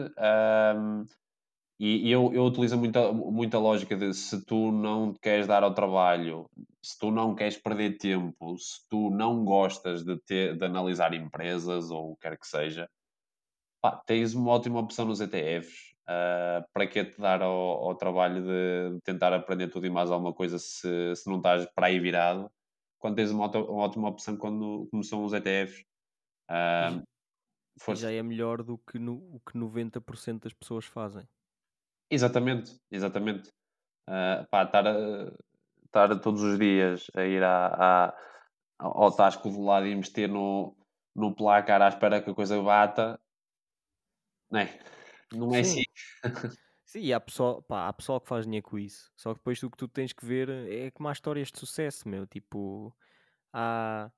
[1.78, 5.72] E, e eu, eu utilizo muita, muita lógica de se tu não queres dar ao
[5.72, 6.50] trabalho,
[6.82, 11.90] se tu não queres perder tempo, se tu não gostas de, ter, de analisar empresas
[11.90, 12.90] ou o que quer que seja,
[13.80, 15.88] pá, tens uma ótima opção nos ETFs.
[16.08, 20.10] Uh, ah, para que te dar ao, ao, trabalho de tentar aprender tudo e mais
[20.10, 22.50] alguma coisa se, se não estás para aí virado,
[22.98, 25.84] quando tens uma, uma ótima opção quando, são os ETFs.
[26.50, 27.02] Uh,
[27.78, 28.02] Força.
[28.02, 31.28] já é melhor do que no, o que 90% das pessoas fazem.
[32.10, 33.50] Exatamente, exatamente.
[34.06, 35.32] Ah, pá, estar, a,
[35.86, 38.14] estar todos os dias a ir à, à-
[38.78, 40.76] ao tasco do lado e investir no,
[41.14, 43.20] no placar à espera que a coisa bata,
[44.50, 44.78] não é?
[45.32, 45.82] Não é assim.
[45.82, 45.84] Sim.
[46.84, 49.10] Sim, e há pessoal, pá, há pessoal que faz dinheiro com isso.
[49.16, 52.08] Só que depois o que tu tens que ver é como há histórias de sucesso,
[52.08, 52.26] meu.
[52.26, 52.96] Tipo,
[53.52, 54.10] há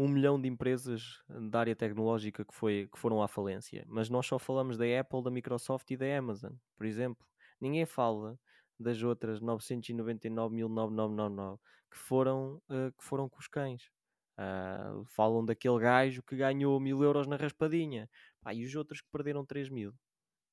[0.00, 3.84] um milhão de empresas da área tecnológica que, foi, que foram à falência.
[3.86, 7.26] Mas nós só falamos da Apple, da Microsoft e da Amazon, por exemplo.
[7.60, 8.38] Ninguém fala
[8.78, 11.58] das outras 999.9999
[11.90, 13.90] que foram, eh, que foram com os cães.
[14.38, 18.08] Ah, falam daquele gajo que ganhou mil euros na raspadinha.
[18.40, 19.92] Pá, e os outros que perderam 3 mil.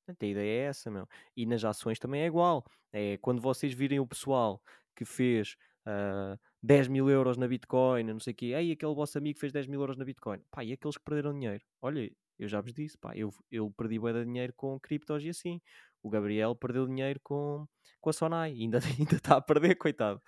[0.08, 1.06] A ideia é essa, meu.
[1.36, 2.64] E nas ações também é igual.
[2.92, 4.62] É quando vocês virem o pessoal
[4.96, 9.18] que fez ah, 10 mil euros na Bitcoin, não sei o quê, ei, aquele vosso
[9.18, 10.40] amigo fez 10 mil euros na Bitcoin.
[10.50, 11.64] Pá, e aqueles que perderam dinheiro?
[11.82, 15.28] Olha, eu já vos disse, pá, eu, eu perdi bué de dinheiro com criptos e
[15.30, 15.60] assim.
[16.02, 17.66] O Gabriel perdeu dinheiro com,
[18.00, 18.78] com a Sonai, ainda
[19.12, 20.20] está a perder, coitado.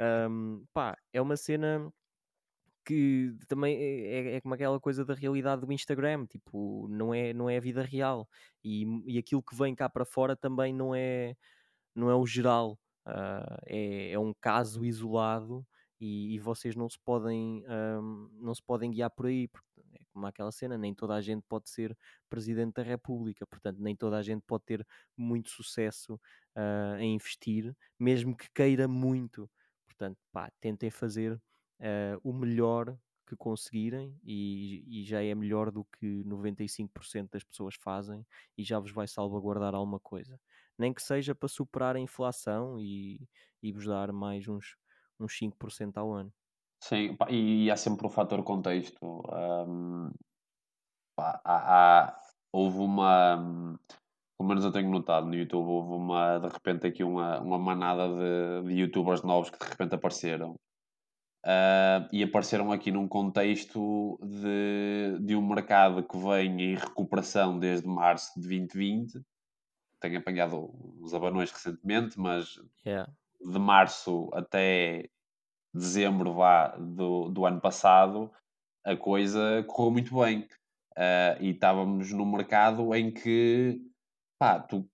[0.00, 1.92] Ahm, pá, é uma cena
[2.84, 7.32] que também é, é- é como aquela coisa da realidade do Instagram, tipo, não é,
[7.34, 8.28] não é a vida real.
[8.64, 11.34] E, e aquilo que vem cá para fora também não é,
[11.94, 15.66] não é o geral, ah, é, é um caso isolado
[16.00, 20.00] e, e vocês não se podem ahm, não se podem guiar por aí, porque é
[20.12, 21.96] como aquela cena, nem toda a gente pode ser
[22.30, 26.20] presidente da República, portanto, nem toda a gente pode ter muito sucesso
[26.98, 29.50] em investir, mesmo que queira muito.
[29.86, 31.40] Portanto, pá, tentem fazer
[31.80, 32.96] ah, o melhor
[33.26, 38.26] que conseguirem e, e já é melhor do que 95% das pessoas fazem
[38.56, 40.40] e já vos vai salvaguardar alguma coisa
[40.78, 43.28] nem que seja para superar a inflação e,
[43.62, 44.76] e vos dar mais uns,
[45.20, 46.32] uns 5% ao ano.
[46.82, 49.22] Sim, e há sempre o fator contexto.
[49.32, 50.10] Ahm,
[51.16, 52.20] pá, há, há-
[52.52, 53.76] houve uma, hum,
[54.38, 58.08] pelo menos eu tenho notado no YouTube, houve uma, de repente aqui uma, uma manada
[58.08, 60.54] de, de youtubers novos que de repente apareceram.
[61.44, 67.86] Ah, e apareceram aqui num contexto de, de um mercado que vem em recuperação desde
[67.88, 69.20] março de 2020.
[70.00, 70.70] Tenho apanhado
[71.00, 73.12] uns abanões recentemente, mas Yeah.
[73.40, 75.08] de março até
[75.74, 78.30] dezembro vá, do, do ano passado,
[78.84, 80.48] a coisa correu muito bem.
[80.96, 83.80] Ah, e estávamos num mercado em que,
[84.38, 84.88] pá, tu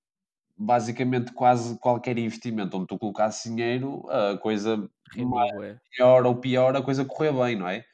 [0.57, 7.05] basicamente quase qualquer investimento onde tu colocasses dinheiro, a coisa melhor ou pior, a coisa
[7.05, 7.85] correr bem, não é?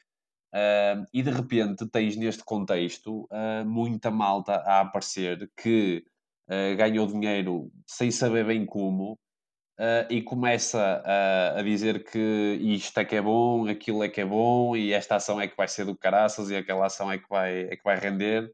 [0.53, 6.03] Ah, e de repente tens neste contexto ah, muita malta a aparecer que
[6.51, 9.17] ah, ganhou dinheiro sem saber bem como
[9.79, 12.19] ah, e começa a, a dizer que
[12.61, 15.57] isto é que é bom, aquilo é que é bom e esta ação é que
[15.57, 18.51] vai ser do caraças e aquela ação é que vai, é que vai render.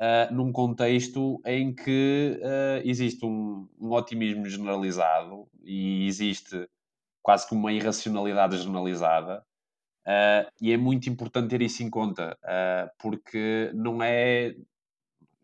[0.00, 2.40] ah, num contexto em que
[2.84, 6.68] existe um, um otimismo generalizado e existe
[7.22, 9.44] quase que uma irracionalidade generalizada,
[10.06, 14.54] Uh, e é muito importante ter isso em conta, uh, porque não é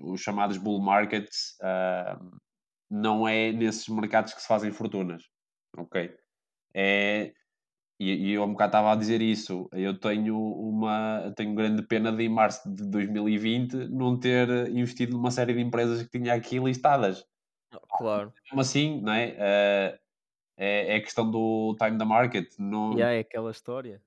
[0.01, 2.41] os chamados bull markets, uh,
[2.91, 5.23] não é nesses mercados que se fazem fortunas,
[5.77, 6.15] ok?
[6.75, 7.33] É,
[7.99, 12.11] e, e eu um bocado estava a dizer isso, eu tenho uma tenho grande pena
[12.11, 16.59] de em março de 2020 não ter investido numa série de empresas que tinha aqui
[16.59, 17.25] listadas.
[17.91, 18.33] Claro.
[18.45, 19.33] Mesmo assim, não é?
[19.33, 20.01] Uh,
[20.57, 22.53] é, é questão do time da market.
[22.59, 24.03] Não, E é aquela história.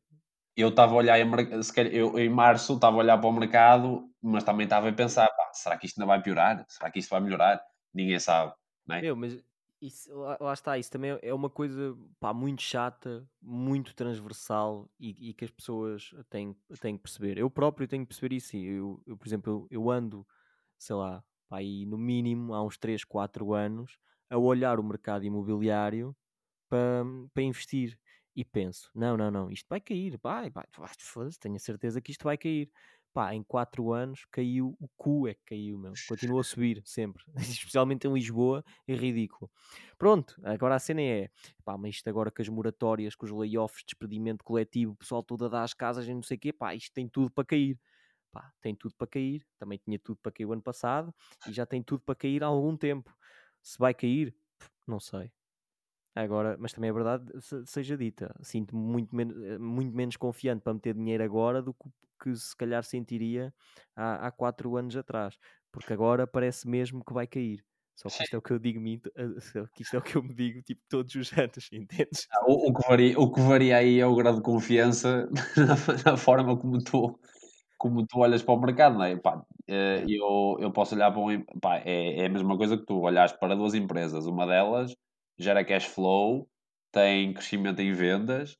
[0.55, 3.33] Eu estava a olhar em, se calhar, eu, em março estava a olhar para o
[3.33, 6.65] mercado, mas também estava a pensar, será que isto ainda vai piorar?
[6.67, 7.61] Será que isto vai melhorar?
[7.93, 8.53] Ninguém sabe,
[8.87, 9.01] não é?
[9.01, 9.43] Meu, mas
[9.81, 15.29] isso, lá, lá está, isso também é uma coisa pá, muito chata, muito transversal e,
[15.29, 17.37] e que as pessoas têm, têm que perceber.
[17.37, 18.55] Eu próprio tenho que perceber isso.
[18.55, 20.25] Eu, eu, por exemplo, eu, eu ando,
[20.79, 23.97] sei lá, pá, aí no mínimo há uns 3, 4 anos
[24.29, 26.15] a olhar o mercado imobiliário
[26.69, 27.03] para,
[27.33, 27.99] para investir.
[28.35, 32.01] E penso, não, não, não, isto vai cair, vai, vai, vai, foda-se, tenho a certeza
[32.01, 32.71] que isto vai cair.
[33.13, 35.93] Pá, em 4 anos caiu, o cu é que caiu, meu.
[36.07, 39.51] Continua a subir sempre, especialmente em Lisboa, é ridículo.
[39.99, 41.29] Pronto, agora a cena é,
[41.63, 45.45] pá, mas isto agora com as moratórias, com os layoffs, despedimento coletivo, o pessoal todo
[45.45, 47.79] a dar as casas e não sei o quê, pá, isto tem tudo para cair.
[48.31, 51.13] Pá, tem tudo para cair, também tinha tudo para cair o ano passado
[51.47, 53.15] e já tem tudo para cair há algum tempo.
[53.61, 54.35] Se vai cair,
[54.87, 55.31] não sei.
[56.15, 60.61] Agora, mas também é verdade, se- seja dita, sinto-me muito, men eh, muito menos confiante
[60.63, 61.89] para meter dinheiro agora do que,
[62.23, 63.53] que se calhar sentiria
[63.95, 65.37] há, há quatro anos atrás,
[65.71, 67.65] porque agora parece mesmo que vai cair.
[67.95, 68.79] Só que isto é o que eu digo,
[69.15, 72.27] eh, que isto é o que eu me digo tipo todos os anos, entendes?
[72.31, 75.27] Ah, O, o que varia, o que varia aí é o grau de confiança
[76.05, 77.19] na, na forma como tu,
[77.77, 79.15] como tu olhas para o mercado, não é?
[79.17, 80.07] Pá, eh, Yeah.
[80.07, 81.43] eu, eu posso olhar para um.
[81.61, 84.25] Pá, é, é a mesma coisa que tu olhas para duas empresas.
[84.27, 84.95] Uma delas
[85.37, 86.47] gera cash flow,
[86.91, 88.57] tem crescimento em vendas,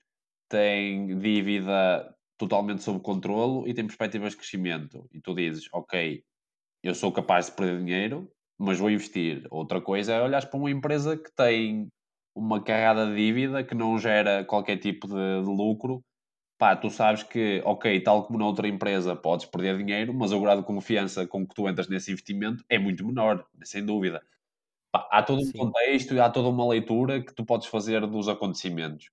[0.50, 5.08] tem dívida totalmente sob controlo e tem perspectivas de crescimento.
[5.14, 6.24] E tu dizes, ok,
[6.84, 8.30] eu sou capaz de perder dinheiro,
[8.60, 9.48] mas vou investir.
[9.50, 11.88] Outra coisa é olhar para uma empresa que tem
[12.36, 16.04] uma carrada de dívida que não gera qualquer tipo de, de lucro.
[16.58, 20.40] Pá, tu sabes que, ok, tal como na outra empresa podes perder dinheiro, mas o
[20.41, 24.22] grau de confiança com que tu entras nesse investimento é muito menor, sem dúvida.
[24.94, 25.53] Há todo um Sim.
[25.56, 29.10] contexto e há toda uma leitura que tu podes fazer dos acontecimentos.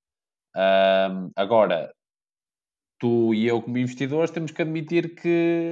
[0.56, 1.94] Ahm, agora,
[2.98, 5.28] tu e eu, como investidores, temos que admitir que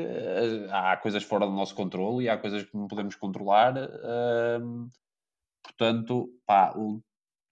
[0.08, 3.74] eh, há coisas fora do nosso controle e há coisas que não podemos controlar.
[3.78, 4.88] ahm,
[5.62, 7.02] portanto, pá, o-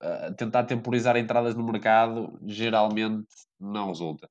[0.03, 3.29] ah, tentar temporizar entradas no mercado geralmente
[3.61, 4.29] não resulta.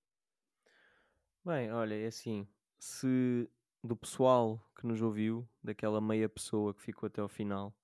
[1.43, 2.47] Bem, olha, é assim,
[2.79, 3.49] se
[3.83, 7.75] do pessoal que nos ouviu, daquela meia pessoa que ficou até ao final,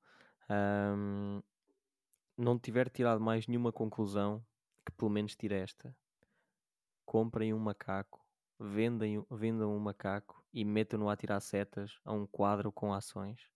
[0.52, 1.42] ahm,
[2.38, 4.46] não tiver tirado mais nenhuma conclusão,
[4.86, 5.96] que pelo menos tire esta.
[7.06, 8.26] Comprem um macaco,
[8.60, 13.50] vendem, o- vendam um macaco e metam-no a tirar setas a um quadro com ações.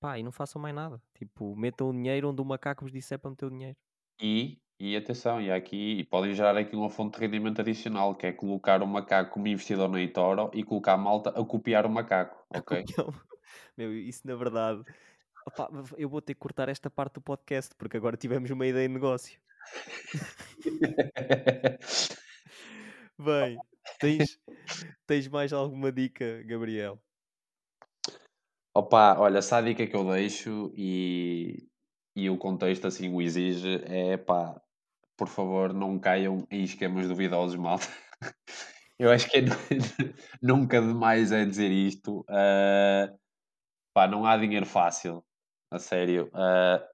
[0.00, 1.02] Pá, e não façam mais nada.
[1.14, 3.78] Tipo, metam o dinheiro onde o macaco vos disser para meter o dinheiro.
[4.20, 8.26] E, e atenção, e aqui e podem gerar aqui uma fonte de rendimento adicional, que
[8.26, 11.90] é colocar o macaco como investidor na eToro e colocar a malta a copiar o
[11.90, 12.88] macaco, ok?
[13.76, 14.84] Meu, isso na verdade.
[15.46, 18.86] Opá, eu vou ter que cortar esta parte do podcast porque agora tivemos uma ideia
[18.86, 19.40] de negócio.
[23.18, 23.58] Bem,
[23.98, 24.38] tens,
[25.06, 27.00] tens mais alguma dica, Gabriel?
[28.74, 31.68] Opa, olha, se há a dica que eu deixo e,
[32.16, 34.60] e o contexto assim o exige, é pá,
[35.16, 37.86] por favor, não caiam em esquemas duvidosos, malta.
[38.98, 39.50] Eu acho que é nu-
[40.40, 42.24] nunca demais é dizer isto.
[42.28, 43.12] ah,
[43.92, 45.24] pá, não há dinheiro fácil,
[45.74, 46.30] a sério.
[46.34, 46.86] Ah,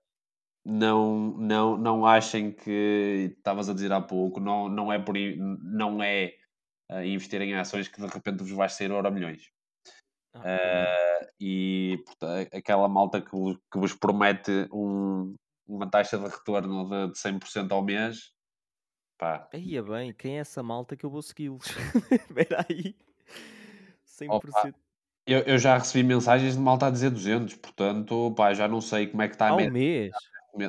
[0.64, 5.14] não, não, não achem que estavas a dizer há pouco, não, não é por
[5.62, 6.34] não é
[6.90, 9.50] ah, investir em ações que de repente vos vai sair ora milhões.
[10.34, 10.42] Ah.
[10.44, 15.34] Eh, e portanto, aquela malta que vos, que vos promete um-
[15.66, 18.32] uma taxa de retorno de, de 100% ao mês,
[19.18, 21.66] pá, Aí é bem, quem é essa malta que eu vou segui-los?
[22.12, 22.94] Espera aí.
[24.28, 24.74] opa, 100%
[25.32, 29.06] eu, eu já recebi mensagens de malta a dizer 200, portanto, pá, já não sei
[29.08, 30.12] como é que está a ao média mês.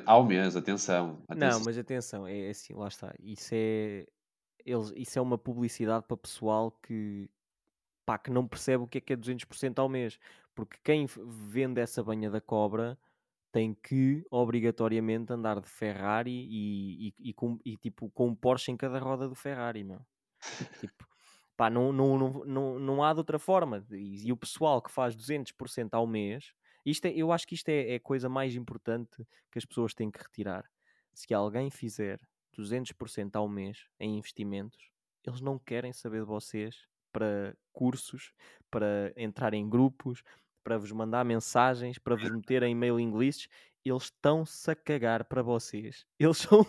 [0.05, 1.63] ao mês, atenção, Não, atenção.
[1.63, 3.13] mas atenção, é é assim, lá está.
[3.19, 4.07] Isso é,
[4.65, 7.29] eles, isso é uma publicidade para pessoal que,
[8.05, 10.19] pá, que não percebe o que é que é 200% ao mês.
[10.55, 12.99] Porque quem vende essa banha da cobra
[13.51, 18.71] tem que, obrigatoriamente, andar de Ferrari e, e, e com, e, tipo, com um Porsche
[18.71, 20.05] em cada roda do Ferrari, meu.
[20.79, 21.08] Tipo,
[21.59, 23.85] pá, não, não, não, não, não há de outra forma.
[23.91, 26.53] E, e o pessoal que faz 200% ao mês,
[26.85, 29.93] isto é, eu acho que isto é, é a coisa mais importante que as pessoas
[29.93, 30.63] têm que retirar.
[31.13, 32.17] Se alguém fizer
[32.57, 34.89] 200% ao mês em investimentos,
[35.27, 38.31] eles não querem saber de vocês para cursos,
[38.71, 40.23] para entrar em grupos,
[40.63, 43.49] para vos mandar mensagens, para vos meter em mailing lists.
[43.83, 46.05] Eles estão-se a cagar para vocês.
[46.17, 46.65] Eles são,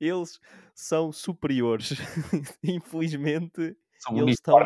[0.00, 0.40] eles
[0.74, 1.92] são superiores.
[2.62, 4.58] Infelizmente, São eles estão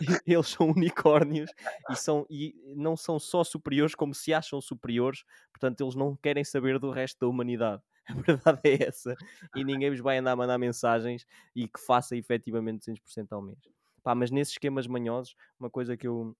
[0.26, 1.50] eles são unicórnios
[1.90, 6.44] e, são, e não são só superiores como se acham superiores, portanto eles não querem
[6.44, 7.82] saber do resto da humanidade.
[8.08, 9.14] A verdade é essa.
[9.54, 13.58] E ninguém vos vai andar a mandar mensagens e que faça efetivamente 100% ao mês.
[14.02, 16.34] Pá, mas nesses esquemas manhosos, uma coisa que eu,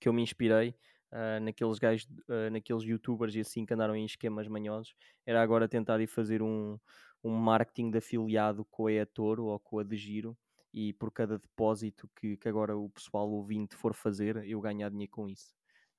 [0.00, 0.74] que eu me inspirei
[1.10, 4.94] ah, naqueles gajos, ah, naqueles youtubers e assim que andaram em esquemas manhosos,
[5.26, 6.78] era agora tentar ir fazer um,
[7.22, 10.36] um marketing de afiliado com a eToro ou com a de Giro
[10.72, 15.12] e por cada depósito que, que agora o pessoal ouvinte for fazer, eu ganhar dinheiro
[15.12, 15.54] com isso.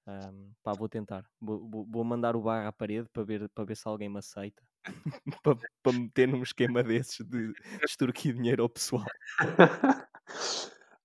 [0.06, 1.26] Ahm, pá, vou tentar.
[1.40, 4.64] Vou, vou- mandar o barra à parede para ver, para ver se alguém me aceita.
[5.44, 9.06] para, para meter num esquema desses de extorquir dinheiro ao pessoal.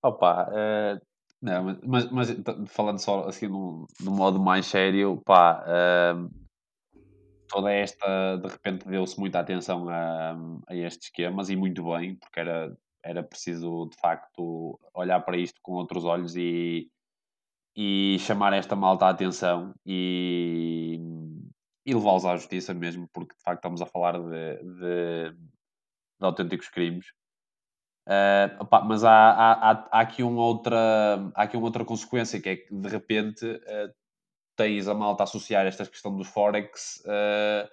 [0.02, 1.00] Opa, eh,
[1.42, 6.14] não, mas, mas, t- falando só assim num, num modo mais sério, pá, eh,
[7.48, 10.32] toda esta, de repente deu-se muita atenção a,
[10.68, 15.60] a estes esquemas e muito bem, porque era, era preciso de facto olhar para isto
[15.62, 16.90] com outros olhos e,
[17.76, 21.00] e chamar esta malta a atenção e,
[21.86, 26.68] e levá-los à justiça mesmo, porque de facto estamos a falar de, de, de autênticos
[26.68, 27.06] crimes.
[28.10, 32.40] Eh, opá, mas há, há, há, há aqui uma outra, há aqui uma outra consequência,
[32.40, 33.92] que é que de repente eh,
[34.56, 37.68] tens a malta associar esta questão dos Forex, eh,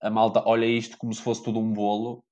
[0.00, 2.24] a malta olha isto como se fosse tudo um bolo,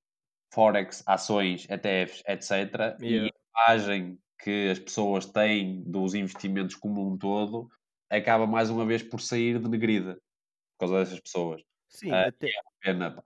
[0.52, 2.98] Forex, ações, ETFs, etc.
[3.02, 3.28] E Yeah.
[3.66, 7.68] a imagem que as pessoas têm dos investimentos como um todo
[8.10, 10.14] acaba mais uma vez por sair denegrida
[10.78, 11.62] por causa dessas pessoas.
[11.88, 13.16] Sim, Ah, até, e é pena,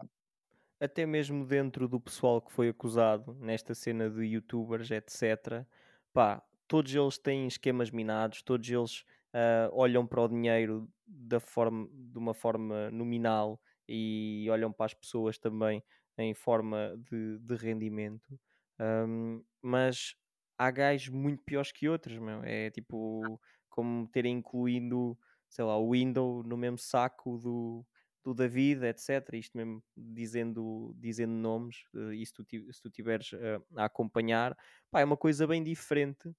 [0.80, 5.66] até mesmo dentro do pessoal que foi acusado nesta cena de youtubers, etc.
[6.12, 11.88] Pá, todos eles têm esquemas minados, todos eles ah, olham para o dinheiro da forma,
[11.92, 15.82] de uma forma nominal e olham para as pessoas também
[16.24, 18.38] em forma de, de rendimento.
[18.78, 20.14] Ahm, mas
[20.58, 22.42] há gajos muito piores que outros, meu.
[22.44, 25.18] É tipo como terem incluído,
[25.48, 27.86] sei lá, o Windows no mesmo saco do,
[28.24, 29.38] do David, etc.
[29.38, 34.56] Isto mesmo dizendo, dizendo nomes, eh, e se tu, se tu tiveres eh, a acompanhar,
[34.90, 36.30] pá, é uma coisa bem diferente.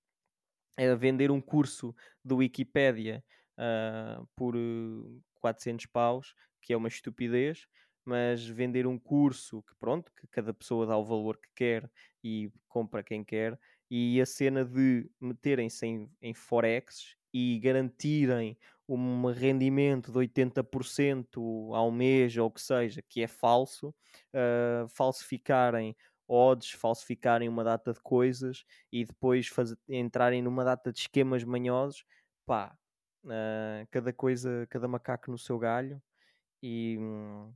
[0.78, 3.24] É vender um curso do Wikipédia
[3.58, 7.68] ah, por eh, 400 paus, que é uma estupidez,
[8.06, 11.90] mas vender um curso que, pronto, que cada pessoa dá o valor que quer
[12.24, 13.60] e compra quem quer,
[13.90, 18.58] e a cena de meterem-se em, em Forex e garantirem
[18.88, 23.94] um rendimento de 80% ao mês ou o que seja, que é falso,
[24.34, 25.96] ah, falsificarem
[26.28, 29.50] odds, falsificarem uma data de coisas e depois
[29.88, 32.04] entrarem numa data de esquemas manhosos,
[32.46, 32.78] pá,
[33.30, 36.02] ah, cada coisa, cada macaco no seu galho
[36.62, 37.54] e, hum,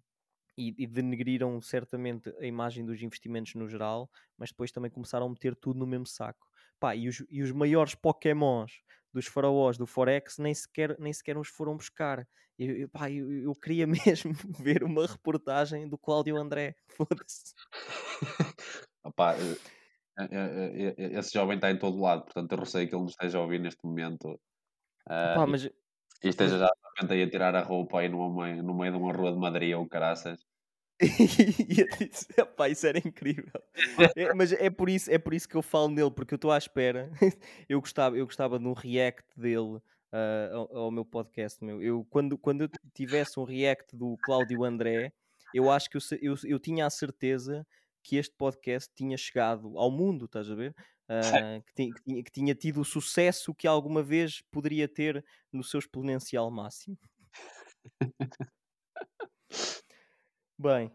[0.57, 5.29] e, e denegriram certamente a imagem dos investimentos no geral, mas depois também começaram a
[5.29, 6.47] meter tudo no mesmo saco.
[6.79, 8.81] Pá, e, os, e os maiores pokémons
[9.13, 12.27] dos faraós do Forex nem sequer, nem sequer os foram buscar.
[12.57, 16.75] Eu, eu, pá, eu, eu queria mesmo ver uma reportagem do Cláudio André.
[16.89, 17.53] Foda-se.
[20.19, 23.11] Eh, eh, eh, esse jovem está em todo lado, portanto eu receio que ele nos
[23.11, 24.39] esteja a ouvir neste momento
[25.05, 25.71] Pá, e, mas, e
[26.23, 29.37] esteja já a tirar a roupa aí no meio, no meio de uma rua de
[29.37, 30.39] Madrid ou caraças.
[31.69, 33.51] E eu disse, "Epá, isso era incrível.
[34.15, 36.51] É, mas é por, isso, é por isso que eu falo nele, porque eu estou
[36.51, 37.11] à espera.
[37.69, 39.79] eu, gostava, eu gostava de um react dele
[40.11, 41.63] ah, ao, ao meu podcast.
[41.63, 41.81] Meu.
[41.81, 45.13] Eu, quando, quando eu tivesse um react do Cláudio André,
[45.53, 47.65] eu acho que eu, eu, eu tinha a certeza
[48.03, 50.73] que este podcast tinha chegado ao mundo, estás a ver?
[51.09, 55.23] Ah, que, ti- que tinha, que tinha tido o sucesso que alguma vez poderia ter
[55.51, 56.97] no seu exponencial máximo.
[60.59, 60.91] Bem,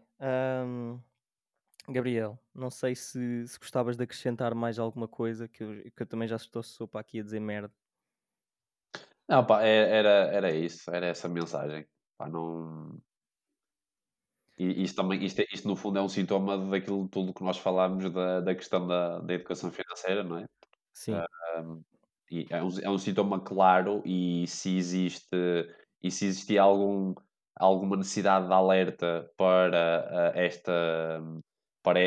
[1.87, 6.05] Gabriel, não sei se, se gostavas de acrescentar mais alguma coisa, que eu, que eu
[6.05, 7.73] também já estou sopa aqui a dizer merda.
[9.27, 11.85] Não, pá, é- era, era isso, era essa mensagem.
[12.17, 13.01] Pá, não...
[14.57, 17.57] E isto também, isto, é- isto no fundo é um sintoma daquilo tudo que nós
[17.57, 20.45] falámos da, da questão da, da educação financeira, não é?
[20.93, 21.13] Sim,
[22.49, 25.27] é um, é um sintoma claro e se existe
[26.01, 27.13] e se existia algum,
[27.55, 31.21] alguma necessidade de alerta para uh, esta
[31.83, 31.99] para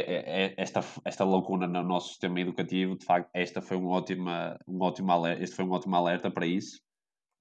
[0.57, 4.31] esta, esta lacuna no nosso sistema educativo, de facto, esta foi um ótimo,
[4.67, 6.81] um ótimo alerta, este foi um ótimo alerta para isso.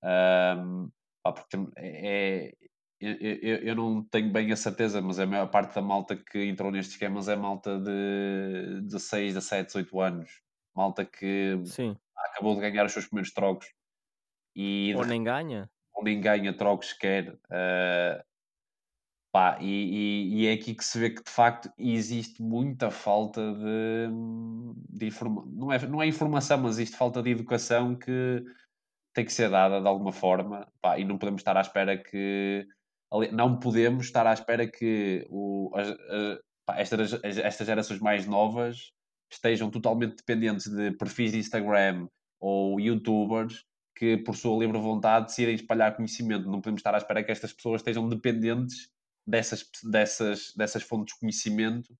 [0.03, 0.91] Um,
[1.23, 2.53] porque é, é-
[2.99, 6.71] eu, eu, não tenho bem a certeza, mas a maior parte da malta que entrou
[6.71, 10.41] nestes esquemas é malta de 16, 17, 18 anos.
[10.75, 11.95] Malta que sim.
[12.15, 13.67] acabou de ganhar os seus primeiros trocos
[14.55, 15.69] e de Ou nem ganha?
[16.03, 17.37] Nem ganha trocos sequer.
[17.51, 18.23] eh,
[19.31, 23.41] pá, e, e- e é aqui que se vê que de facto existe muita falta
[23.53, 24.07] de,
[24.89, 25.51] de informação.
[25.51, 28.43] Não é, não é informação, mas existe falta de educação que
[29.13, 30.67] tem que ser dada de alguma forma.
[30.81, 32.67] Pá, e não podemos estar à espera que.
[33.33, 35.71] Não podemos estar à espera que o,
[36.65, 38.91] pá, estas, estas gerações mais novas
[39.31, 42.07] estejam totalmente dependentes de perfis de Instagram
[42.39, 43.63] ou youtubers
[43.95, 46.49] que, por sua livre vontade, decidem espalhar conhecimento.
[46.49, 48.91] Não podemos estar à espera que estas pessoas estejam dependentes
[49.25, 51.97] dessas, dessas, dessas fontes de conhecimento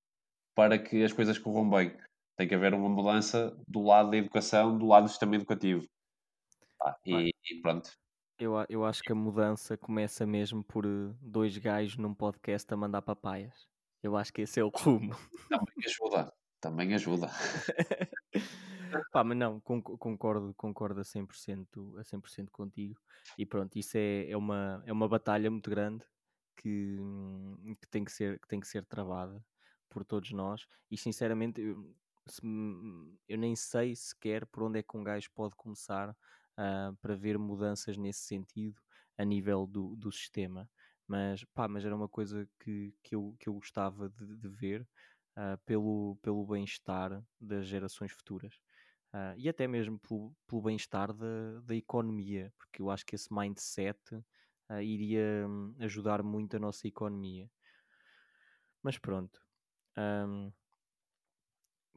[0.54, 1.96] para que as coisas corram bem.
[2.38, 5.88] Tem que haver uma mudança do lado da educação, do lado do sistema educativo.
[6.78, 7.90] Pá, e, e pronto.
[8.38, 12.78] eu, eu acho que a mudança começa mesmo por eh, dois gajos num podcast a
[12.78, 13.68] mandar papaias.
[14.04, 15.16] Eu acho que esse é o rumo.
[15.50, 16.32] Também ajuda.
[16.66, 17.30] Também ajuda.
[19.12, 23.00] Pá, mas não, conc- concordo, concordo a 100%, a 100% contigo.
[23.38, 26.06] E pronto, isso é, é, uma, é uma batalha muito grande
[26.58, 29.46] que, hum, que, tem que, ser, que tem que ser travada
[29.90, 30.66] por todos nós.
[30.90, 31.96] E sinceramente, eu,
[32.28, 36.16] se me- eu nem sei sequer por onde é que um gajo pode começar
[36.58, 38.82] ah, para ver mudanças nesse sentido
[39.18, 40.70] a nível do, do sistema.
[41.08, 44.88] Mas, pá, mas era uma coisa que, que, eu, que eu gostava de, de ver
[45.36, 48.60] ah, pelo, pelo bem-estar das gerações futuras.
[49.12, 53.34] Ah, e até mesmo pelo, pelo bem-estar da, da economia, porque eu acho que esse
[53.34, 53.98] mindset
[54.70, 57.50] ah, iria hum, ajudar muito a nossa economia.
[58.84, 59.42] Mas pronto,
[59.98, 60.52] hum,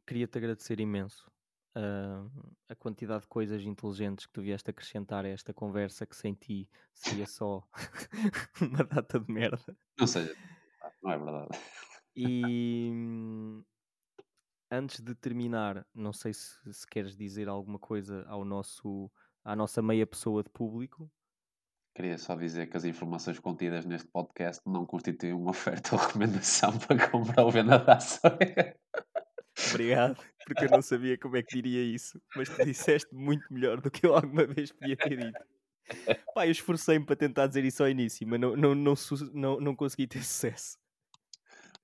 [0.07, 1.31] queria-te agradecer imenso
[1.75, 2.25] ah,
[2.69, 6.69] a quantidade de coisas inteligentes que tu vieste acrescentar a esta conversa que sem ti
[6.95, 7.69] seria só
[8.61, 9.77] uma data de merda.
[9.99, 10.35] Não seja,
[11.03, 11.59] não é verdade.
[12.21, 12.93] E
[14.71, 19.11] antes de terminar, não sei se, se queres dizer alguma coisa ao nosso,
[19.45, 21.11] à nossa meia pessoa de público.
[21.95, 26.77] Queria só dizer que as informações contidas neste podcast não constituem uma oferta ou recomendação
[26.87, 28.75] para comprar ou venda de ações.
[29.71, 30.17] Obrigado,
[30.47, 33.91] porque eu não sabia como é que diria isso, mas tu disseste muito melhor do
[33.91, 36.25] que eu alguma vez podia ter dito.
[36.35, 38.95] Pá, eu esforcei-me para tentar dizer isso ao início, mas não, não, não,
[39.33, 40.79] não, não consegui ter sucesso.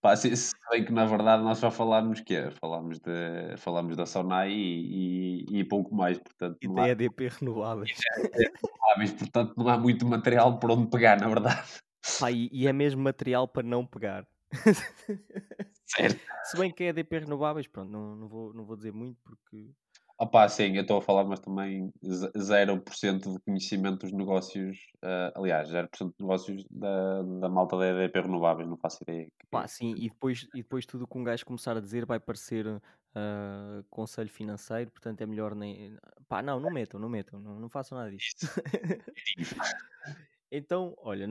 [0.04, 3.96] Pá, se, se bem que na verdade nós só falámos que é, falámos, de, falámos
[3.96, 7.98] da Sonai e, e, e pouco mais, portanto E da EDP renováveis.
[8.14, 11.62] renováveis, portanto não há muito material por onde pegar, na verdade.
[12.20, 14.26] Pá, e, e é mesmo material para não pegar.
[15.86, 16.20] Certo.
[16.44, 19.70] Se bem que é EDP renováveis, pronto, não, não, vou, não vou dizer muito porque
[20.18, 25.32] Opá, sim, eu estou a falar, mas também ze- 0% de conhecimento dos negócios, ah,
[25.34, 29.24] aliás, 0% de negócios da, da malta da EDP Renováveis, não faço ideia.
[29.26, 32.06] que- Pá, sim, e depois, e depois tudo o que um gajo começar a dizer
[32.06, 32.80] vai parecer
[33.14, 35.96] ah, conselho financeiro, portanto é melhor nem.
[36.28, 38.36] Pá, não, não metam, não metam, não, não façam nada disso.
[40.50, 41.26] então, olha,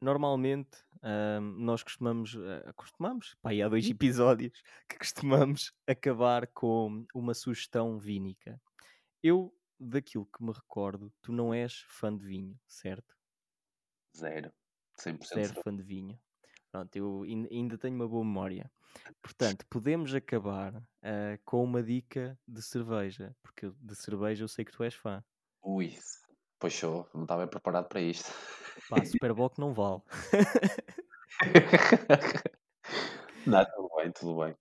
[0.00, 7.34] normalmente ahm, nós costumamos, ah, costumamos, pá, há dois episódios que costumamos acabar com uma
[7.34, 8.60] sugestão vínica.
[9.22, 13.14] Eu, daquilo que me recordo, tu não és fã de vinho, certo?
[14.16, 14.52] Zero.
[15.00, 15.62] 100% Zero zero.
[15.62, 16.18] fã de vinho.
[16.70, 18.70] Pronto, eu ain- ainda tenho uma boa memória.
[19.22, 24.72] Portanto, podemos acabar ah, com uma dica de cerveja, porque de cerveja eu sei que
[24.72, 25.24] tu és fã.
[25.62, 25.98] Ui,
[26.60, 28.30] pois show, não estava preparado para isto.
[28.88, 30.02] Pá, Superboc não vale.
[33.46, 34.56] não, tudo bem, tudo bem.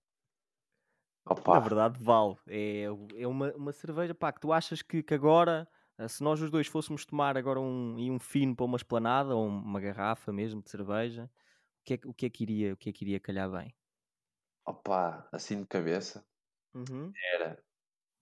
[1.45, 2.35] Na Opa, verdade, vale.
[2.48, 2.84] É,
[3.15, 5.68] é uma, uma cerveja pá, que tu achas que, que agora,
[5.98, 9.35] ah, se nós os dois fôssemos tomar agora um, e um fino para uma esplanada
[9.35, 11.26] ou uma garrafa mesmo de cerveja,
[11.81, 13.49] o que é, que- o que, é que iria, o que é que iria calhar
[13.52, 13.76] bem?
[14.65, 16.26] opa, assim de cabeça,
[16.73, 17.15] Uhum.
[17.35, 17.61] era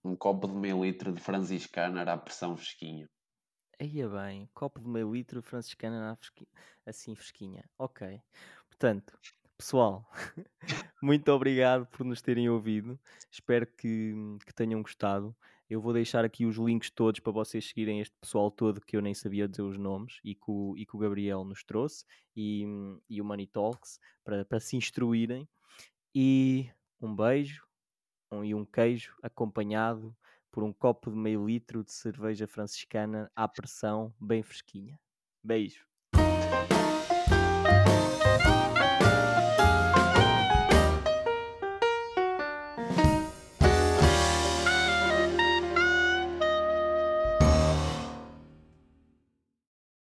[0.04, 3.08] um copo de meio litro de franciscana à pressão fresquinho.
[3.82, 6.46] Aí é bem, copo de meio litro, franciscana na fresqui-
[6.86, 7.68] assim fresquinha.
[7.76, 8.22] Ok.
[8.68, 9.18] Portanto,
[9.58, 10.08] pessoal,
[11.02, 12.96] muito obrigado por nos terem ouvido.
[13.28, 14.14] Espero que,
[14.46, 15.36] que tenham gostado.
[15.68, 19.02] Eu vou deixar aqui os links todos para vocês seguirem este pessoal todo que eu
[19.02, 22.04] nem sabia dizer os nomes e que o, e que o Gabriel nos trouxe
[22.36, 22.64] e,
[23.10, 25.48] e o Money Talks para, para se instruírem.
[26.14, 27.66] E um beijo
[28.30, 30.16] um- e um queijo acompanhado
[30.52, 35.00] por um copo de meio litro de cerveja franciscana à pressão, bem fresquinha.
[35.44, 35.91] Beijo.